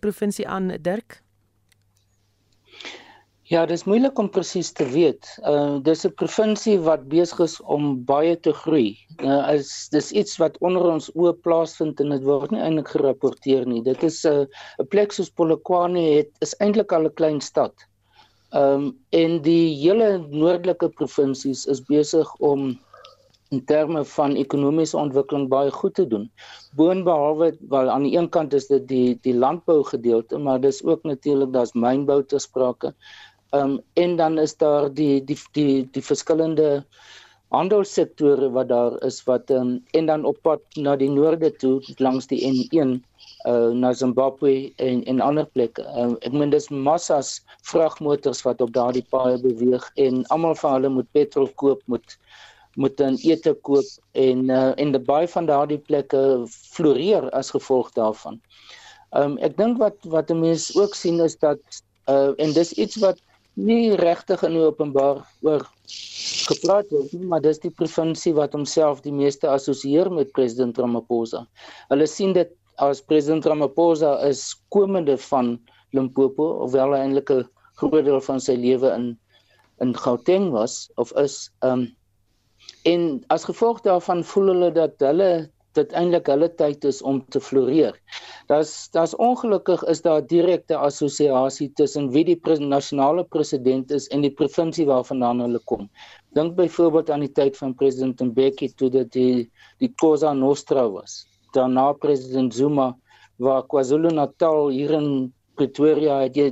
provinsie 0.00 0.48
aan 0.48 0.76
Dirk? 0.80 1.22
Ja, 3.48 3.62
dis 3.64 3.86
moeilik 3.88 4.18
om 4.20 4.26
presies 4.28 4.68
te 4.76 4.84
weet. 4.92 5.24
Uh 5.50 5.78
dis 5.84 6.04
'n 6.04 6.12
provinsie 6.20 6.74
wat 6.84 7.06
besig 7.08 7.38
is 7.44 7.54
om 7.74 7.84
baie 8.10 8.34
te 8.46 8.52
groei. 8.52 8.90
Uh 9.24 9.38
is 9.54 9.70
dis 9.94 10.10
iets 10.12 10.36
wat 10.42 10.58
onder 10.60 10.84
ons 10.90 11.06
oë 11.14 11.32
plaasvind 11.46 12.02
en 12.04 12.12
dit 12.12 12.26
word 12.26 12.52
nie 12.52 12.60
eintlik 12.60 12.92
gerapporteer 12.92 13.64
nie. 13.70 13.80
Dit 13.86 14.04
is 14.04 14.18
'n 14.26 14.42
uh, 14.42 14.84
'n 14.84 14.88
plek 14.92 15.16
soos 15.16 15.32
Polokwane 15.32 16.02
het 16.18 16.28
is 16.44 16.52
eintlik 16.60 16.92
al 16.92 17.08
'n 17.08 17.14
klein 17.20 17.40
stad. 17.40 17.72
Um 18.52 18.92
en 19.22 19.40
die 19.40 19.72
hele 19.80 20.10
noordelike 20.28 20.92
provinsies 21.00 21.64
is 21.66 21.80
besig 21.80 22.28
om 22.52 22.76
in 23.50 23.64
terme 23.64 24.04
van 24.04 24.36
ekonomiese 24.36 24.96
ontwikkeling 24.96 25.48
baie 25.48 25.70
goed 25.70 25.94
te 25.94 26.06
doen. 26.06 26.30
Boonbehalwe 26.76 27.56
wel 27.68 27.88
aan 27.90 28.04
die 28.04 28.16
een 28.16 28.28
kant 28.28 28.52
is 28.52 28.66
dit 28.68 28.84
die 28.88 29.18
die 29.24 29.34
landbou 29.34 29.82
gedeelte, 29.84 30.38
maar 30.38 30.60
dis 30.60 30.82
ook 30.84 31.02
natuurlik 31.02 31.52
daar's 31.52 31.72
mynbou 31.72 32.22
te 32.24 32.38
sprake. 32.38 32.92
Ehm 33.50 33.70
um, 33.70 33.80
en 33.92 34.16
dan 34.16 34.38
is 34.38 34.56
daar 34.56 34.92
die 34.94 35.24
die 35.24 35.38
die 35.52 35.88
die 35.92 36.02
verskillende 36.02 36.84
handelssektore 37.48 38.50
wat 38.52 38.68
daar 38.68 38.96
is 39.04 39.22
wat 39.24 39.50
ehm 39.50 39.60
um, 39.60 39.84
en 39.90 40.06
dan 40.06 40.24
op 40.24 40.36
pad 40.42 40.60
na 40.76 40.96
die 40.96 41.08
noorde 41.10 41.50
toe 41.56 41.80
langs 41.96 42.26
die 42.26 42.42
N1 42.44 42.90
uh 43.46 43.52
eh, 43.52 43.70
na 43.72 43.92
Zimbabwe 43.92 44.72
en 44.76 45.04
en 45.04 45.20
ander 45.20 45.46
plekke. 45.46 45.82
Uh, 45.82 46.12
ek 46.20 46.32
meen 46.32 46.50
dis 46.50 46.68
massas 46.68 47.40
vragmotors 47.70 48.42
wat 48.44 48.60
op 48.60 48.72
daardie 48.72 49.04
paaie 49.14 49.38
beweeg 49.40 49.86
en 49.94 50.26
almal 50.26 50.54
van 50.54 50.72
hulle 50.72 50.90
moet 50.98 51.08
petrol 51.12 51.48
koop, 51.54 51.80
moet 51.86 52.18
moet 52.76 52.96
dan 52.96 53.16
ete 53.24 53.54
koop 53.62 53.86
en 54.12 54.50
uh, 54.50 54.72
en 54.76 54.92
baie 55.04 55.28
van 55.28 55.46
daardie 55.46 55.78
plekke 55.78 56.20
floreer 56.48 57.30
as 57.30 57.50
gevolg 57.56 57.92
daarvan. 57.96 58.40
Ehm 59.16 59.32
um, 59.32 59.38
ek 59.38 59.56
dink 59.56 59.80
wat 59.80 59.96
wat 60.04 60.30
'n 60.30 60.40
mens 60.40 60.76
ook 60.76 60.94
sien 60.94 61.20
is 61.20 61.38
dat 61.38 61.60
uh 62.12 62.32
en 62.36 62.52
dis 62.52 62.72
iets 62.72 63.00
wat 63.00 63.24
nie 63.58 63.96
regtig 63.98 64.42
in 64.46 64.56
openbaar 64.62 65.24
oor 65.46 65.64
gepraat 66.48 66.90
word 66.94 67.12
nie, 67.12 67.26
maar 67.26 67.42
dis 67.44 67.60
die 67.62 67.72
provinsie 67.74 68.32
wat 68.36 68.54
homself 68.56 69.02
die 69.04 69.12
meeste 69.14 69.48
assosieer 69.50 70.10
met 70.14 70.32
president 70.36 70.78
Ramaphosa. 70.78 71.44
Hulle 71.90 72.06
sien 72.06 72.34
dit 72.36 72.52
as 72.78 73.02
president 73.02 73.46
Ramaphosa 73.50 74.14
is 74.28 74.54
komende 74.74 75.18
van 75.28 75.56
Limpopo, 75.96 76.46
hoewel 76.62 76.94
hy 76.94 77.02
eintlik 77.06 77.30
'n 77.34 77.46
groot 77.80 78.04
deel 78.04 78.20
van 78.20 78.40
sy 78.40 78.54
lewe 78.54 78.92
in 78.94 79.16
in 79.80 79.94
Gauteng 79.94 80.50
was 80.50 80.90
of 80.96 81.12
is 81.22 81.50
um 81.62 81.86
en 82.84 83.24
as 83.30 83.44
gevolg 83.46 83.80
daarvan 83.86 84.24
voel 84.24 84.50
hulle 84.52 84.70
dat 84.74 84.98
hulle 84.98 85.50
dit 85.76 85.92
eintlik 85.92 86.28
hulle 86.32 86.48
tyd 86.60 86.84
is 86.88 87.00
om 87.02 87.20
te 87.34 87.40
floreer. 87.40 87.96
Daar's 88.48 88.72
daar's 88.94 89.14
ongelukkig 89.16 89.84
is 89.92 90.00
daar 90.02 90.24
direkte 90.26 90.76
assosiasie 90.76 91.68
tussen 91.80 92.10
wie 92.14 92.24
die 92.24 92.36
pres 92.36 92.62
nasionale 92.62 93.24
president 93.24 93.90
is 93.90 94.08
en 94.14 94.24
die 94.24 94.32
provinsie 94.40 94.86
waarvandaan 94.88 95.44
hulle 95.44 95.60
kom. 95.64 95.88
Dink 96.34 96.56
byvoorbeeld 96.56 97.10
aan 97.10 97.26
die 97.26 97.32
tyd 97.40 97.56
van 97.56 97.74
president 97.74 98.20
Mbeki 98.30 98.72
toe 98.76 98.90
dit 98.90 99.12
die 99.12 99.50
die 99.78 99.92
Cosa 100.00 100.32
Nostra 100.32 100.88
was. 100.90 101.24
Daarna 101.52 101.92
president 101.92 102.54
Zuma 102.54 102.94
waar 103.38 103.62
KwaZulu-Natal 103.70 104.68
hier 104.74 104.90
in 104.96 105.10
Pretoria 105.58 106.22
het 106.24 106.36
jy 106.36 106.48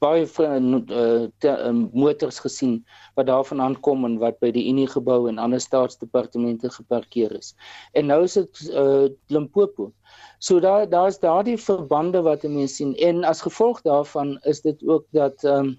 baie 0.00 0.24
uh, 0.24 1.28
uh, 1.44 1.72
motors 1.92 2.40
gesien 2.40 2.78
wat 3.18 3.26
daarvan 3.26 3.60
aankom 3.60 4.04
en 4.08 4.18
wat 4.22 4.38
by 4.40 4.50
die 4.56 4.66
Unie 4.70 4.88
gebou 4.88 5.28
en 5.28 5.38
ander 5.38 5.60
staatsdepartemente 5.60 6.70
geparkeer 6.70 7.34
is. 7.36 7.54
En 7.92 8.08
nou 8.12 8.22
is 8.24 8.38
dit 8.40 8.62
uh, 8.70 9.08
Limpopo. 9.28 9.90
So 10.38 10.60
daar 10.60 10.88
daar's 10.88 11.20
daardie 11.20 11.58
verbande 11.60 12.22
wat 12.22 12.42
mense 12.48 12.74
sien 12.80 12.94
en 12.96 13.24
as 13.24 13.44
gevolg 13.44 13.82
daarvan 13.84 14.38
is 14.48 14.60
dit 14.64 14.86
ook 14.88 15.04
dat 15.12 15.44
um, 15.44 15.76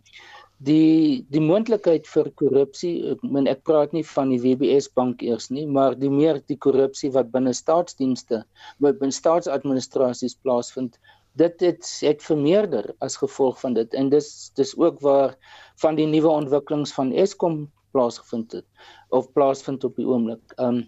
die 0.62 1.26
die 1.34 1.42
moontlikheid 1.42 2.06
vir 2.08 2.30
korrupsie 2.38 2.94
ek 3.14 3.24
meen 3.36 3.50
ek 3.50 3.64
praat 3.66 3.96
nie 3.98 4.04
van 4.06 4.30
die 4.30 4.38
WBS 4.44 4.92
bank 5.00 5.24
eers 5.26 5.50
nie 5.50 5.66
maar 5.78 5.98
die 5.98 6.12
meer 6.14 6.38
die 6.52 6.58
korrupsie 6.66 7.10
wat 7.16 7.32
binne 7.34 7.54
staatsdienste 7.58 8.44
binne 8.86 9.16
staatsadministrasies 9.18 10.38
plaasvind 10.46 11.00
dit 11.40 11.60
het 11.60 11.92
het 12.02 12.24
vermeerder 12.24 12.94
as 13.00 13.18
gevolg 13.18 13.60
van 13.60 13.74
dit 13.74 13.94
en 13.94 14.10
dis 14.10 14.52
dis 14.56 14.74
ook 14.78 15.00
waar 15.00 15.36
van 15.82 15.96
die 15.96 16.08
nuwe 16.08 16.30
ontwikkelings 16.30 16.94
van 16.94 17.12
Eskom 17.12 17.70
plaasgevind 17.92 18.52
het 18.52 18.66
of 19.10 19.32
plaasvind 19.32 19.84
op 19.84 19.96
die 19.96 20.08
oomblik. 20.08 20.56
Um 20.58 20.88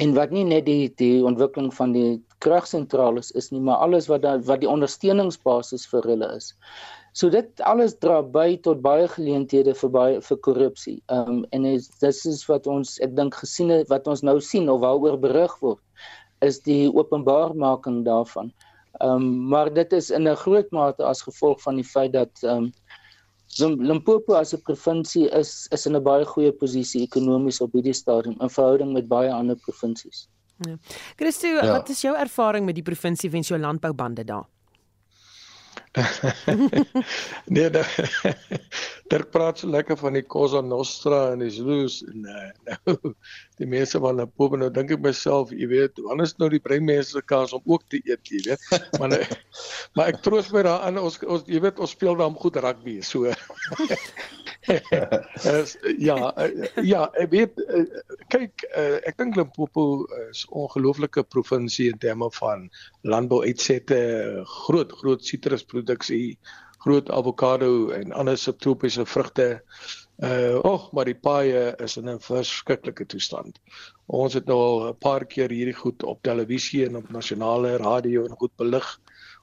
en 0.00 0.14
wat 0.16 0.30
nie 0.32 0.46
net 0.48 0.64
die 0.64 0.88
die 0.96 1.24
ontwikkeling 1.28 1.68
van 1.76 1.92
die 1.92 2.22
kragsentrale 2.40 3.20
is 3.36 3.50
nie, 3.52 3.60
maar 3.60 3.82
alles 3.84 4.06
wat 4.08 4.22
daar 4.22 4.40
wat 4.48 4.62
die 4.62 4.70
ondersteuningsbasis 4.70 5.84
vir 5.90 6.08
hulle 6.08 6.30
is. 6.36 6.54
So 7.12 7.30
dit 7.30 7.60
alles 7.60 7.98
dra 8.00 8.22
by 8.22 8.56
tot 8.64 8.80
baie 8.82 9.04
geleenthede 9.08 9.74
vir 9.78 9.90
baie 9.90 10.20
vir 10.20 10.40
korrupsie. 10.46 10.96
Um 11.12 11.44
en 11.52 11.68
is, 11.68 11.90
dis 12.00 12.24
is 12.26 12.42
wat 12.48 12.66
ons 12.66 12.96
ek 13.04 13.14
dink 13.16 13.36
gesien 13.42 13.70
het 13.74 13.92
wat 13.92 14.08
ons 14.08 14.24
nou 14.24 14.40
sien 14.40 14.70
of 14.72 14.80
waaroor 14.86 15.20
berig 15.20 15.58
word 15.60 15.82
is 16.44 16.60
die 16.64 16.88
openbaarmaking 16.92 18.02
daarvan. 18.08 18.50
Ehm 19.00 19.10
um, 19.10 19.48
maar 19.48 19.72
dit 19.74 19.92
is 19.92 20.10
in 20.10 20.28
'n 20.28 20.36
groot 20.36 20.70
mate 20.70 21.04
as 21.04 21.22
gevolg 21.22 21.62
van 21.62 21.74
die 21.74 21.84
feit 21.84 22.12
dat 22.12 22.42
ehm 22.42 22.70
um, 22.70 22.72
Limpopo 23.82 24.34
as 24.34 24.54
'n 24.54 24.62
provinsie 24.62 25.28
is 25.30 25.66
is 25.70 25.86
in 25.86 25.96
'n 25.96 26.02
baie 26.02 26.24
goeie 26.24 26.52
posisie 26.52 27.02
ekonomies 27.02 27.60
op 27.60 27.72
hierdie 27.72 27.92
stadium 27.92 28.36
in 28.40 28.50
verhouding 28.50 28.92
met 28.92 29.08
baie 29.08 29.32
ander 29.32 29.56
provinsies. 29.56 30.28
Ja. 30.58 30.76
Christo, 31.16 31.46
ja. 31.46 31.66
wat 31.66 31.88
is 31.88 32.00
jou 32.00 32.16
ervaring 32.16 32.64
met 32.64 32.74
die 32.74 32.82
provinsie 32.82 33.30
wens 33.30 33.48
jou 33.48 33.60
landboubande 33.60 34.24
daar? 34.24 34.46
nee, 37.54 37.70
Dirk 39.10 39.30
praat 39.30 39.60
so 39.60 39.68
lekker 39.70 39.98
van 40.00 40.16
die 40.18 40.24
Cosa 40.26 40.62
Nostra 40.64 41.20
en 41.32 41.44
die 41.44 41.50
Zulus 41.54 42.00
en 42.08 42.26
uh, 42.26 42.48
nou 42.86 43.12
die 43.60 43.68
mense 43.70 44.00
van 44.02 44.18
Limpopo 44.18 44.58
nou 44.58 44.70
dink 44.74 44.90
ek 44.96 45.04
myself, 45.04 45.52
jy 45.54 45.68
weet, 45.70 46.00
wanneer 46.08 46.26
is 46.26 46.34
nou 46.42 46.48
die 46.50 46.62
brein 46.62 46.86
mense 46.88 47.22
kans 47.30 47.54
om 47.54 47.62
ook 47.70 47.86
te 47.92 48.00
eet, 48.02 48.32
jy 48.32 48.42
weet. 48.48 48.98
Maar 48.98 49.14
nou, 49.14 49.20
maar 49.94 50.10
ek 50.10 50.22
troos 50.26 50.50
my 50.54 50.64
daaraan 50.66 50.98
ons 51.02 51.20
ons 51.22 51.46
jy 51.50 51.62
weet 51.62 51.78
ons 51.78 51.94
speel 51.94 52.18
dan 52.18 52.34
goed 52.42 52.58
rugby, 52.64 52.98
so. 53.06 53.30
Ja, 56.08 56.18
uh, 56.38 56.66
ja, 56.82 57.06
ek 57.20 57.30
weet 57.30 57.60
uh, 57.68 57.84
kyk, 58.32 58.66
uh, 58.72 58.98
ek 59.04 59.18
dink 59.20 59.36
Limpopo 59.36 60.06
is 60.30 60.44
'n 60.46 60.54
ongelooflike 60.64 61.24
provinsie 61.28 61.90
in 61.92 61.98
terme 61.98 62.30
van 62.40 62.70
landbou 63.02 63.42
uitsette, 63.44 63.98
groot 64.64 64.92
groot 64.92 65.24
sitrusproduksie 65.24 66.38
groot 66.84 67.10
avokado 67.10 67.90
en 67.96 68.12
ander 68.12 68.38
subtropiese 68.38 69.06
vrugte. 69.06 69.62
Uh 70.22 70.58
och, 70.62 70.92
maar 70.92 71.08
die 71.08 71.18
paaie 71.18 71.74
is 71.82 71.96
in 71.96 72.08
'n 72.08 72.20
verskriklike 72.20 73.06
toestand. 73.06 73.58
Ons 74.06 74.34
het 74.34 74.46
nou 74.46 74.58
al 74.58 74.88
'n 74.88 74.98
paar 74.98 75.24
keer 75.26 75.50
hierdie 75.50 75.74
goed 75.74 76.02
op 76.02 76.22
televisie 76.22 76.86
en 76.86 76.96
op 76.96 77.10
nasionale 77.10 77.76
radio 77.76 78.24
en 78.24 78.36
goed 78.36 78.52
belig. 78.56 79.00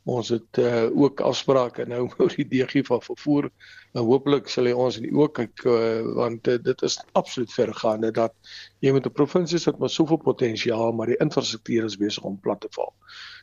Ons 0.09 0.31
het 0.33 0.57
uh, 0.57 0.89
ook 0.97 1.21
afsprake 1.21 1.85
nou 1.85 2.07
oor 2.17 2.33
die 2.33 2.47
DG 2.49 2.81
van 2.87 3.01
vervoer 3.05 3.49
en 3.93 4.07
hopelik 4.07 4.47
sal 4.49 4.65
hy 4.65 4.73
ons 4.73 4.97
in 4.97 5.05
die 5.05 5.13
oë 5.13 5.29
kyk 5.37 5.65
uh, 5.69 6.01
want 6.17 6.49
uh, 6.49 6.57
dit 6.57 6.81
is 6.87 6.97
absoluut 7.19 7.53
vergaande 7.53 8.09
dat 8.15 8.33
jy 8.81 8.93
met 8.95 9.05
'n 9.05 9.13
provinsie 9.13 9.59
sit 9.61 9.77
met 9.79 9.93
soveel 9.93 10.17
potensiaal 10.17 10.95
maar 10.97 11.11
die 11.11 11.19
infrastruktuur 11.21 11.85
is 11.85 11.99
besig 12.01 12.23
om 12.23 12.39
plat 12.39 12.61
te 12.61 12.71
val. 12.73 12.93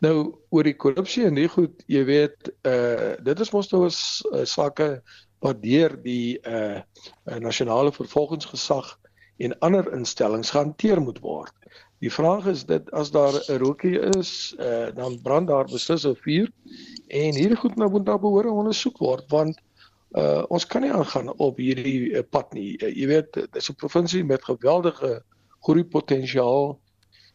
Nou 0.02 0.34
oor 0.50 0.64
die 0.64 0.74
korrupsie 0.74 1.26
en 1.26 1.38
die 1.38 1.48
goed, 1.48 1.84
jy 1.86 2.04
weet, 2.04 2.50
uh 2.66 3.14
dit 3.22 3.40
is 3.40 3.52
mos 3.54 3.70
nou 3.70 3.86
'n 3.86 3.92
uh, 3.92 4.44
sake 4.44 5.02
wat 5.40 5.62
deur 5.62 5.94
die 6.02 6.40
uh 6.42 6.82
nasionale 7.38 7.92
vervolgingsgesag 7.92 8.98
en 9.38 9.58
ander 9.62 9.92
instellings 9.94 10.50
gehanteer 10.50 11.00
moet 11.00 11.20
word. 11.22 11.54
Die 11.98 12.12
vraag 12.12 12.46
is 12.46 12.64
dit 12.66 12.90
as 12.94 13.10
daar 13.10 13.34
'n 13.34 13.58
rookie 13.58 13.98
is, 13.98 14.54
uh, 14.58 14.94
dan 14.94 15.18
brand 15.22 15.48
daar 15.48 15.64
beslis 15.64 16.06
'n 16.06 16.14
vuur 16.14 16.50
en 17.08 17.34
hierdie 17.34 17.56
goed 17.56 17.76
nou 17.76 17.90
moet 17.90 18.06
daar 18.06 18.20
behoore 18.20 18.50
ondersoek 18.50 18.98
word 18.98 19.24
want 19.30 19.58
uh, 20.12 20.44
ons 20.48 20.66
kan 20.66 20.82
nie 20.82 20.92
aangaan 20.92 21.32
op 21.36 21.56
hierdie 21.56 22.10
uh, 22.10 22.22
pad 22.30 22.52
nie. 22.52 22.78
Uh, 22.78 22.94
jy 22.94 23.06
weet, 23.06 23.32
dit 23.32 23.56
is 23.56 23.70
'n 23.70 23.74
provinsie 23.74 24.24
met 24.24 24.44
geweldige 24.44 25.22
groei 25.60 25.84
potensiaal 25.84 26.78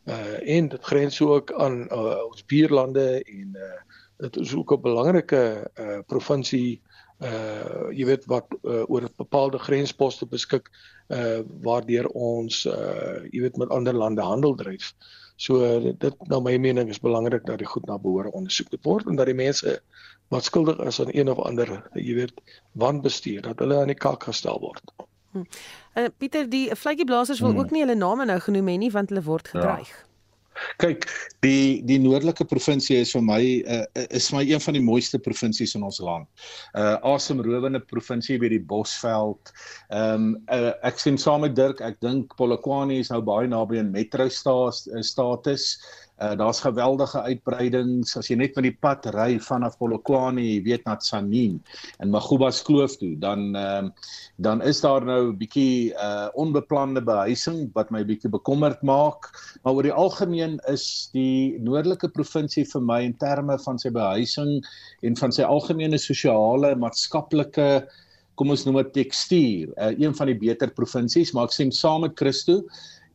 uh, 0.05 0.55
en 0.55 0.70
dit 0.70 0.84
grens 0.84 1.22
ook 1.22 1.53
aan 1.53 1.88
uh, 1.91 2.24
ons 2.26 2.45
buurlande 2.45 3.24
en 3.24 3.55
uh, 3.55 3.82
dit 4.18 4.38
is 4.38 4.55
ook 4.55 4.72
'n 4.72 4.82
belangrike 4.82 5.72
uh, 5.76 5.99
provinsie 6.07 6.82
uh 7.24 7.89
jy 7.95 8.05
weet 8.09 8.26
wat 8.32 8.47
uh, 8.63 8.84
oor 8.91 9.03
'n 9.07 9.13
bepaalde 9.17 9.59
grensposte 9.59 10.26
beskik 10.26 10.69
uh 11.09 11.41
waardeur 11.65 12.07
ons 12.07 12.65
uh 12.65 13.24
jy 13.32 13.41
weet 13.45 13.57
met 13.57 13.69
ander 13.69 13.93
lande 13.93 14.21
handel 14.21 14.55
dryf. 14.55 14.93
So 15.36 15.63
uh, 15.65 15.93
dit 15.97 16.28
na 16.30 16.39
my 16.39 16.57
mening 16.57 16.89
is 16.89 16.99
belangrik 16.99 17.45
dat 17.45 17.57
die 17.57 17.67
goed 17.67 17.86
na 17.86 17.97
behoore 17.97 18.32
ondersoek 18.32 18.76
word 18.82 19.07
en 19.07 19.15
dat 19.15 19.26
die 19.26 19.38
mense 19.38 19.80
wat 20.30 20.43
skuldig 20.43 20.80
is 20.80 20.99
aan 20.99 21.11
een 21.11 21.30
of 21.30 21.39
ander 21.39 21.89
jy 21.93 22.15
weet 22.15 22.34
wanbestuur 22.71 23.41
dat 23.41 23.59
hulle 23.59 23.82
aan 23.82 23.91
die 23.91 23.99
kak 23.99 24.24
gestel 24.24 24.59
word. 24.59 24.84
Hm. 25.32 25.45
Uh 25.97 26.09
Pieter 26.17 26.49
die 26.49 26.69
vletjieblassers 26.76 27.39
wil 27.39 27.51
hm. 27.51 27.59
ook 27.59 27.71
nie 27.71 27.86
hulle 27.86 27.95
name 27.95 28.26
nou 28.26 28.39
genoem 28.39 28.67
hê 28.67 28.78
nie 28.78 28.91
want 28.91 29.09
hulle 29.09 29.24
word 29.24 29.49
ja. 29.51 29.59
gedreig. 29.59 29.89
Ja. 29.89 30.12
Kyk, 30.82 31.08
die 31.45 31.82
die 31.88 31.99
noordelike 32.01 32.45
provinsie 32.49 32.99
is 33.01 33.14
vir 33.16 33.24
my 33.26 33.41
uh, 33.66 33.86
is 34.14 34.30
my 34.36 34.43
een 34.45 34.62
van 34.64 34.78
die 34.78 34.84
mooiste 34.84 35.20
provinsies 35.22 35.76
in 35.78 35.86
ons 35.88 35.99
land. 36.04 36.30
Uh 36.78 36.95
asemrowende 37.14 37.82
provinsie 37.89 38.39
by 38.41 38.51
die 38.54 38.62
Bosveld. 38.62 39.54
Ehm 39.89 40.14
um, 40.14 40.30
uh, 40.54 40.74
ek 40.86 41.01
sien 41.01 41.18
saam 41.18 41.45
met 41.45 41.58
Dirk, 41.58 41.82
ek 41.82 41.99
dink 42.06 42.34
Polokwane 42.39 42.99
is 43.01 43.12
nou 43.14 43.22
baie 43.26 43.49
naby 43.49 43.82
aan 43.82 43.93
metro 43.93 44.30
status. 44.30 45.70
Uh, 46.24 46.36
daar's 46.39 46.61
geweldige 46.63 47.21
uitbreidings. 47.21 48.13
As 48.15 48.30
jy 48.32 48.38
net 48.39 48.55
met 48.55 48.67
die 48.69 48.78
pad 48.86 49.03
ry 49.11 49.34
vanaf 49.43 49.74
Polokwane, 49.80 50.39
jy 50.39 50.61
weet 50.63 50.86
na 50.88 50.95
Tsanin 51.01 51.57
en 51.99 52.13
Magubas 52.13 52.61
Kloof 52.63 52.95
toe, 53.01 53.15
dan 53.19 53.49
ehm 53.59 53.89
uh, 53.89 54.11
dan 54.43 54.61
is 54.65 54.80
daar 54.82 55.03
nou 55.05 55.32
'n 55.32 55.38
bietjie 55.38 55.91
uh 55.93 56.30
onbeplande 56.39 57.01
behuising 57.03 57.69
wat 57.76 57.91
my 57.91 58.03
bietjie 58.07 58.32
bekommerd 58.32 58.82
maak, 58.82 59.28
maar 59.63 59.74
oor 59.74 59.84
die 59.84 59.97
algemeen 60.05 60.59
is 60.71 61.09
die 61.13 61.59
noordelike 61.59 62.07
provinsie 62.07 62.65
vir 62.71 62.82
my 62.82 63.01
in 63.03 63.17
terme 63.17 63.59
van 63.65 63.80
sy 63.80 63.91
behuising 63.91 64.63
en 65.01 65.15
van 65.17 65.32
sy 65.32 65.43
algemene 65.43 65.97
sosiale 65.97 66.76
maatskaplike 66.76 67.86
kom 68.36 68.49
ons 68.49 68.65
noem 68.65 68.82
dit 68.82 68.93
tekstuur, 69.03 69.76
uh, 69.78 69.91
een 69.99 70.15
van 70.15 70.28
die 70.28 70.39
beter 70.39 70.71
provinsies, 70.71 71.34
maar 71.34 71.45
ek 71.45 71.53
sê 71.53 71.69
saam 71.71 72.01
met 72.01 72.15
Christo 72.17 72.63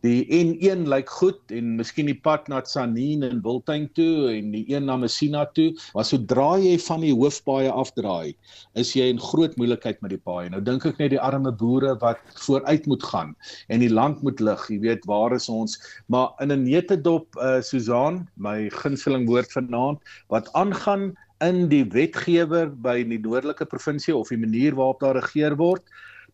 die 0.07 0.23
N1 0.31 0.87
lyk 0.91 1.11
goed 1.11 1.55
en 1.55 1.75
miskien 1.79 2.07
die 2.07 2.17
pad 2.17 2.47
na 2.51 2.61
Tsanin 2.63 3.25
en 3.27 3.41
Wildtuin 3.43 3.89
toe 3.99 4.31
en 4.31 4.53
die 4.55 4.65
een 4.71 4.87
na 4.87 4.97
Messina 5.01 5.45
toe, 5.57 5.73
maar 5.95 6.07
sodra 6.07 6.53
jy 6.63 6.77
van 6.85 7.03
die 7.03 7.15
hoofpaaie 7.15 7.73
afdraai, 7.73 8.35
is 8.79 8.95
jy 8.95 9.09
in 9.11 9.23
groot 9.23 9.57
moeilikheid 9.59 9.99
met 10.05 10.15
die 10.15 10.23
paaie. 10.23 10.51
Nou 10.55 10.63
dink 10.63 10.87
ek 10.87 11.03
net 11.03 11.15
die 11.17 11.23
arme 11.23 11.51
boere 11.51 11.97
wat 12.03 12.23
vooruit 12.47 12.87
moet 12.91 13.07
gaan 13.11 13.35
en 13.69 13.83
die 13.83 13.93
land 13.93 14.23
moet 14.23 14.43
lig, 14.45 14.67
jy 14.71 14.81
weet 14.87 15.09
waar 15.11 15.35
is 15.35 15.49
ons? 15.51 15.79
Maar 16.07 16.31
in 16.43 16.53
'n 16.53 16.63
netedop 16.63 17.27
uh 17.43 17.61
Susan, 17.61 18.27
my 18.37 18.71
gunsteling 18.71 19.27
woord 19.27 19.51
vanaand, 19.53 19.99
wat 20.29 20.53
aangaan 20.55 21.15
in 21.43 21.69
die 21.71 21.85
wetgewer 21.85 22.71
by 22.71 23.03
die 23.03 23.19
noordelike 23.19 23.67
provinsie 23.67 24.15
of 24.15 24.29
die 24.29 24.39
manier 24.39 24.75
waarop 24.75 25.01
daar 25.01 25.19
regeer 25.19 25.57
word, 25.57 25.83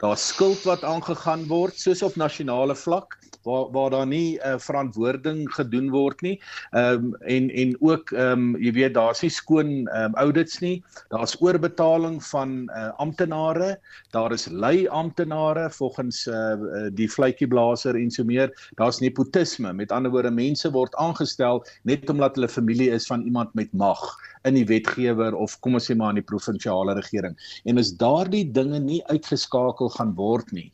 daar's 0.03 0.29
skuld 0.29 0.63
wat 0.65 0.85
aangegaan 0.85 1.47
word 1.49 1.79
soos 1.79 2.03
op 2.03 2.17
nasionale 2.17 2.75
vlak 2.75 3.19
waar 3.45 3.71
waar 3.71 3.91
daar 3.91 4.07
nie 4.07 4.39
'n 4.39 4.49
uh, 4.49 4.59
verantwoording 4.59 5.55
gedoen 5.55 5.91
word 5.91 6.21
nie. 6.21 6.41
Ehm 6.71 6.95
um, 6.95 7.15
en 7.15 7.51
en 7.51 7.77
ook 7.81 8.11
ehm 8.11 8.55
um, 8.55 8.57
jy 8.57 8.73
weet 8.73 8.95
daar's 8.95 9.23
nie 9.23 9.31
skoon 9.31 9.87
ehm 9.87 10.05
um, 10.05 10.15
audits 10.15 10.59
nie. 10.59 10.83
Daar's 11.09 11.37
oorbetaling 11.41 12.25
van 12.25 12.71
uh, 12.71 12.89
amptenare. 12.97 13.79
Daar 14.11 14.33
is 14.33 14.49
lui 14.49 14.89
amptenare 14.89 15.71
volgens 15.71 16.27
uh, 16.27 16.57
die 16.93 17.11
vletjieblaser 17.11 17.95
en 17.95 18.11
so 18.11 18.25
meer. 18.25 18.71
Daar's 18.75 18.99
nepotisme. 18.99 19.73
Met 19.73 19.93
ander 19.93 20.11
woorde 20.11 20.31
mense 20.31 20.71
word 20.71 20.95
aangestel 20.95 21.65
net 21.83 22.11
omdat 22.11 22.35
hulle 22.35 22.49
familie 22.49 22.91
is 22.91 23.07
van 23.07 23.23
iemand 23.23 23.55
met 23.55 23.73
mag 23.73 24.17
in 24.45 24.59
die 24.59 24.67
wetgewer 24.69 25.35
of 25.35 25.57
kom 25.65 25.79
ons 25.79 25.87
sê 25.89 25.97
maar 25.97 26.13
in 26.15 26.21
die 26.21 26.29
provinsiale 26.29 26.95
regering. 26.99 27.37
En 27.65 27.81
as 27.81 27.95
daardie 28.01 28.45
dinge 28.53 28.81
nie 28.81 29.01
uitgeskakel 29.09 29.84
gaan 29.91 30.15
word 30.15 30.53
nie, 30.53 30.71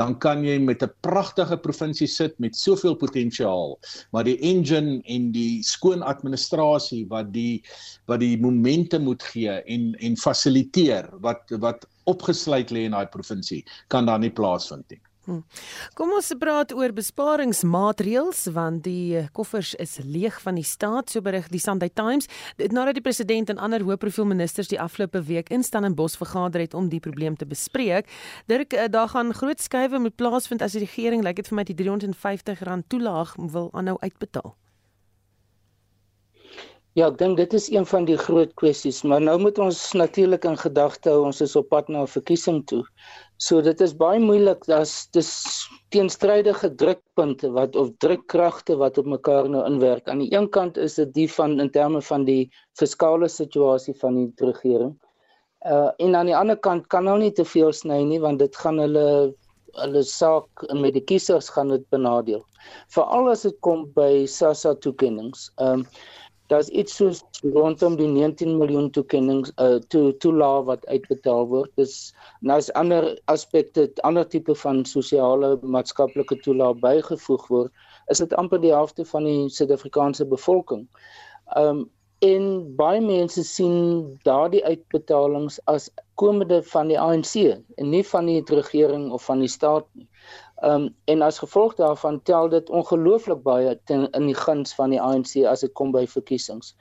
dan 0.00 0.16
kan 0.18 0.44
jy 0.44 0.58
met 0.58 0.82
'n 0.82 0.92
pragtige 1.06 1.56
provinsie 1.56 2.06
sit 2.06 2.38
met 2.40 2.56
soveel 2.56 2.94
potensiaal, 2.94 3.78
maar 4.12 4.24
die 4.24 4.38
engine 4.40 5.00
en 5.04 5.30
die 5.32 5.62
skoon 5.62 6.02
administrasie 6.02 7.06
wat 7.08 7.32
die 7.32 7.62
wat 8.06 8.20
die 8.20 8.36
momente 8.38 8.98
moet 8.98 9.22
gee 9.22 9.50
en 9.76 9.94
en 10.00 10.16
fasiliteer 10.16 11.10
wat 11.20 11.50
wat 11.60 11.86
opgesluit 12.04 12.70
lê 12.70 12.84
in 12.88 12.96
daai 12.96 13.06
provinsie 13.06 13.64
kan 13.88 14.06
daar 14.06 14.18
nie 14.18 14.34
plaasvind 14.34 14.88
nie. 14.90 15.00
Hm. 15.28 15.42
Kom 15.98 16.14
ons 16.16 16.30
praat 16.40 16.70
oor 16.72 16.94
besparingsmaatreëls 16.96 18.46
want 18.56 18.86
die 18.86 19.20
koffers 19.36 19.74
is 19.76 19.98
leeg 20.00 20.38
van 20.40 20.56
die 20.56 20.64
staat 20.64 21.12
so 21.12 21.20
berig 21.20 21.50
die 21.52 21.60
Sunday 21.60 21.90
Times 21.92 22.30
dit 22.56 22.72
nadat 22.72 22.96
die 22.96 23.04
president 23.04 23.52
en 23.52 23.60
ander 23.60 23.84
hoëprofiel 23.84 24.24
ministers 24.30 24.72
die 24.72 24.80
afgelope 24.80 25.20
week 25.28 25.52
in 25.52 25.66
Stellenbosch 25.66 26.16
vergader 26.16 26.64
het 26.64 26.74
om 26.74 26.88
die 26.88 27.02
probleem 27.04 27.36
te 27.36 27.44
bespreek. 27.44 28.08
Dirk 28.48 28.72
eh, 28.72 28.88
daar 28.88 29.12
gaan 29.12 29.34
groot 29.36 29.60
skuwe 29.60 30.00
moet 30.00 30.16
plaasvind 30.16 30.64
as 30.64 30.72
die 30.72 30.86
regering 30.86 31.20
lyk 31.20 31.36
like 31.36 31.42
dit 31.44 31.52
vir 31.52 31.60
my 31.60 31.68
die 31.68 31.76
R350 31.76 32.88
toelaag 32.88 33.36
wil 33.52 33.68
aanhou 33.76 33.98
uitbetaal. 34.00 34.56
Ja, 36.98 37.06
ek 37.06 37.20
dink 37.20 37.36
dit 37.38 37.52
is 37.54 37.68
een 37.70 37.84
van 37.86 38.06
die 38.08 38.16
groot 38.18 38.50
kwessies, 38.58 39.04
maar 39.06 39.20
nou 39.22 39.36
moet 39.38 39.58
ons 39.62 39.78
natuurlik 39.94 40.48
in 40.48 40.56
gedagte 40.58 41.12
hou 41.12 41.20
ons 41.28 41.38
is 41.44 41.54
op 41.60 41.68
pad 41.70 41.92
na 41.92 42.02
'n 42.02 42.10
verkiesing 42.10 42.64
toe. 42.66 42.82
So 43.40 43.62
dit 43.64 43.80
is 43.80 43.94
baie 43.96 44.20
moeilik 44.20 44.66
as 44.76 45.06
dis 45.16 45.30
teenstrydige 45.94 46.68
drukpunte 46.80 47.48
wat 47.54 47.76
of 47.80 47.94
drukkragte 48.04 48.76
wat 48.76 48.98
op 49.00 49.08
mekaar 49.08 49.48
nou 49.48 49.62
inwerk. 49.64 50.10
Aan 50.12 50.20
die 50.20 50.28
een 50.34 50.48
kant 50.52 50.76
is 50.76 50.98
dit 51.00 51.14
die 51.16 51.28
van 51.32 51.56
in 51.64 51.70
terme 51.72 52.02
van 52.04 52.26
die 52.28 52.50
fiskale 52.76 53.30
situasie 53.32 53.96
van 54.02 54.18
die 54.18 54.50
regering. 54.50 54.92
Uh 55.64 55.88
en 56.04 56.16
aan 56.16 56.28
die 56.28 56.36
ander 56.36 56.56
kant 56.56 56.86
kan 56.92 57.08
nou 57.08 57.16
nie 57.20 57.32
te 57.32 57.44
veel 57.48 57.72
sny 57.72 58.02
nie 58.04 58.20
want 58.20 58.44
dit 58.44 58.60
gaan 58.60 58.80
hulle 58.80 59.08
hulle 59.78 60.02
saak 60.04 60.64
met 60.76 60.96
die 60.98 61.04
kiesers 61.08 61.48
gaan 61.54 61.72
dit 61.72 61.84
benadeel. 61.94 62.44
Veral 62.92 63.32
as 63.32 63.46
dit 63.48 63.56
kom 63.64 63.86
by 63.96 64.26
SASSA 64.28 64.76
toekennings. 64.84 65.48
Ehm 65.56 65.80
um, 65.80 65.86
daar's 66.50 66.68
iets 66.68 66.96
soos 66.98 67.20
rondom 67.54 67.96
die 67.98 68.08
19 68.10 68.56
miljoen 68.58 68.90
toekennings 68.90 69.52
uh 69.62 69.78
to 69.94 70.10
toelaag 70.24 70.66
wat 70.70 70.86
uitbetaal 70.86 71.46
word. 71.52 71.70
Dis 71.78 71.94
nou 72.40 72.58
is 72.58 72.72
ander 72.80 73.06
aspekte, 73.32 73.86
ander 74.08 74.26
tipe 74.28 74.54
van 74.64 74.82
sosiale 74.84 75.54
maatskaplike 75.62 76.40
toelaag 76.44 76.82
bygevoeg 76.82 77.46
word, 77.54 77.86
is 78.10 78.22
dit 78.24 78.34
amper 78.42 78.60
die 78.62 78.74
helfte 78.74 79.06
van 79.12 79.28
die 79.30 79.48
Suid-Afrikaanse 79.48 80.26
bevolking. 80.34 80.86
Um 81.56 81.88
en 82.20 82.42
baie 82.76 83.00
mense 83.00 83.40
sien 83.48 84.18
daardie 84.28 84.60
uitbetalings 84.66 85.54
as 85.72 85.86
komende 86.20 86.58
van 86.68 86.90
die 86.92 86.98
ANC 87.00 87.32
en 87.40 87.88
nie 87.94 88.02
van 88.04 88.28
die 88.28 88.42
regering 88.44 89.06
of 89.16 89.24
van 89.24 89.40
die 89.40 89.48
staat 89.48 89.86
nie. 89.96 90.04
Um 90.62 90.90
en 91.04 91.22
as 91.22 91.38
gevolg 91.40 91.74
daarvan 91.74 92.22
tel 92.28 92.48
dit 92.52 92.70
ongelooflik 92.70 93.42
baie 93.42 93.78
ten, 93.88 94.10
in 94.10 94.26
die 94.28 94.36
guns 94.36 94.74
van 94.76 94.90
die 94.92 95.00
ANC 95.00 95.38
as 95.48 95.64
dit 95.64 95.72
kom 95.72 95.92
by 95.92 96.04
verkiesings. 96.06 96.74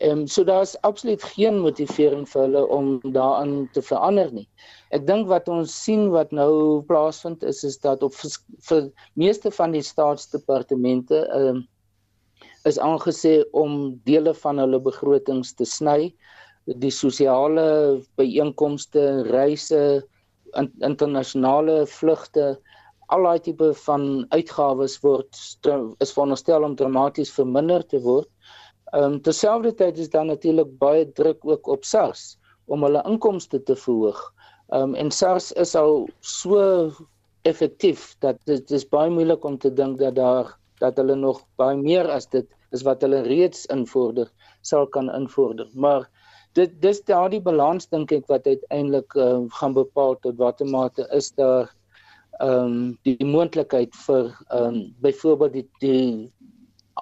Ehm 0.00 0.20
um, 0.20 0.26
so 0.26 0.44
daar's 0.44 0.80
absoluut 0.80 1.22
geen 1.22 1.60
motivering 1.60 2.24
vir 2.28 2.42
hulle 2.42 2.66
om 2.66 3.00
daaraan 3.12 3.68
te 3.72 3.82
verander 3.82 4.32
nie. 4.32 4.48
Ek 4.96 5.04
dink 5.06 5.28
wat 5.28 5.48
ons 5.52 5.74
sien 5.84 6.08
wat 6.10 6.32
nou 6.32 6.80
plaasvind 6.88 7.44
is 7.44 7.60
is 7.68 7.76
dat 7.78 8.02
op 8.02 8.16
vir 8.16 8.88
meeste 9.14 9.52
van 9.52 9.76
die 9.76 9.84
staatsdepartemente 9.84 11.26
ehm 11.28 11.60
um, 11.60 11.68
is 12.64 12.78
aangesê 12.78 13.44
om 13.52 14.00
dele 14.04 14.34
van 14.34 14.58
hulle 14.58 14.80
begrotings 14.80 15.52
te 15.54 15.64
sny. 15.64 16.14
Die 16.66 16.92
sosiale 16.92 18.00
byeenkomste, 18.20 19.22
reise, 19.30 20.02
internasionale 20.80 21.86
vlugte 21.86 22.58
al 23.14 23.26
daai 23.26 23.40
tipe 23.42 23.70
van 23.84 24.04
uitgawes 24.34 24.96
word 25.04 25.38
is 26.04 26.12
veronderstel 26.14 26.66
om 26.66 26.76
dramaties 26.78 27.32
verminder 27.34 27.82
te 27.92 28.00
word. 28.04 28.28
Ehm 28.92 29.16
um, 29.16 29.16
terselfdertyd 29.26 29.98
is 30.02 30.10
daar 30.10 30.26
natuurlik 30.26 30.70
baie 30.78 31.06
druk 31.18 31.44
ook 31.46 31.68
op 31.74 31.84
SARS 31.84 32.36
om 32.66 32.82
hulle 32.86 33.02
inkomste 33.06 33.62
te 33.62 33.76
verhoog. 33.76 34.20
Ehm 34.70 34.90
um, 34.90 34.94
en 34.94 35.10
SARS 35.10 35.52
is 35.52 35.74
al 35.78 36.08
so 36.20 36.90
effektief 37.48 38.14
dat 38.20 38.38
dit 38.46 38.70
is 38.70 38.86
baie 38.88 39.10
moeilik 39.10 39.44
om 39.44 39.58
te 39.58 39.72
dink 39.72 39.98
dat 39.98 40.14
daar 40.14 40.56
dat 40.80 40.96
hulle 40.96 41.14
nog 41.14 41.42
baie 41.60 41.76
meer 41.76 42.08
as 42.10 42.26
dit 42.30 42.46
is 42.72 42.82
wat 42.86 43.02
hulle 43.04 43.22
reeds 43.26 43.66
invorder 43.74 44.30
sal 44.62 44.86
kan 44.86 45.10
invorder. 45.14 45.68
Maar 45.74 46.06
dit 46.58 46.72
dis 46.82 47.02
daardie 47.06 47.42
balans 47.42 47.86
dink 47.90 48.12
ek 48.12 48.26
wat 48.30 48.46
uiteindelik 48.46 49.14
uh, 49.14 49.42
gaan 49.58 49.74
bepaal 49.76 50.16
tot 50.22 50.38
watter 50.38 50.66
mate 50.66 51.06
is 51.16 51.30
daar 51.38 51.70
ehm 52.40 52.66
um, 52.66 52.98
die 53.04 53.24
moontlikheid 53.24 53.96
vir 54.06 54.30
ehm 54.48 54.66
um, 54.66 54.78
byvoorbeeld 55.04 55.52
die 55.52 55.68
die 55.80 56.32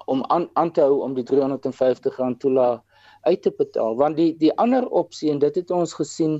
om 0.05 0.23
aan 0.27 0.49
aan 0.53 0.71
te 0.71 0.81
hou 0.81 1.01
om 1.05 1.15
die 1.15 1.23
350 1.23 2.17
rand 2.17 2.39
toelaag 2.39 2.81
uit 3.27 3.41
te 3.41 3.51
betaal 3.57 3.95
want 3.95 4.17
die 4.17 4.33
die 4.37 4.51
ander 4.63 4.87
opsie 5.03 5.31
en 5.31 5.39
dit 5.39 5.55
het 5.55 5.71
ons 5.71 5.93
gesien 5.93 6.39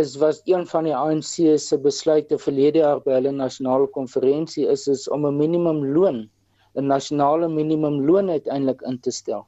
is 0.00 0.16
was 0.16 0.40
een 0.44 0.66
van 0.66 0.84
die 0.88 0.96
ANC 0.96 1.58
se 1.60 1.78
besluite 1.78 2.38
verlede 2.38 2.80
jaar 2.82 3.00
by 3.04 3.18
hulle 3.18 3.32
nasionale 3.32 3.86
konferensie 3.96 4.66
is 4.76 4.88
is 4.88 5.08
om 5.08 5.26
'n 5.26 5.36
minimum 5.36 5.84
loon 5.96 6.28
'n 6.74 6.86
nasionale 6.86 7.48
minimum 7.48 8.00
loon 8.06 8.30
uiteindelik 8.30 8.82
in 8.82 8.98
te 9.00 9.10
stel. 9.10 9.46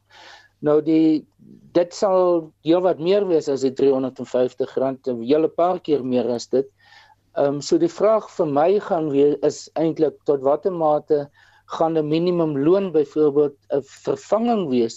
Nou 0.60 0.80
die 0.82 1.26
dit 1.72 1.94
sal 1.94 2.52
heel 2.64 2.80
wat 2.80 2.98
meer 2.98 3.26
wees 3.28 3.48
as 3.48 3.64
die 3.66 3.72
350 3.72 4.76
rand 4.76 5.08
'n 5.08 5.22
hele 5.22 5.48
paar 5.48 5.80
keer 5.80 6.04
meer 6.04 6.28
as 6.30 6.46
dit. 6.48 6.68
Ehm 7.36 7.56
um, 7.56 7.60
so 7.60 7.76
die 7.76 7.92
vraag 7.92 8.30
vir 8.32 8.46
my 8.48 8.70
gaan 8.80 9.10
weer 9.12 9.34
is 9.44 9.56
eintlik 9.80 10.14
tot 10.28 10.44
watter 10.46 10.72
mate 10.72 11.18
gaan 11.78 11.98
'n 12.00 12.08
minimum 12.08 12.54
loon 12.64 12.92
byvoorbeeld 12.92 13.56
'n 13.76 13.82
vervanging 14.04 14.68
wees 14.70 14.96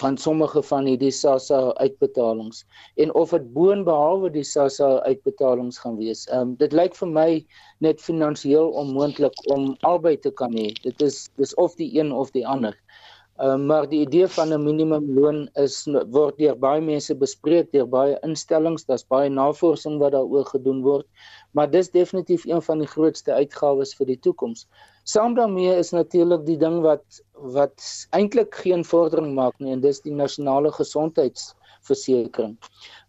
van 0.00 0.16
sommige 0.16 0.62
van 0.62 0.88
hierdie 0.90 1.10
SASSA 1.10 1.60
uitbetalings 1.84 2.64
en 2.96 3.14
of 3.14 3.30
dit 3.30 3.52
boonbehalwe 3.52 4.30
die 4.30 4.44
SASSA 4.44 4.88
uitbetalings 5.06 5.78
gaan 5.78 5.96
wees. 5.96 6.26
Ehm 6.26 6.40
um, 6.40 6.56
dit 6.64 6.72
lyk 6.72 6.98
vir 6.98 7.08
my 7.08 7.30
net 7.78 8.02
finansiëel 8.02 8.72
onmoontlik 8.82 9.38
om 9.54 9.76
albei 9.80 10.16
te 10.16 10.30
kan 10.30 10.52
hê. 10.58 10.72
Dit 10.82 11.02
is 11.02 11.28
dis 11.36 11.54
of 11.54 11.78
die 11.78 11.92
een 12.00 12.12
of 12.12 12.30
die 12.30 12.46
ander. 12.46 12.74
Uh, 13.36 13.56
maar 13.56 13.84
die 13.88 14.00
idee 14.00 14.28
van 14.32 14.48
'n 14.48 14.62
minimumloon 14.64 15.48
is 15.62 15.74
word 16.10 16.38
deur 16.40 16.54
baie 16.56 16.80
mense 16.80 17.14
bespreek 17.14 17.66
deur 17.72 17.88
baie 17.94 18.14
instellings, 18.24 18.86
daar's 18.88 19.04
baie 19.04 19.28
navorsing 19.28 19.98
wat 20.00 20.14
daaroor 20.14 20.46
gedoen 20.48 20.80
word, 20.82 21.06
maar 21.52 21.70
dis 21.70 21.90
definitief 21.90 22.46
een 22.46 22.62
van 22.62 22.78
die 22.80 22.88
grootste 22.88 23.32
uitgawes 23.32 23.92
vir 23.98 24.06
die 24.06 24.18
toekoms. 24.28 24.64
Saam 25.04 25.36
daarmee 25.36 25.76
is 25.76 25.92
natuurlik 25.92 26.46
die 26.46 26.56
ding 26.56 26.80
wat 26.80 27.20
wat 27.58 27.84
eintlik 28.16 28.56
geen 28.64 28.84
vordering 28.84 29.34
maak 29.34 29.60
nie 29.60 29.72
en 29.76 29.84
dis 29.84 30.00
die 30.00 30.16
nasionale 30.16 30.72
gesondheidsversekering 30.72 32.56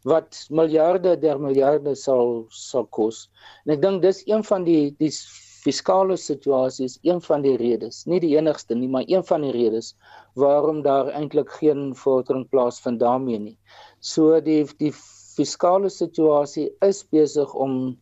wat 0.04 0.44
miljarde 0.50 1.16
der 1.20 1.40
miljarde 1.40 1.96
sal 1.96 2.46
sal 2.50 2.86
kos. 2.86 3.30
En 3.66 3.78
ek 3.80 3.82
dink 3.82 4.02
dis 4.04 4.26
een 4.28 4.44
van 4.44 4.68
die 4.68 4.92
die 5.00 5.14
fiskale 5.64 6.18
situasie 6.18 6.86
is 6.86 6.98
een 7.04 7.22
van 7.22 7.44
die 7.46 7.56
redes, 7.60 8.04
nie 8.06 8.20
die 8.24 8.34
enigste 8.38 8.76
nie, 8.76 8.90
maar 8.92 9.06
een 9.08 9.24
van 9.28 9.46
die 9.46 9.54
redes 9.56 9.94
waarom 10.40 10.82
daar 10.86 11.12
eintlik 11.18 11.52
geen 11.60 11.94
vordering 11.96 12.48
plaasvind 12.50 13.00
daarmee 13.00 13.40
nie. 13.40 13.58
So 14.00 14.40
die 14.42 14.64
die 14.82 14.94
fiskale 15.38 15.90
situasie 15.94 16.70
is 16.86 17.04
besig 17.14 17.54
om 17.54 17.98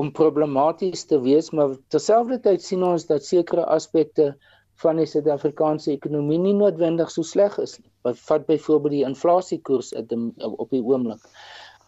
om 0.00 0.08
problematies 0.16 1.04
te 1.04 1.18
wees, 1.20 1.50
maar 1.52 1.74
terselfdertyd 1.92 2.62
sien 2.64 2.82
ons 2.82 3.04
dat 3.10 3.24
sekere 3.26 3.66
aspekte 3.68 4.30
van 4.80 4.96
die 4.96 5.06
Suid-Afrikaanse 5.06 5.92
ekonomie 5.92 6.38
nie 6.40 6.54
noodwendig 6.56 7.10
so 7.12 7.26
sleg 7.26 7.58
is 7.60 7.76
nie. 7.78 7.90
Wat 8.06 8.18
vat 8.28 8.46
byvoorbeeld 8.48 8.96
die 8.96 9.04
inflasiekoers 9.04 9.92
op 9.92 10.72
die 10.72 10.80
oomblik. 10.80 11.20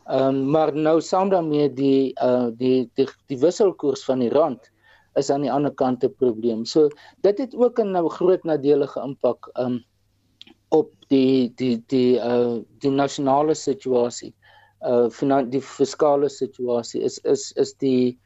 Ehm 0.04 0.36
um, 0.36 0.50
maar 0.52 0.74
nou 0.76 0.98
saam 1.00 1.32
daarmee 1.32 1.70
die 1.72 2.12
uh 2.20 2.50
die 2.52 2.90
die 2.94 3.08
die 3.32 3.40
wisselkoers 3.40 4.04
van 4.04 4.20
die 4.20 4.28
rand 4.28 4.70
is 5.14 5.30
aan 5.30 5.44
die 5.46 5.52
ander 5.52 5.74
kant 5.74 6.04
'n 6.04 6.14
probleem. 6.18 6.64
So 6.64 6.88
dit 7.22 7.38
het 7.38 7.54
ook 7.54 7.78
'n 7.78 7.90
nou 7.90 8.08
groot 8.08 8.44
nadelige 8.44 9.00
impak 9.00 9.50
um 9.58 9.84
op 10.68 10.92
die 11.08 11.52
die 11.56 11.82
die 11.86 12.16
uh 12.18 12.58
die 12.78 12.90
nasionale 12.90 13.54
situasie. 13.54 14.34
Uh 14.80 15.08
die 15.50 15.62
fiskale 15.62 16.28
situasie 16.28 17.02
is 17.02 17.18
is 17.18 17.52
is 17.52 17.74
die 17.74 18.18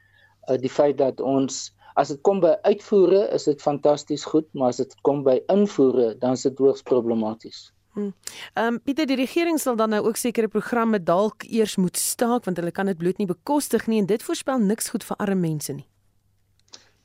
uh, 0.51 0.57
die 0.57 0.71
feit 0.71 0.99
dat 0.99 1.21
ons 1.21 1.75
as 1.95 2.09
dit 2.09 2.21
kom 2.23 2.41
by 2.41 2.55
uitvoere 2.63 3.27
is 3.35 3.45
dit 3.45 3.63
fantasties 3.63 4.25
goed, 4.25 4.47
maar 4.55 4.69
as 4.69 4.77
dit 4.77 4.95
kom 5.03 5.25
by 5.27 5.41
invoere 5.53 6.15
dan 6.19 6.33
is 6.39 6.43
dit 6.47 6.59
hoogs 6.59 6.83
problematies. 6.83 7.73
Hm. 7.99 8.11
Ehm 8.55 8.75
um, 8.75 8.81
Pieter 8.81 9.07
die 9.07 9.17
regering 9.17 9.59
sal 9.59 9.77
dan 9.77 9.91
nou 9.91 10.05
ook 10.07 10.17
sekere 10.17 10.49
programme 10.49 11.03
dalk 11.03 11.43
eers 11.43 11.77
moet 11.77 11.97
staak 11.97 12.45
want 12.45 12.57
hulle 12.57 12.71
kan 12.71 12.87
dit 12.87 12.99
bloot 12.99 13.19
nie 13.19 13.27
bekostig 13.27 13.87
nie 13.87 13.99
en 13.99 14.07
dit 14.07 14.23
voorspel 14.23 14.59
niks 14.59 14.91
goed 14.95 15.05
vir 15.05 15.17
arme 15.17 15.41
mense 15.41 15.73
nie. 15.73 15.87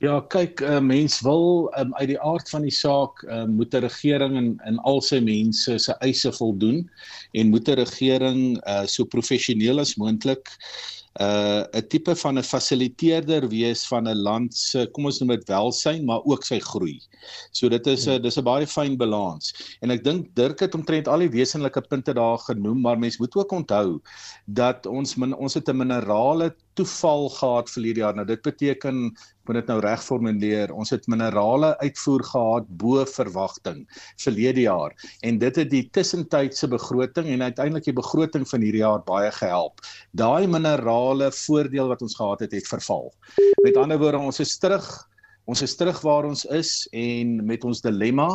Ja, 0.04 0.18
kyk, 0.20 0.60
'n 0.60 0.64
uh, 0.68 0.80
mens 0.84 1.20
wil 1.24 1.70
um, 1.80 1.94
uit 1.94 2.10
die 2.12 2.20
aard 2.20 2.50
van 2.52 2.64
die 2.66 2.74
saak 2.74 3.22
uh, 3.24 3.44
moet 3.48 3.72
'n 3.74 3.84
regering 3.86 4.34
in 4.36 4.48
in 4.68 4.78
al 4.90 5.00
sy 5.00 5.20
mense 5.24 5.78
se 5.78 5.94
eise 6.04 6.32
voldoen 6.32 6.82
en 7.32 7.52
moet 7.54 7.68
'n 7.68 7.78
regering 7.80 8.42
uh, 8.68 8.84
so 8.84 9.04
professioneel 9.04 9.80
as 9.80 9.94
moontlik 9.96 10.50
uh 11.20 11.62
'n 11.72 11.86
tipe 11.88 12.16
van 12.16 12.38
'n 12.38 12.42
fasiliteerder 12.42 13.48
wees 13.48 13.86
van 13.86 14.08
'n 14.08 14.18
land 14.18 14.54
se 14.54 14.88
kom 14.92 15.04
ons 15.06 15.20
noem 15.20 15.28
dit 15.36 15.48
welsyn 15.48 16.04
maar 16.04 16.20
ook 16.24 16.44
sy 16.44 16.58
groei. 16.58 16.98
So 17.52 17.68
dit 17.68 17.86
is 17.86 18.08
'n 18.08 18.20
dis 18.22 18.36
'n 18.36 18.44
baie 18.44 18.66
fyn 18.66 18.96
balans. 18.96 19.54
En 19.80 19.90
ek 19.90 20.04
dink 20.04 20.34
Dirk 20.34 20.60
het 20.60 20.74
omtrent 20.74 21.08
al 21.08 21.18
die 21.18 21.30
wesenlike 21.30 21.80
punte 21.88 22.12
daar 22.12 22.38
genoem, 22.38 22.80
maar 22.80 22.98
mens 22.98 23.18
moet 23.18 23.36
ook 23.36 23.52
onthou 23.52 24.00
dat 24.46 24.86
ons 24.86 25.14
min, 25.14 25.34
ons 25.34 25.54
het 25.54 25.68
'n 25.68 25.76
minerale 25.76 26.54
toeval 26.78 27.28
gehad 27.34 27.70
verlede 27.70 28.02
jaar. 28.02 28.14
Nou 28.14 28.26
dit 28.26 28.42
beteken 28.42 29.00
moet 29.44 29.58
dit 29.60 29.70
nou 29.70 29.78
reg 29.84 30.02
formuleer. 30.04 30.72
Ons 30.72 30.90
het 30.94 31.06
minerale 31.10 31.74
uitvoer 31.78 32.24
gehad 32.24 32.68
bo 32.80 33.04
verwagting 33.08 33.84
verlede 34.22 34.66
jaar 34.66 34.94
en 35.20 35.38
dit 35.38 35.56
het 35.62 35.70
die 35.70 35.84
tussentydse 35.92 36.68
begroting 36.68 37.28
en 37.32 37.42
uiteindelik 37.42 37.88
die 37.88 37.96
begroting 37.96 38.46
van 38.48 38.64
hierdie 38.64 38.84
jaar 38.84 39.02
baie 39.04 39.32
gehelp. 39.38 39.82
Daai 40.12 40.46
minerale 40.46 41.30
voordeel 41.32 41.90
wat 41.92 42.02
ons 42.02 42.16
gehad 42.16 42.46
het 42.46 42.52
het 42.52 42.68
verval. 42.68 43.12
Met 43.62 43.76
ander 43.76 43.98
woorde, 43.98 44.18
ons 44.18 44.40
is 44.40 44.56
terug 44.58 44.88
ons 45.44 45.60
is 45.60 45.74
terug 45.76 45.98
waar 46.00 46.24
ons 46.24 46.44
is 46.56 46.86
en 46.96 47.36
met 47.44 47.64
ons 47.68 47.82
dilemma 47.84 48.28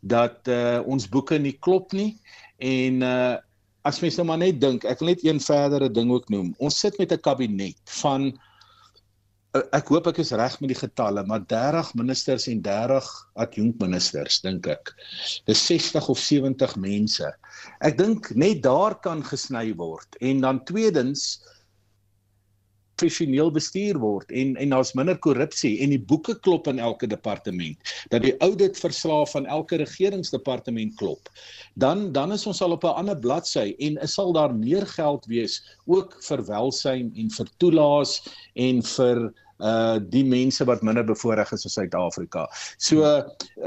dat 0.00 0.48
uh, 0.52 0.80
ons 0.84 1.08
boeke 1.08 1.38
nie 1.40 1.56
klop 1.64 1.94
nie 1.96 2.18
en 2.60 3.00
uh, 3.00 3.38
as 3.86 4.00
mens 4.02 4.18
nou 4.18 4.26
maar 4.28 4.40
net 4.40 4.60
dink, 4.60 4.84
ek 4.84 5.00
wil 5.00 5.12
net 5.12 5.24
een 5.24 5.40
verdere 5.40 5.88
ding 5.90 6.10
ook 6.12 6.28
noem. 6.32 6.52
Ons 6.58 6.80
sit 6.82 6.98
met 7.00 7.12
'n 7.12 7.24
kabinet 7.24 7.80
van 8.02 8.30
uh, 9.56 9.62
ek 9.72 9.88
hoop 9.92 10.06
ek 10.10 10.20
is 10.22 10.32
reg 10.36 10.58
met 10.60 10.72
die 10.72 10.78
getalle, 10.78 11.24
maar 11.26 11.44
30 11.46 11.94
ministers 11.94 12.46
en 12.46 12.60
30 12.62 13.08
adjunkministers 13.34 14.40
dink 14.44 14.66
ek. 14.66 14.92
Dis 15.46 15.64
60 15.66 16.08
of 16.08 16.18
70 16.18 16.76
mense. 16.76 17.32
Ek 17.80 17.96
dink 17.98 18.30
net 18.34 18.62
daar 18.62 18.98
kan 19.00 19.24
gesny 19.24 19.72
word 19.76 20.20
en 20.20 20.40
dan 20.40 20.64
tweedens 20.64 21.40
professioneel 23.00 23.50
bestuur 23.52 23.98
word 24.00 24.30
en 24.36 24.56
en 24.60 24.74
daar's 24.74 24.92
minder 24.98 25.18
korrupsie 25.26 25.72
en 25.84 25.94
die 25.94 26.02
boeke 26.12 26.36
klop 26.44 26.68
in 26.68 26.78
elke 26.78 27.08
departement 27.08 27.92
dat 28.12 28.24
die 28.26 28.34
audit 28.44 28.78
verslae 28.78 29.26
van 29.32 29.46
elke 29.46 29.80
regeringsdepartement 29.80 30.96
klop 31.00 31.30
dan 31.80 32.10
dan 32.12 32.32
is 32.36 32.46
ons 32.46 32.62
al 32.62 32.76
op 32.76 32.84
'n 32.84 32.96
ander 33.02 33.18
bladsy 33.18 33.74
en 33.78 34.00
is 34.04 34.14
sal 34.14 34.32
daar 34.32 34.54
meer 34.54 34.86
geld 34.96 35.26
wees 35.26 35.62
ook 35.86 36.18
vir 36.28 36.44
welsyn 36.44 37.12
en 37.16 37.30
vir 37.30 37.48
toelaas 37.58 38.20
en 38.54 38.82
vir 38.82 39.30
uh 39.60 39.98
die 40.12 40.24
mense 40.24 40.64
wat 40.64 40.82
minder 40.82 41.04
bevoordeel 41.04 41.52
is 41.52 41.64
in 41.68 41.70
Suid-Afrika. 41.70 42.46
So 42.78 43.04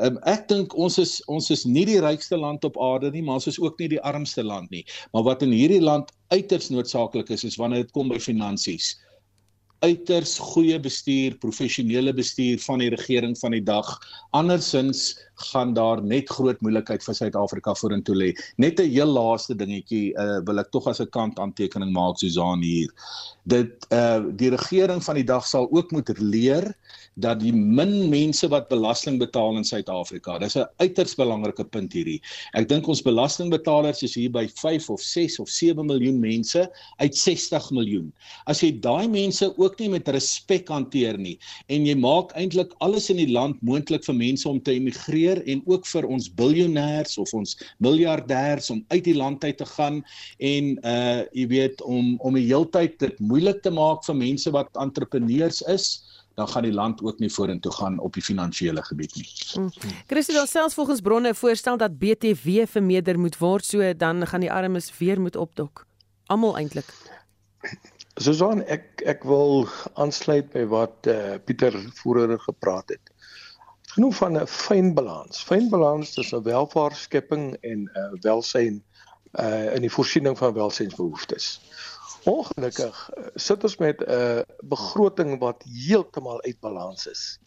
um, 0.01 0.17
ek 0.25 0.47
dink 0.49 0.73
ons 0.73 0.97
is 0.97 1.21
ons 1.29 1.51
is 1.53 1.65
nie 1.69 1.85
die 1.85 1.99
rykste 2.01 2.37
land 2.37 2.65
op 2.65 2.79
aarde 2.81 3.11
nie, 3.13 3.21
maar 3.21 3.37
ons 3.41 3.47
is 3.47 3.59
ook 3.61 3.77
nie 3.79 3.91
die 3.93 4.01
armste 4.01 4.43
land 4.43 4.71
nie. 4.71 4.85
Maar 5.13 5.23
wat 5.29 5.45
in 5.45 5.53
hierdie 5.53 5.81
land 5.81 6.09
uiters 6.33 6.71
noodsaaklik 6.73 7.29
is, 7.29 7.43
is 7.43 7.59
wanneer 7.61 7.85
dit 7.85 7.93
kom 7.93 8.09
by 8.09 8.17
finansies 8.17 8.95
uiters 9.83 10.37
goeie 10.39 10.77
bestuur, 10.79 11.35
professionele 11.43 12.13
bestuur 12.15 12.61
van 12.63 12.79
die 12.83 12.89
regering 12.93 13.35
van 13.39 13.55
die 13.55 13.63
dag. 13.63 13.89
Andersins 14.31 15.13
gaan 15.51 15.73
daar 15.75 16.01
net 16.03 16.29
groot 16.31 16.61
moeilikheid 16.63 17.03
vir 17.03 17.17
Suid-Afrika 17.17 17.73
vorentoe 17.75 18.15
lê. 18.15 18.29
Net 18.57 18.79
'n 18.79 18.89
heel 18.89 19.11
laaste 19.11 19.55
dingetjie, 19.55 20.13
uh, 20.15 20.39
wil 20.45 20.59
ek 20.59 20.71
tog 20.71 20.87
as 20.87 21.01
'n 21.01 21.09
kant 21.09 21.39
aantekening 21.39 21.91
maak 21.91 22.17
Susan 22.17 22.61
hier. 22.61 22.89
Dit 23.45 23.85
uh 23.91 24.23
die 24.35 24.49
regering 24.49 25.03
van 25.03 25.15
die 25.15 25.27
dag 25.27 25.45
sal 25.45 25.67
ook 25.71 25.91
moet 25.91 26.09
leer 26.19 26.73
dat 27.15 27.39
die 27.43 27.53
min 27.53 28.09
mense 28.09 28.47
wat 28.49 28.69
belasting 28.69 29.19
betaal 29.21 29.57
in 29.57 29.65
Suid-Afrika, 29.67 30.39
dis 30.39 30.55
'n 30.57 30.65
uiters 30.79 31.15
belangrike 31.15 31.63
punt 31.63 31.93
hierdie. 31.93 32.21
Ek 32.53 32.67
dink 32.67 32.87
ons 32.87 33.01
belastingbetalers 33.01 34.03
is 34.03 34.15
hier 34.15 34.29
by 34.29 34.47
5 34.47 34.89
of 34.89 35.01
6 35.01 35.39
of 35.39 35.49
7 35.49 35.85
miljoen 35.85 36.19
mense 36.19 36.69
uit 36.97 37.15
60 37.15 37.71
miljoen. 37.71 38.11
As 38.47 38.61
jy 38.61 38.71
daai 38.71 39.07
mense 39.07 39.53
ook 39.57 39.79
nie 39.79 39.89
met 39.89 40.07
respek 40.07 40.67
hanteer 40.69 41.17
nie 41.17 41.37
en 41.67 41.85
jy 41.85 41.95
maak 41.95 42.33
eintlik 42.35 42.73
alles 42.79 43.09
in 43.09 43.17
die 43.17 43.31
land 43.31 43.61
moontlik 43.61 44.03
vir 44.05 44.15
mense 44.15 44.49
om 44.49 44.61
te 44.61 44.73
emigreer 44.73 45.43
en 45.47 45.61
ook 45.65 45.85
vir 45.85 46.07
ons 46.07 46.29
biljoenêers 46.29 47.17
of 47.17 47.33
ons 47.33 47.57
miljardêers 47.79 48.69
om 48.73 48.83
uit 48.89 49.03
die 49.03 49.17
land 49.17 49.43
uit 49.43 49.57
te 49.57 49.65
gaan 49.65 50.03
en 50.39 50.77
uh 50.83 51.23
jy 51.33 51.45
weet 51.47 51.81
om 51.81 52.17
om 52.25 52.33
die 52.37 52.47
heeltyd 52.47 52.97
dit 52.99 53.19
moeilik 53.19 53.61
te 53.63 53.71
maak 53.71 54.03
vir 54.05 54.15
mense 54.15 54.51
wat 54.51 54.69
entrepreneurs 54.81 55.61
is 55.71 56.03
dan 56.33 56.47
gaan 56.47 56.63
die 56.63 56.73
land 56.73 57.01
ook 57.03 57.19
nie 57.19 57.31
vorentoe 57.31 57.71
gaan 57.71 57.99
op 57.99 58.13
die 58.13 58.23
finansiële 58.23 58.83
gebied 58.83 59.15
nie. 59.15 59.27
Hmm. 59.53 59.69
Christie 60.07 60.35
dan 60.35 60.47
selfs 60.47 60.73
volgens 60.73 61.01
bronne 61.01 61.33
voorstel 61.33 61.77
dat 61.77 61.97
BTW 61.97 62.65
vermeerder 62.67 63.19
moet 63.19 63.37
word 63.37 63.65
so 63.65 63.93
dan 63.97 64.27
gaan 64.27 64.41
die 64.41 64.51
armes 64.51 64.97
weer 64.97 65.21
moet 65.21 65.35
opdok. 65.35 65.85
Almal 66.25 66.57
eintlik. 66.57 66.93
Susan, 68.21 68.61
ek 68.69 69.01
ek 69.09 69.23
wil 69.25 69.65
aansluit 69.97 70.51
by 70.53 70.65
wat 70.69 71.09
eh 71.09 71.33
uh, 71.33 71.37
Pieter 71.45 71.73
vroeër 71.97 72.37
gepraat 72.39 72.89
het. 72.93 73.13
Genoeg 73.93 74.15
van 74.15 74.37
'n 74.37 74.47
fyn 74.47 74.93
balans. 74.93 75.43
Fyn 75.43 75.69
balans 75.69 76.13
tussen 76.13 76.43
welvaartskepping 76.43 77.57
en 77.61 77.89
eh 77.93 78.01
uh, 78.01 78.21
welsyn 78.21 78.83
eh 79.31 79.45
uh, 79.45 79.75
in 79.75 79.81
die 79.81 79.91
voorsiening 79.91 80.37
van 80.37 80.53
welsynsbehoeftes. 80.53 81.61
Ongelukkig 82.23 83.09
eh, 83.09 83.23
sit 83.35 83.63
ons 83.63 83.77
met 83.77 83.99
'n 83.99 84.11
uh, 84.11 84.41
begroting 84.63 85.39
wat 85.39 85.63
heeltemal 85.67 86.41
uit 86.41 86.59
balans 86.59 87.07
is. 87.07 87.39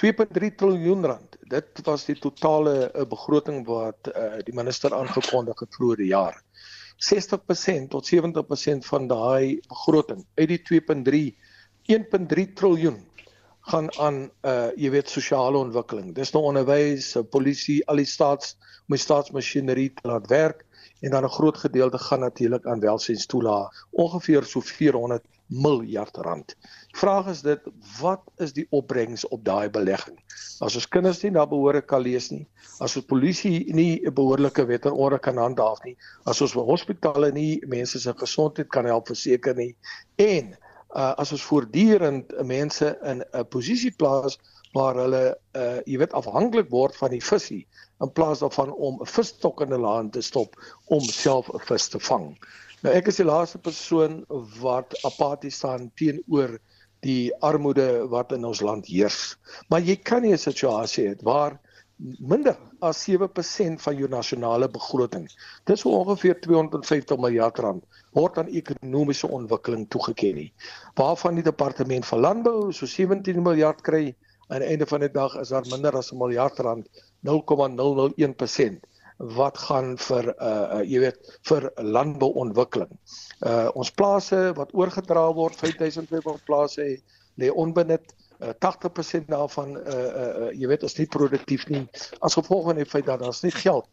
2.3 0.00 0.54
trilljoen 0.56 1.04
rand. 1.04 1.36
Dit 1.40 1.80
was 1.84 2.04
die 2.04 2.18
totale 2.18 2.92
uh, 2.94 3.02
begroting 3.04 3.66
wat 3.66 4.10
uh, 4.14 4.38
die 4.44 4.54
minister 4.54 4.94
aangekondig 4.94 5.58
het 5.60 5.74
vroeër 5.74 5.96
die 5.96 6.12
jaar. 6.14 6.42
60% 7.00 7.88
tot 7.88 8.06
70% 8.14 8.86
van 8.92 9.06
daai 9.06 9.60
begroting 9.68 10.26
uit 10.34 10.48
die 10.48 10.62
2.3 10.70 11.20
1.3 11.90 12.52
trilljoen 12.54 13.00
gaan 13.60 13.90
aan 13.98 14.30
uh 14.46 14.70
jy 14.76 14.90
weet 14.90 15.10
sosiale 15.10 15.58
ontwikkeling. 15.58 16.14
Dis 16.14 16.32
nou 16.32 16.44
onderwys, 16.44 17.16
polisie, 17.30 17.80
al 17.88 18.00
die 18.00 18.08
staats 18.08 18.56
die 18.90 18.98
staatsmasjinerie 18.98 19.92
laat 20.02 20.26
werk 20.30 20.64
en 21.00 21.10
dan 21.10 21.24
'n 21.24 21.36
groot 21.36 21.56
gedeelte 21.56 21.98
gaan 21.98 22.20
natuurlik 22.20 22.66
aan 22.66 22.80
welsynstoela, 22.80 23.72
ongeveer 23.90 24.44
so 24.44 24.60
400 24.60 25.22
miljard 25.46 26.16
rand. 26.16 26.56
Die 26.90 26.98
vraag 26.98 27.26
is 27.26 27.42
dit, 27.42 27.60
wat 28.00 28.22
is 28.36 28.52
die 28.52 28.66
opbrengs 28.70 29.28
op 29.28 29.44
daai 29.44 29.70
belegging? 29.70 30.18
As 30.60 30.74
ons 30.74 30.88
kinders 30.88 31.22
nie 31.22 31.30
na 31.30 31.46
behoore 31.46 31.80
kan 31.80 32.02
lees 32.02 32.30
nie, 32.30 32.46
as 32.78 32.96
ons 32.96 33.06
polisie 33.06 33.74
nie 33.74 34.00
'n 34.06 34.14
behoorlike 34.14 34.66
wet 34.66 34.86
en 34.86 34.92
orde 34.92 35.18
kan 35.18 35.36
handhaaf 35.36 35.84
nie, 35.84 35.96
as 36.24 36.40
ons 36.40 36.52
hospitale 36.52 37.32
nie 37.32 37.60
mense 37.66 38.00
se 38.00 38.12
gesondheid 38.12 38.68
kan 38.68 38.84
help 38.84 39.06
verseker 39.06 39.56
nie 39.56 39.74
en 40.16 40.56
uh, 40.94 41.14
as 41.18 41.32
ons 41.32 41.42
voortdurend 41.42 42.32
mense 42.46 42.98
in 43.02 43.22
'n 43.22 43.44
posisie 43.48 43.92
plaas 43.96 44.38
waar 44.76 44.98
hulle 45.02 45.22
uh 45.58 45.78
jy 45.86 45.98
weet 46.02 46.16
afhanklik 46.18 46.70
word 46.70 46.96
van 46.96 47.10
die 47.10 47.24
visie 47.24 47.62
in 48.04 48.12
plaas 48.12 48.42
daarvan 48.44 48.72
om 48.72 49.00
'n 49.00 49.12
visstok 49.16 49.60
in 49.66 49.74
hulle 49.76 49.94
hand 49.96 50.12
te 50.12 50.22
stop 50.22 50.56
om 50.86 51.00
self 51.00 51.50
'n 51.54 51.62
vis 51.70 51.88
te 51.88 51.98
vang. 51.98 52.36
Nou 52.82 52.94
ek 52.94 53.08
is 53.08 53.16
die 53.16 53.28
laaste 53.28 53.58
persoon 53.58 54.24
wat 54.60 54.94
apaties 55.04 55.56
staan 55.56 55.90
teenoor 55.96 56.58
die 57.04 57.32
armoede 57.40 58.06
wat 58.08 58.32
in 58.32 58.44
ons 58.44 58.60
land 58.60 58.86
heers. 58.86 59.36
Maar 59.68 59.80
jy 59.80 59.96
kan 59.96 60.22
nie 60.22 60.32
'n 60.32 60.38
situasie 60.38 61.08
hê 61.08 61.16
waar 61.22 61.58
minder 62.18 62.56
as 62.80 63.02
7% 63.04 63.80
van 63.80 63.96
jou 63.96 64.08
nasionale 64.08 64.68
begroting, 64.68 65.28
dis 65.64 65.84
ongeveer 65.84 66.40
250 66.40 67.18
miljard 67.20 67.58
rand 67.58 67.84
word 68.16 68.38
aan 68.38 68.48
ekonomiese 68.48 69.28
ontwikkeling 69.28 69.86
toegeken 69.88 70.34
nie. 70.34 70.52
Waarvan 70.94 71.34
die 71.34 71.44
departement 71.44 72.06
van 72.06 72.20
landbou 72.20 72.72
so 72.72 72.86
17 72.86 73.42
miljard 73.42 73.82
kry 73.82 74.14
aan 74.50 74.64
die 74.64 74.70
einde 74.74 74.86
van 74.86 75.00
die 75.04 75.12
dag 75.14 75.36
is 75.38 75.52
daar 75.54 75.66
minder 75.70 75.96
as 75.96 76.12
'n 76.12 76.18
miljard 76.18 76.58
rand 76.58 76.88
0,001% 77.22 78.86
wat 79.20 79.58
gaan 79.58 79.98
vir 80.00 80.30
uh, 80.40 80.80
jy 80.80 81.00
weet 81.04 81.18
vir 81.48 81.68
landbouontwikkeling. 81.76 82.92
Uh 83.44 83.68
ons 83.74 83.90
plase 83.92 84.52
wat 84.56 84.72
oorgedra 84.74 85.26
word 85.36 85.56
5200 85.60 86.44
plase 86.48 86.86
lê 87.36 87.50
onbenut 87.52 88.14
uh, 88.40 88.54
80% 88.56 89.28
daarvan 89.28 89.76
uh, 89.76 89.84
uh 89.84 90.30
uh 90.46 90.50
jy 90.56 90.66
weet 90.72 90.82
is 90.88 90.96
nie 90.98 91.06
produktief 91.06 91.68
nie 91.68 91.84
as 92.20 92.34
gevolg 92.34 92.70
van 92.70 92.80
die 92.80 92.88
feit 92.88 93.06
dat 93.06 93.20
daar's 93.20 93.42
nie 93.44 93.52
geld 93.52 93.86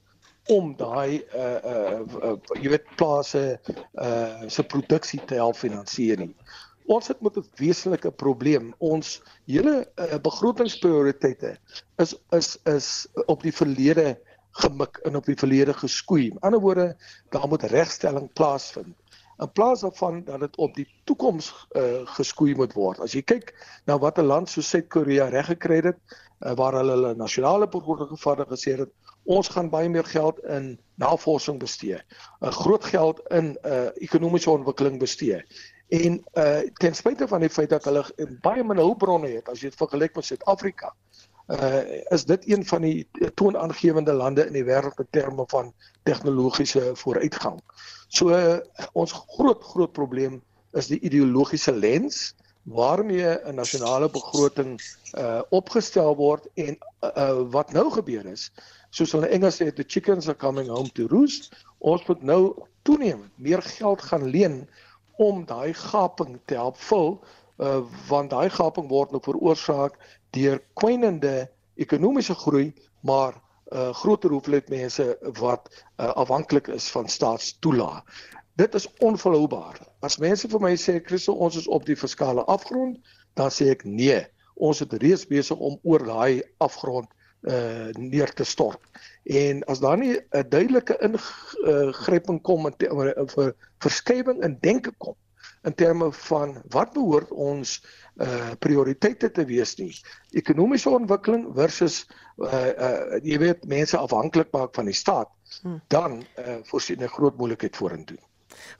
om 0.47 0.71
daai 0.79 1.19
uh 1.35 1.59
uh, 1.73 1.99
uh 2.31 2.37
jy 2.61 2.71
weet 2.71 2.95
plase 2.95 3.59
uh 3.99 4.47
se 4.47 4.63
produksie 4.63 5.19
te 5.25 5.35
help 5.35 5.59
finansier 5.59 6.17
nie. 6.23 6.33
Ons 6.87 7.07
het 7.11 7.21
met 7.21 7.37
'n 7.37 7.45
wesenlike 7.59 8.11
probleem. 8.11 8.73
Ons 8.77 9.21
hele 9.45 9.75
uh, 9.95 10.19
begrotingsprioriteite 10.23 11.57
is 11.97 12.15
is 12.31 12.57
is 12.63 13.07
op 13.25 13.43
die 13.43 13.53
verlede 13.53 14.17
gemik 14.51 14.97
en 15.03 15.15
op 15.15 15.25
die 15.25 15.37
verlede 15.37 15.73
geskoei. 15.73 16.29
In 16.31 16.39
ander 16.39 16.59
woorde, 16.59 16.95
daar 17.29 17.47
moet 17.47 17.63
regstelling 17.63 18.31
plaasvind 18.33 18.95
in 19.37 19.51
plaas 19.51 19.79
daarvan 19.79 20.23
dat 20.23 20.39
dit 20.39 20.55
op 20.55 20.75
die 20.75 20.87
toekoms 21.03 21.67
uh, 21.71 21.83
geskoei 22.17 22.55
moet 22.55 22.73
word. 22.73 22.99
As 22.99 23.13
jy 23.13 23.21
kyk 23.21 23.53
na 23.85 23.97
wat 24.01 24.17
'n 24.17 24.25
land 24.25 24.49
so 24.49 24.61
Suid-Korea 24.61 25.29
reggekry 25.29 25.81
het, 25.85 25.99
uh, 26.41 26.53
waar 26.57 26.73
hulle 26.73 26.95
hulle 26.95 27.13
nasionale 27.15 27.67
begroting 27.67 28.09
gevaardig 28.09 28.49
gesê 28.49 28.77
het, 28.79 28.89
ons 29.25 29.47
gaan 29.53 29.69
baie 29.69 29.89
meer 29.89 30.05
geld 30.05 30.39
in 30.49 30.79
navorsing 30.95 31.59
bestee, 31.59 31.97
'n 31.97 32.47
uh, 32.47 32.51
groot 32.51 32.83
geld 32.83 33.21
in 33.29 33.57
uh, 33.65 33.89
ekonomiese 34.01 34.49
ontwikkeling 34.49 34.99
bestee. 34.99 35.43
En 35.87 36.23
uh 36.33 36.59
ten 36.73 36.95
spyte 36.95 37.27
van 37.27 37.39
die 37.39 37.49
feit 37.49 37.69
dat 37.69 37.85
hulle 37.87 38.03
baie 38.43 38.63
min 38.63 38.79
hulpbronne 38.81 39.29
het 39.31 39.49
as 39.49 39.61
jy 39.61 39.69
dit 39.71 39.79
vergelyk 39.79 40.15
met 40.15 40.25
Suid-Afrika, 40.25 40.91
uh 41.47 41.83
is 42.11 42.25
dit 42.27 42.49
een 42.49 42.65
van 42.65 42.81
die 42.83 43.07
toonaangewende 43.39 44.13
lande 44.13 44.47
in 44.47 44.57
die 44.57 44.65
wêreld 44.67 44.99
in 44.99 45.07
terme 45.15 45.45
van 45.47 45.71
tegnologiese 46.03 46.91
vooruitgang. 46.95 47.61
So 48.07 48.35
uh, 48.35 48.59
ons 48.93 49.15
groot 49.37 49.63
groot 49.63 49.91
probleem 49.91 50.41
is 50.75 50.91
die 50.91 50.99
ideologiese 50.99 51.71
lens 51.71 52.35
waarmee 52.67 53.39
'n 53.47 53.55
nasionale 53.55 54.09
begroting 54.09 54.81
uh 55.15 55.41
opgestel 55.49 56.15
word 56.15 56.47
en 56.53 56.77
uh, 57.03 57.09
uh 57.15 57.51
wat 57.51 57.71
nou 57.71 57.91
gebeur 57.91 58.25
is 58.25 58.51
soos 58.89 59.11
hulle 59.11 59.27
Engels 59.27 59.61
sê 59.61 59.71
the 59.71 59.87
chickens 59.87 60.27
are 60.27 60.37
coming 60.37 60.67
home 60.67 60.91
to 60.91 61.07
roost 61.07 61.51
ons 61.77 62.03
moet 62.07 62.23
nou 62.23 62.41
toenemend 62.81 63.31
meer 63.35 63.61
geld 63.61 64.01
gaan 64.01 64.27
leen 64.27 64.67
om 65.17 65.45
daai 65.45 65.73
gaping 65.73 66.39
te 66.45 66.55
help 66.55 66.77
vul 66.89 67.17
uh 67.57 67.81
want 68.09 68.29
daai 68.29 68.49
gaping 68.53 68.89
word 68.89 69.11
nou 69.11 69.21
veroorsaak 69.25 69.97
deur 70.37 70.59
kwynende 70.77 71.47
ekonomiese 71.77 72.35
groei, 72.35 72.73
maar 73.01 73.33
'n 73.71 73.77
uh, 73.77 73.93
groter 73.93 74.29
hoeveelheid 74.31 74.69
mense 74.69 75.05
wat 75.39 75.69
uh, 75.73 76.07
afhanklik 76.23 76.67
is 76.67 76.89
van 76.91 77.07
staatstoelae. 77.07 78.01
Dit 78.55 78.73
is 78.73 78.87
onvolhoubaar. 78.99 79.79
As 80.01 80.17
mense 80.17 80.47
vir 80.47 80.61
my 80.61 80.75
sê 80.75 80.99
Christo 81.03 81.33
ons 81.33 81.55
is 81.55 81.67
op 81.67 81.85
die 81.85 81.95
fiskale 81.95 82.45
afgrond, 82.45 82.97
dan 83.33 83.51
sê 83.51 83.69
ek 83.73 83.83
nee. 83.83 84.21
Ons 84.55 84.79
het 84.79 84.93
reeds 84.93 85.27
besig 85.27 85.57
om 85.57 85.79
oor 85.83 86.05
daai 86.05 86.41
afgrond 86.57 87.09
uh 87.41 87.89
neer 87.97 88.33
te 88.33 88.43
stort. 88.43 88.81
En 89.23 89.63
as 89.65 89.79
daar 89.79 89.97
nie 89.97 90.17
'n 90.17 90.49
duidelike 90.49 90.97
ingryping 90.99 92.41
kom 92.41 92.65
in 92.65 92.75
vir 93.27 93.55
verskywing 93.79 94.43
in 94.43 94.57
denke 94.61 94.91
kom 94.97 95.15
in 95.63 95.73
terme 95.73 96.11
van 96.11 96.61
wat 96.69 96.93
behoort 96.93 97.31
ons 97.31 97.81
uh 98.15 98.53
prioriteite 98.59 99.31
te 99.31 99.45
wees 99.45 99.75
nie. 99.77 99.91
Ekonomiese 100.31 100.89
ontwikkeling 100.89 101.47
versus 101.55 102.05
uh 102.37 102.71
uh 102.87 103.19
jy 103.23 103.37
weet 103.37 103.65
mense 103.65 103.97
afhanklik 103.97 104.51
maak 104.51 104.73
van 104.75 104.85
die 104.85 104.95
staat, 104.95 105.29
hmm. 105.61 105.81
dan 105.87 106.23
uh 106.37 106.57
voorsien 106.71 107.03
'n 107.03 107.15
groot 107.17 107.37
moeilikheid 107.37 107.75
vorentoe. 107.75 108.17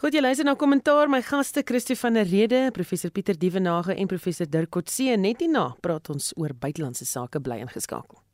Goed, 0.02 0.14
jy 0.14 0.22
luister 0.22 0.46
na 0.46 0.56
kommentaar 0.56 1.10
my 1.10 1.22
gaste 1.22 1.62
Christo 1.66 1.96
van 1.96 2.14
der 2.14 2.26
Rede, 2.26 2.72
professor 2.72 3.12
Pieter 3.12 3.38
Dievenage 3.38 3.94
en 3.96 4.08
professor 4.08 4.50
Dirk 4.50 4.70
Kotse 4.70 5.18
net 5.18 5.40
hierna 5.40 5.76
praat 5.82 6.10
ons 6.10 6.34
oor 6.36 6.54
buitelandse 6.54 7.06
sake 7.06 7.42
bly 7.42 7.60
ingeskakel. 7.60 8.27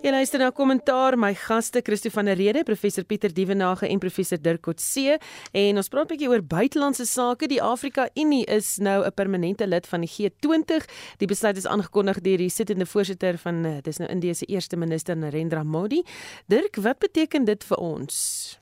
Jy 0.00 0.08
luister 0.14 0.40
na 0.40 0.46
kommentaar 0.48 1.12
my 1.20 1.34
gaste 1.36 1.82
Christo 1.84 2.08
van 2.14 2.30
der 2.30 2.38
Rede, 2.38 2.62
professor 2.64 3.04
Pieter 3.04 3.32
Dievenage 3.36 3.84
en 3.84 4.00
professor 4.00 4.38
Dirk 4.40 4.62
Kotse 4.64 5.18
en 5.52 5.76
ons 5.76 5.88
praat 5.92 6.06
'n 6.06 6.12
bietjie 6.14 6.28
oor 6.30 6.40
buitelandse 6.40 7.04
sake. 7.04 7.48
Die 7.48 7.60
Afrika 7.60 8.08
Unie 8.16 8.46
is 8.46 8.78
nou 8.78 9.04
'n 9.04 9.12
permanente 9.12 9.66
lid 9.66 9.86
van 9.86 10.00
die 10.00 10.08
G20. 10.08 10.86
Die 11.18 11.26
besluit 11.26 11.56
is 11.56 11.66
aangekondig 11.66 12.20
deur 12.20 12.38
die 12.38 12.48
sittende 12.48 12.86
voorsitter 12.86 13.36
van 13.38 13.64
eh, 13.64 13.82
dis 13.82 13.98
nou 13.98 14.08
Indië 14.08 14.34
se 14.34 14.46
eerste 14.46 14.76
minister 14.76 15.16
Narendra 15.16 15.62
Modi. 15.62 16.02
Dirk, 16.46 16.76
wat 16.76 16.98
beteken 16.98 17.44
dit 17.44 17.64
vir 17.64 17.76
ons? 17.76 18.58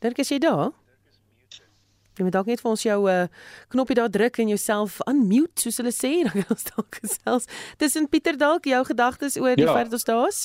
Dirk, 0.00 0.18
is 0.18 0.28
jy 0.28 0.38
daar? 0.38 0.81
Jy 2.22 2.28
moet 2.28 2.38
dalk 2.38 2.50
net 2.52 2.62
vir 2.62 2.70
ons 2.70 2.86
jou 2.86 2.98
uh, 3.10 3.26
knoppie 3.74 3.98
daar 3.98 4.10
druk 4.14 4.38
en 4.38 4.50
jouself 4.54 5.00
unmute 5.10 5.64
soos 5.64 5.80
hulle 5.82 5.90
sê 5.94 6.14
dan 6.28 6.36
kan 6.36 6.54
ons 6.54 6.68
dalk 6.70 6.98
gesels. 7.02 7.48
Tussen 7.82 8.06
Pieter 8.12 8.38
dalk 8.38 8.68
jou 8.70 8.82
gedagtes 8.86 9.38
oor 9.42 9.58
die 9.58 9.66
ja. 9.66 9.74
feit 9.74 9.90
dat 9.90 9.98
ons 9.98 10.06
daar 10.06 10.28
is. 10.30 10.42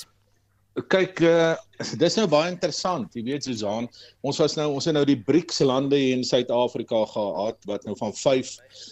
Kyk, 0.90 1.22
uh, 1.26 1.54
dis 1.98 2.18
nou 2.20 2.26
baie 2.30 2.50
interessant. 2.52 3.14
Jy 3.18 3.24
weet 3.30 3.46
Susan, 3.46 3.88
ons 4.26 4.42
was 4.42 4.58
nou 4.58 4.68
ons 4.76 4.90
het 4.90 4.94
nou 4.98 5.06
die 5.10 5.18
BRICS 5.18 5.64
lande 5.66 5.98
hier 5.98 6.18
in 6.18 6.26
Suid-Afrika 6.26 7.04
gehad 7.14 7.70
wat 7.70 7.86
nou 7.86 7.96
van 7.98 8.14
5 8.14 8.52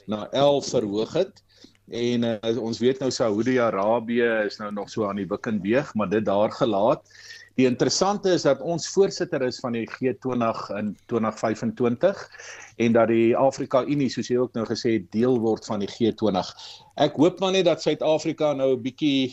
na 0.10 0.26
11 0.34 0.72
verhoog 0.74 1.18
het. 1.18 1.42
En 1.94 2.26
uh, 2.26 2.54
ons 2.58 2.82
weet 2.82 3.02
nou 3.02 3.12
Saudi-Arabië 3.14 4.30
is 4.48 4.58
nou 4.62 4.72
nog 4.74 4.90
so 4.90 5.06
aan 5.10 5.22
die 5.22 5.30
wikken 5.30 5.62
beeg, 5.62 5.94
maar 5.94 6.10
dit 6.10 6.26
daar 6.26 6.54
gelaat. 6.54 7.06
Die 7.56 7.66
interessante 7.68 8.34
is 8.36 8.44
dat 8.44 8.62
ons 8.62 8.88
voorsitter 8.92 9.42
is 9.48 9.62
van 9.64 9.78
die 9.78 9.86
G20 9.88 10.64
in 10.76 10.92
2025 11.08 12.24
en 12.84 12.96
dat 12.98 13.08
die 13.08 13.36
Afrika 13.38 13.84
Unie 13.88 14.10
soos 14.12 14.28
jy 14.28 14.42
ook 14.42 14.58
nou 14.58 14.66
gesê 14.68 14.98
het 14.98 15.08
deel 15.16 15.40
word 15.40 15.66
van 15.66 15.80
die 15.80 15.90
G20. 15.92 16.52
Ek 17.00 17.16
hoop 17.16 17.40
maar 17.40 17.56
net 17.56 17.70
dat 17.70 17.82
Suid-Afrika 17.82 18.52
nou 18.54 18.74
'n 18.76 18.82
bietjie 18.84 19.32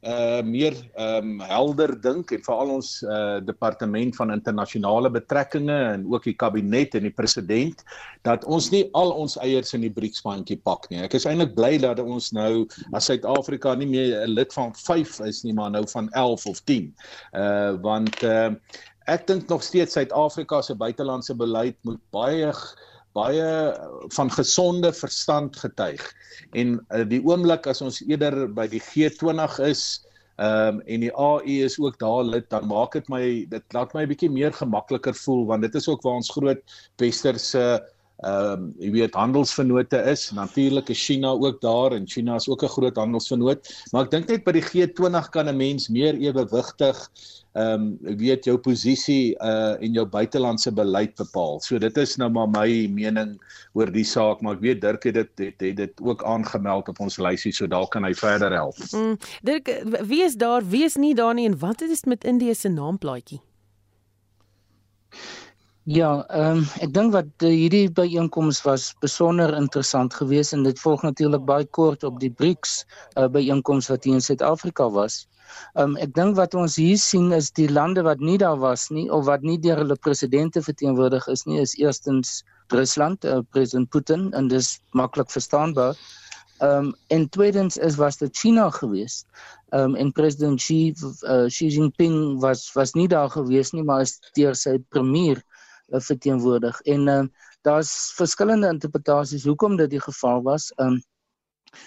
uh 0.00 0.40
meer 0.40 0.72
ehm 0.96 1.26
um, 1.28 1.40
helder 1.44 1.92
dink 2.00 2.30
en 2.32 2.40
veral 2.44 2.70
ons 2.78 3.02
uh 3.04 3.36
departement 3.44 4.16
van 4.16 4.32
internasionale 4.32 5.10
betrekkinge 5.12 5.76
en 5.92 6.06
ook 6.08 6.24
die 6.24 6.36
kabinet 6.40 6.94
en 6.96 7.04
die 7.04 7.12
president 7.12 7.84
dat 8.24 8.46
ons 8.48 8.70
nie 8.72 8.86
al 8.96 9.12
ons 9.12 9.36
eiers 9.44 9.74
in 9.76 9.84
die 9.84 9.92
BRICS-bandjie 9.92 10.60
pak 10.64 10.88
nie. 10.88 11.02
Ek 11.04 11.18
is 11.18 11.26
eintlik 11.28 11.52
bly 11.54 11.76
dat 11.84 12.00
ons 12.00 12.30
nou 12.32 12.64
as 12.96 13.10
Suid-Afrika 13.10 13.74
nie 13.76 13.90
meer 13.92 14.24
'n 14.24 14.32
lid 14.32 14.52
van 14.56 14.72
5 14.74 15.20
is 15.28 15.44
nie, 15.44 15.52
maar 15.52 15.70
nou 15.70 15.84
van 15.92 16.08
11 16.16 16.46
of 16.46 16.64
10. 16.64 16.94
Uh 17.36 17.76
want 17.84 18.22
uh 18.24 18.56
ek 19.06 19.26
dink 19.26 19.48
nog 19.48 19.62
steeds 19.62 19.92
Suid-Afrika 19.92 20.62
se 20.62 20.74
buitelandse 20.74 21.34
beleid 21.34 21.76
moet 21.84 22.00
baie 22.10 22.52
baie 23.16 23.46
van 24.14 24.30
gesonde 24.30 24.92
verstand 24.92 25.56
getuig. 25.56 26.02
En 26.52 26.78
uh, 26.90 27.04
die 27.08 27.20
oomblik 27.26 27.66
as 27.66 27.82
ons 27.82 28.00
eerder 28.06 28.46
by 28.54 28.68
die 28.70 28.82
G20 28.82 29.58
is, 29.66 29.84
ehm 30.40 30.78
um, 30.78 30.82
en 30.88 31.02
die 31.02 31.12
AU 31.12 31.44
is 31.44 31.74
ook 31.76 31.98
daar 32.00 32.24
lid, 32.24 32.46
dan 32.48 32.64
maak 32.70 32.94
dit 32.96 33.08
my 33.12 33.24
dit 33.50 33.74
laat 33.76 33.92
my 33.92 34.06
'n 34.06 34.08
bietjie 34.08 34.30
meer 34.32 34.54
gemakliker 34.56 35.14
voel 35.14 35.44
want 35.46 35.62
dit 35.62 35.74
is 35.74 35.88
ook 35.88 36.00
waar 36.02 36.16
ons 36.16 36.30
groot 36.32 36.62
westerse 36.96 37.64
ehm 38.20 38.52
um, 38.52 38.64
jy 38.78 38.90
weet 38.92 39.14
handelsvennote 39.16 39.96
is. 40.12 40.30
Natuurlik 40.36 40.90
is 40.92 41.04
China 41.04 41.32
ook 41.32 41.60
daar 41.60 41.92
en 41.96 42.08
China 42.08 42.34
is 42.36 42.48
ook 42.48 42.62
'n 42.62 42.74
groot 42.76 42.96
handelsvennoot, 42.96 43.70
maar 43.92 44.04
ek 44.04 44.10
dink 44.10 44.28
net 44.28 44.44
by 44.44 44.52
die 44.52 44.66
G20 44.66 45.30
kan 45.30 45.48
'n 45.48 45.56
mens 45.56 45.88
meer 45.88 46.14
ewewigtig 46.14 47.08
ehm 47.52 47.96
um, 48.04 48.16
weet 48.18 48.44
jou 48.44 48.58
posisie 48.58 49.34
uh 49.40 49.74
en 49.82 49.92
jou 49.92 50.06
buitelandse 50.06 50.72
beleid 50.72 51.14
bepaal. 51.16 51.60
So 51.60 51.78
dit 51.78 51.96
is 51.96 52.16
nou 52.16 52.30
maar 52.30 52.48
my 52.48 52.86
mening 52.92 53.40
oor 53.72 53.90
die 53.90 54.04
saak, 54.04 54.40
maar 54.40 54.54
ek 54.54 54.60
weet 54.60 54.80
Dirk 54.80 55.02
het 55.02 55.14
dit 55.14 55.30
het, 55.38 55.60
het 55.60 55.76
dit 55.76 56.00
ook 56.00 56.24
aangemeld 56.24 56.88
op 56.88 57.00
ons 57.00 57.18
lysie, 57.18 57.52
so 57.52 57.66
dalk 57.66 57.90
kan 57.90 58.04
hy 58.04 58.14
verder 58.14 58.52
help. 58.52 58.76
Mm, 58.92 59.16
Dirk, 59.42 59.66
wie 60.06 60.22
is 60.22 60.36
daar? 60.36 60.62
Wie 60.68 60.84
is 60.84 60.96
nie 60.96 61.14
daar 61.14 61.34
nie 61.34 61.48
en 61.48 61.58
wat 61.58 61.80
het 61.80 61.88
dit 61.88 62.06
met 62.06 62.24
Indië 62.24 62.54
se 62.54 62.68
naamplaatjie? 62.68 63.40
Ja, 65.90 66.08
ehm 66.30 66.58
um, 66.58 66.66
ek 66.86 66.92
dink 66.94 67.10
wat 67.16 67.42
uh, 67.42 67.48
hierdie 67.50 67.88
byeenkoms 67.90 68.60
was 68.62 68.82
besonder 69.02 69.50
interessant 69.58 70.14
geweest 70.14 70.54
en 70.54 70.62
dit 70.62 70.78
volg 70.78 71.02
natuurlik 71.02 71.42
baie 71.48 71.66
kort 71.78 72.06
op 72.06 72.20
die 72.22 72.30
BRICS 72.30 72.74
uh, 73.18 73.24
byeenkoms 73.36 73.88
wat 73.90 74.06
hier 74.06 74.20
in 74.20 74.22
Suid-Afrika 74.22 74.86
was. 74.94 75.16
Um, 75.74 75.96
ek 76.04 76.14
dink 76.14 76.38
wat 76.38 76.54
ons 76.54 76.76
hier 76.78 77.00
sien 77.02 77.34
is 77.34 77.50
die 77.58 77.66
lande 77.66 78.06
wat 78.06 78.22
nie 78.22 78.38
daar 78.38 78.60
was 78.62 78.86
nie 78.94 79.08
of 79.10 79.26
wat 79.26 79.42
nie 79.42 79.58
deur 79.58 79.82
hulle 79.82 79.98
presidente 80.06 80.62
verteenwoordig 80.62 81.26
is 81.34 81.42
nie, 81.50 81.58
is 81.58 81.74
eerstens 81.82 82.44
Rusland, 82.70 83.26
uh, 83.26 83.40
president 83.50 83.90
Putin 83.90 84.30
en 84.38 84.46
dis 84.54 84.76
maklik 84.94 85.34
verstaanbaar. 85.34 85.98
Ehm 86.60 86.92
um, 86.92 86.94
en 87.08 87.28
tweedens 87.34 87.82
is 87.82 87.98
was 87.98 88.22
dit 88.22 88.36
China 88.36 88.70
geweest. 88.78 89.26
Ehm 89.74 89.90
um, 89.90 89.94
en 90.06 90.12
president 90.12 90.62
Xi 90.62 90.94
uh, 91.02 91.48
Xi 91.50 91.66
Jinping 91.66 92.38
was 92.46 92.70
was 92.78 92.94
nie 92.94 93.08
daar 93.08 93.30
geweest 93.30 93.72
nie, 93.72 93.82
maar 93.82 94.06
is 94.06 94.20
deur 94.38 94.54
sy 94.54 94.78
premier 94.94 95.42
verteenwoordig. 95.90 96.80
En 96.80 97.08
ehm 97.08 97.24
uh, 97.24 97.28
daar's 97.60 98.12
verskillende 98.16 98.68
interpretasies 98.68 99.44
hoekom 99.44 99.76
dit 99.76 99.90
die 99.90 100.00
geval 100.00 100.42
was. 100.42 100.72
Ehm 100.76 100.88
um, 100.88 101.02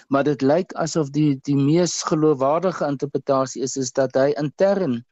maar 0.08 0.24
dit 0.24 0.42
lyk 0.42 0.72
asof 0.72 1.10
die 1.10 1.38
die 1.42 1.56
mees 1.56 2.02
geloofwaardige 2.02 2.86
interpretasie 2.86 3.62
is 3.62 3.76
is 3.76 3.92
dat 3.92 4.14
hy 4.14 4.30
intern 4.40 5.04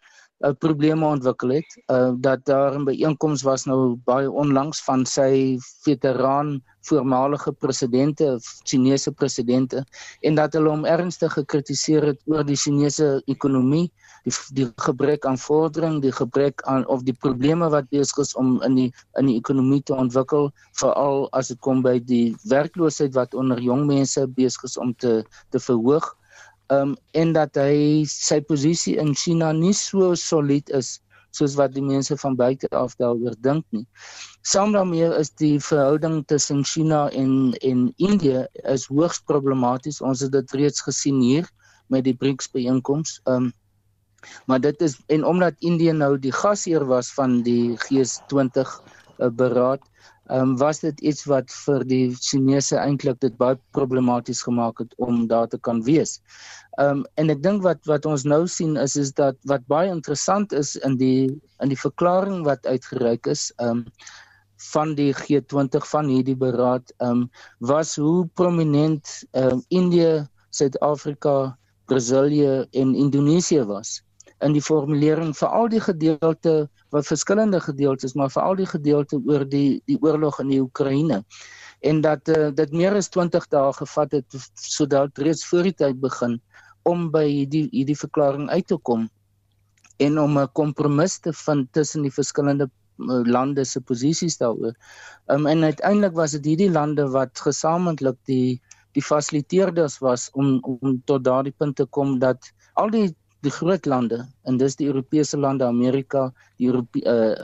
uh, 0.43 0.51
probleme 0.59 1.07
ontwikkel 1.07 1.49
het. 1.49 1.79
Uh 1.87 2.13
dat 2.19 2.45
daar 2.45 2.79
'n 2.79 2.85
byeenkoms 2.85 3.43
was 3.43 3.65
nou 3.65 3.97
baie 4.05 4.31
onlangs 4.31 4.83
van 4.85 5.07
sy 5.07 5.59
veteraan 5.83 6.63
voormalige 6.81 7.53
presidente, 7.53 8.41
Chinese 8.63 9.13
presidente 9.13 9.85
en 10.21 10.35
dat 10.35 10.53
hulle 10.53 10.69
hom 10.69 10.85
ernstig 10.85 11.33
gekritiseer 11.33 12.03
het 12.03 12.21
oor 12.27 12.45
die 12.45 12.57
Chinese 12.57 13.23
ekonomie, 13.27 13.93
die 14.25 14.33
die 14.53 14.73
gebrek 14.77 15.27
aan 15.27 15.39
vordering, 15.39 16.01
die 16.03 16.13
gebrek 16.13 16.63
aan 16.63 16.87
of 16.87 17.03
die 17.03 17.15
probleme 17.15 17.69
wat 17.69 17.89
besig 17.89 18.19
is 18.19 18.35
om 18.35 18.63
in 18.63 18.75
die 18.75 18.91
in 19.19 19.27
die 19.27 19.37
ekonomie 19.37 19.83
te 19.83 19.95
ontwikkel, 19.95 20.51
veral 20.73 21.29
as 21.33 21.49
dit 21.49 21.61
kom 21.61 21.83
by 21.83 21.99
die 21.99 22.37
werkloosheid 22.43 23.15
wat 23.15 23.35
onder 23.35 23.61
jong 23.61 23.87
mense 23.87 24.27
besig 24.27 24.63
is 24.63 24.77
om 24.77 24.95
te 24.95 25.25
te 25.51 25.59
verhoog 25.59 26.17
um, 26.73 26.97
en 27.13 27.33
dat 27.37 27.57
hy 27.61 28.05
sy 28.09 28.41
posisie 28.49 28.97
in 29.01 29.15
China 29.15 29.53
nie 29.57 29.75
so 29.77 30.15
solied 30.19 30.73
is 30.79 30.99
soos 31.33 31.55
wat 31.57 31.73
die 31.73 31.85
mense 31.85 32.17
van 32.21 32.37
buite 32.37 32.69
af 32.77 32.93
daaroor 33.01 33.37
dink 33.45 33.65
nie. 33.73 33.87
Saam 34.45 34.75
daarmee 34.77 35.09
is 35.17 35.31
die 35.41 35.57
verhouding 35.65 36.21
tussen 36.29 36.61
China 36.69 37.07
en 37.17 37.55
en 37.65 37.87
Indië 37.97 38.45
is 38.75 38.85
hoogs 38.93 39.23
problematies. 39.31 40.03
Ons 40.05 40.21
het 40.21 40.33
dit 40.33 40.53
reeds 40.61 40.85
gesien 40.85 41.21
hier 41.25 41.49
met 41.89 42.05
die 42.05 42.17
BRICS 42.17 42.53
byeenkoms. 42.53 43.21
Um 43.25 43.53
maar 44.47 44.61
dit 44.61 44.83
is 44.83 45.01
en 45.11 45.25
omdat 45.25 45.65
Indië 45.67 45.93
nou 45.93 46.15
die 46.19 46.33
gasheer 46.33 46.85
was 46.87 47.11
van 47.17 47.41
die 47.43 47.75
G20 47.89 48.61
uh, 49.19 49.33
beraad, 49.35 49.83
ehm 49.83 49.92
um, 50.41 50.57
was 50.59 50.81
dit 50.81 51.01
iets 51.01 51.25
wat 51.31 51.53
vir 51.65 51.85
die 51.89 52.17
Chinese 52.17 52.79
eintlik 52.81 53.21
dit 53.21 53.37
baie 53.41 53.59
problematies 53.77 54.43
gemaak 54.47 54.81
het 54.83 54.93
om 54.97 55.27
daar 55.31 55.49
te 55.49 55.59
kan 55.59 55.83
wees. 55.89 56.21
Ehm 56.81 57.03
um, 57.03 57.07
en 57.21 57.31
ek 57.35 57.43
dink 57.45 57.63
wat 57.67 57.81
wat 57.91 58.07
ons 58.09 58.25
nou 58.25 58.47
sien 58.49 58.77
is 58.81 58.97
is 58.97 59.13
dat 59.13 59.37
wat 59.53 59.67
baie 59.69 59.91
interessant 59.93 60.53
is 60.53 60.77
in 60.89 60.97
die 60.97 61.29
in 61.61 61.73
die 61.73 61.81
verklaring 61.85 62.45
wat 62.49 62.67
uitgereik 62.67 63.27
is 63.27 63.51
ehm 63.59 63.83
um, 63.83 63.87
van 64.73 64.95
die 64.95 65.11
G20 65.19 65.89
van 65.91 66.09
hierdie 66.09 66.39
beraad 66.39 66.95
ehm 66.99 67.11
um, 67.11 67.27
was 67.73 67.97
hoe 67.97 68.29
prominent 68.35 69.19
ehm 69.33 69.59
um, 69.59 69.65
Indië, 69.69 70.25
Suid-Afrika, 70.51 71.59
Brasilië 71.87 72.67
en 72.71 72.95
Indonesië 72.95 73.65
was 73.65 74.01
in 74.43 74.55
die 74.57 74.65
formulering 74.65 75.33
vir 75.39 75.49
al 75.49 75.69
die 75.73 75.81
gedeelte 75.81 76.55
wat 76.95 77.09
verskillende 77.09 77.61
gedeeltes 77.61 78.15
maar 78.19 78.31
veral 78.35 78.59
die 78.59 78.69
gedeelte 78.69 79.21
oor 79.27 79.45
die 79.49 79.83
die 79.87 79.99
oorlog 80.03 80.41
in 80.43 80.53
die 80.53 80.61
Oekraïne 80.63 81.23
en 81.83 82.01
dat 82.01 82.29
uh, 82.29 82.51
dit 82.55 82.73
meer 82.73 82.97
as 82.99 83.11
20 83.11 83.49
dae 83.55 83.73
gevat 83.79 84.19
het 84.19 84.39
sodat 84.55 85.19
reeds 85.19 85.47
voor 85.51 85.71
die 85.71 85.77
tyd 85.85 86.01
begin 86.03 86.39
om 86.89 87.11
by 87.15 87.25
hierdie 87.29 87.69
hierdie 87.73 87.99
verklaring 87.99 88.49
uit 88.51 88.67
te 88.67 88.79
kom 88.91 89.09
en 90.03 90.19
om 90.19 90.39
'n 90.39 90.53
kompromis 90.53 91.19
te 91.19 91.33
vind 91.33 91.73
tussen 91.73 92.03
die 92.03 92.15
verskillende 92.15 92.69
uh, 92.99 93.23
lande 93.25 93.65
se 93.65 93.81
posisies 93.81 94.39
daaroor. 94.39 94.75
Um, 95.27 95.47
en 95.47 95.65
uiteindelik 95.65 96.15
was 96.15 96.31
dit 96.31 96.45
hierdie 96.45 96.71
lande 96.71 97.09
wat 97.11 97.39
gesamentlik 97.39 98.19
die 98.27 98.61
die 98.93 99.03
fasiliteerders 99.03 99.99
was 99.99 100.29
om 100.33 100.59
om 100.63 101.03
tot 101.05 101.25
daardie 101.25 101.55
punt 101.57 101.77
te 101.77 101.87
kom 101.87 102.19
dat 102.19 102.53
al 102.75 102.91
die 102.91 103.15
die 103.43 103.51
groot 103.51 103.87
lande 103.91 104.21
en 104.47 104.59
dis 104.59 104.77
die 104.79 104.87
Europese 104.87 105.39
lande, 105.39 105.67
Amerika, 105.67 106.29
die 106.59 106.69
Europe 106.71 107.03
uh 107.03 107.35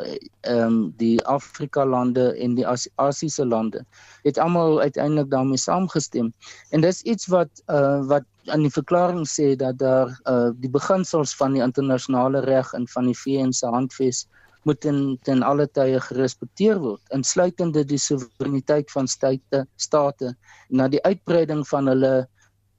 ehm 0.47 0.63
um, 0.67 0.77
die 1.01 1.19
Afrika 1.27 1.85
lande 1.85 2.31
en 2.39 2.55
die 2.55 2.67
As 2.67 2.87
Asiëse 3.03 3.45
lande 3.45 3.85
het 4.25 4.39
almal 4.39 4.81
uiteindelik 4.81 5.31
daarmee 5.31 5.59
saamgestem. 5.59 6.33
En 6.71 6.81
dis 6.87 7.03
iets 7.03 7.27
wat 7.35 7.63
uh 7.67 8.07
wat 8.07 8.27
aan 8.47 8.63
die 8.65 8.73
verklaring 8.73 9.27
sê 9.27 9.55
dat 9.59 9.79
daar 9.79 10.15
uh 10.31 10.51
die 10.55 10.71
beginsels 10.71 11.35
van 11.37 11.59
die 11.59 11.63
internasionale 11.63 12.41
reg 12.47 12.73
en 12.79 12.89
van 12.95 13.11
die 13.11 13.19
VN 13.19 13.53
se 13.53 13.67
handves 13.67 14.27
moet 14.63 14.85
in 14.85 15.19
ten 15.23 15.43
alle 15.43 15.67
tye 15.67 16.01
gerespekteer 16.01 16.79
word, 16.83 17.03
insluitende 17.15 17.85
die 17.85 17.99
soewereiniteit 17.99 18.91
van 18.95 19.09
state 19.09 19.67
state 19.77 20.35
na 20.69 20.89
die 20.89 21.03
uitbreiding 21.03 21.65
van 21.69 21.89
hulle 21.91 22.29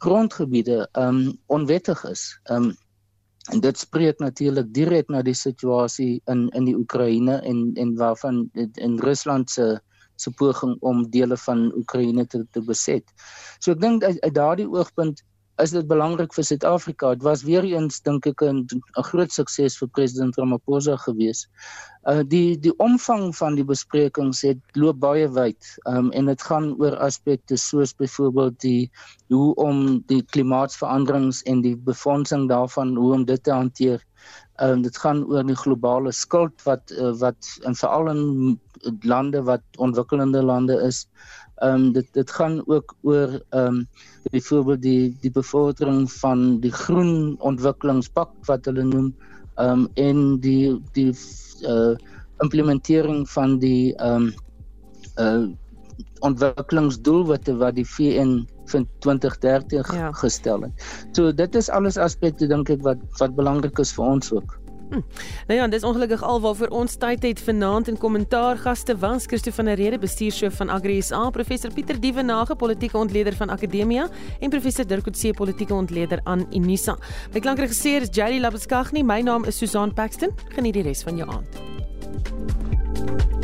grondgebiede 0.04 0.86
um 0.96 1.26
onwettig 1.48 2.04
is. 2.08 2.30
Um 2.48 2.72
En 3.50 3.60
dit 3.60 3.78
spreek 3.78 4.20
natuurlik 4.20 4.74
direk 4.74 5.10
na 5.10 5.22
die 5.26 5.38
situasie 5.38 6.22
in 6.30 6.48
in 6.58 6.68
die 6.70 6.76
Oekraïne 6.78 7.40
en 7.52 7.72
en 7.82 7.96
waarvan 7.98 8.50
in 8.54 9.00
Rusland 9.00 9.50
se 9.50 9.80
se 10.20 10.32
poging 10.32 10.76
om 10.80 11.06
dele 11.10 11.38
van 11.38 11.72
Oekraïne 11.76 12.26
te 12.28 12.46
te 12.52 12.62
beset. 12.62 13.04
So 13.60 13.72
ek 13.72 13.82
dink 13.82 14.04
uit, 14.04 14.20
uit 14.22 14.36
daardie 14.36 14.70
oogpunt 14.70 15.24
is 15.64 15.74
dit 15.76 15.88
belangrik 15.88 16.34
vir 16.36 16.46
Suid-Afrika. 16.48 17.14
Dit 17.18 17.26
was 17.28 17.44
weer 17.48 17.66
eens 17.68 18.00
dink 18.06 18.28
ek 18.28 18.42
'n 18.44 18.66
'n 18.72 19.08
groot 19.12 19.32
sukses 19.32 19.78
vir 19.78 19.90
president 19.98 20.38
Ramaphosa 20.38 20.96
gewees. 21.06 21.48
Uh 22.08 22.24
die 22.24 22.58
die 22.58 22.74
omvang 22.78 23.36
van 23.36 23.56
die 23.56 23.66
besprekings 23.68 24.42
het 24.42 24.60
loop 24.74 25.00
baie 25.00 25.28
wyd. 25.28 25.62
Um 25.86 26.12
en 26.12 26.26
dit 26.26 26.42
gaan 26.42 26.76
oor 26.80 26.96
aspekte 26.98 27.58
soos 27.58 27.94
byvoorbeeld 27.94 28.60
die 28.60 28.92
hoe 29.28 29.54
om 29.56 30.04
die 30.08 30.22
klimaatsveranderings 30.24 31.44
en 31.44 31.62
die 31.62 31.76
befondsing 31.76 32.48
daarvan 32.50 32.96
hoe 32.96 33.14
om 33.14 33.26
dit 33.26 33.44
te 33.44 33.52
hanteer. 33.52 34.00
Um 34.62 34.82
dit 34.82 34.98
gaan 34.98 35.26
oor 35.28 35.44
die 35.44 35.60
globale 35.60 36.12
skuld 36.12 36.64
wat 36.64 36.92
uh, 36.92 37.12
wat 37.20 37.60
in 37.68 37.76
veral 37.76 38.10
in 38.10 38.60
lande 39.02 39.44
wat 39.44 39.62
ontwikkelende 39.78 40.44
lande 40.44 40.82
is. 40.88 41.08
Ehm 41.60 41.74
um, 41.74 41.92
dit 41.92 42.08
dit 42.14 42.32
gaan 42.32 42.62
ook 42.68 42.96
oor 43.02 43.40
ehm 43.50 43.66
um, 43.66 43.88
byvoorbeeld 44.32 44.82
die 44.82 45.18
die 45.22 45.32
bevordering 45.32 46.12
van 46.12 46.60
die 46.60 46.72
groen 46.72 47.36
ontwikkelingspak 47.40 48.32
wat 48.48 48.66
hulle 48.66 48.84
noem 48.84 49.10
ehm 49.56 49.70
um, 49.70 49.88
en 49.94 50.40
die 50.40 50.82
die 50.94 51.12
uh 51.68 51.96
implementering 52.40 53.30
van 53.30 53.58
die 53.60 53.96
ehm 53.96 54.30
um, 54.30 54.34
uh 55.20 55.50
ontwikkelingsdoelwitte 56.20 57.56
wat 57.60 57.76
die 57.76 57.88
VN 57.88 58.48
vir 58.72 58.86
2030 59.00 59.94
ja. 59.96 60.12
gestel 60.12 60.62
het. 60.62 60.88
So 61.12 61.32
dit 61.32 61.56
is 61.56 61.70
alles 61.70 61.98
aspekte 61.98 62.48
dink 62.48 62.70
ek 62.70 62.84
wat 62.88 63.04
wat 63.20 63.36
belangrik 63.36 63.80
is 63.80 63.94
vir 63.96 64.06
ons 64.06 64.32
ook. 64.36 64.60
Hm. 64.90 65.02
Nou 65.48 65.60
ja, 65.60 65.68
dis 65.68 65.84
ongelukkig 65.86 66.22
alwaar 66.26 66.56
vir 66.58 66.72
ons 66.74 66.96
tyd 66.98 67.24
het 67.24 67.42
vanaand 67.46 67.92
in 67.92 67.98
kommentaar 67.98 68.58
gaste 68.58 68.96
was 68.98 69.28
Christo 69.30 69.52
van 69.54 69.70
der 69.70 69.78
Rede 69.78 70.00
bestuurshoof 70.02 70.56
van 70.58 70.70
Agri 70.74 70.98
SA, 71.02 71.30
professor 71.30 71.74
Pieter 71.74 72.00
Dievenage, 72.02 72.56
politieke 72.56 72.98
ontleder 72.98 73.36
van 73.38 73.50
Akademia 73.50 74.08
en 74.40 74.50
professor 74.50 74.88
Dirk 74.88 75.04
Coetzee, 75.04 75.34
politieke 75.34 75.74
ontleder 75.74 76.20
aan 76.24 76.48
Unisa. 76.54 76.98
My 77.34 77.40
klankregisseur 77.40 78.02
is 78.02 78.10
Jady 78.12 78.40
Labeskagni, 78.40 79.04
my 79.04 79.22
naam 79.22 79.46
is 79.46 79.58
Susan 79.58 79.94
Paxton. 79.94 80.34
Geniet 80.56 80.74
die 80.74 80.88
res 80.90 81.06
van 81.06 81.22
jou 81.22 81.30
aand. 81.30 83.39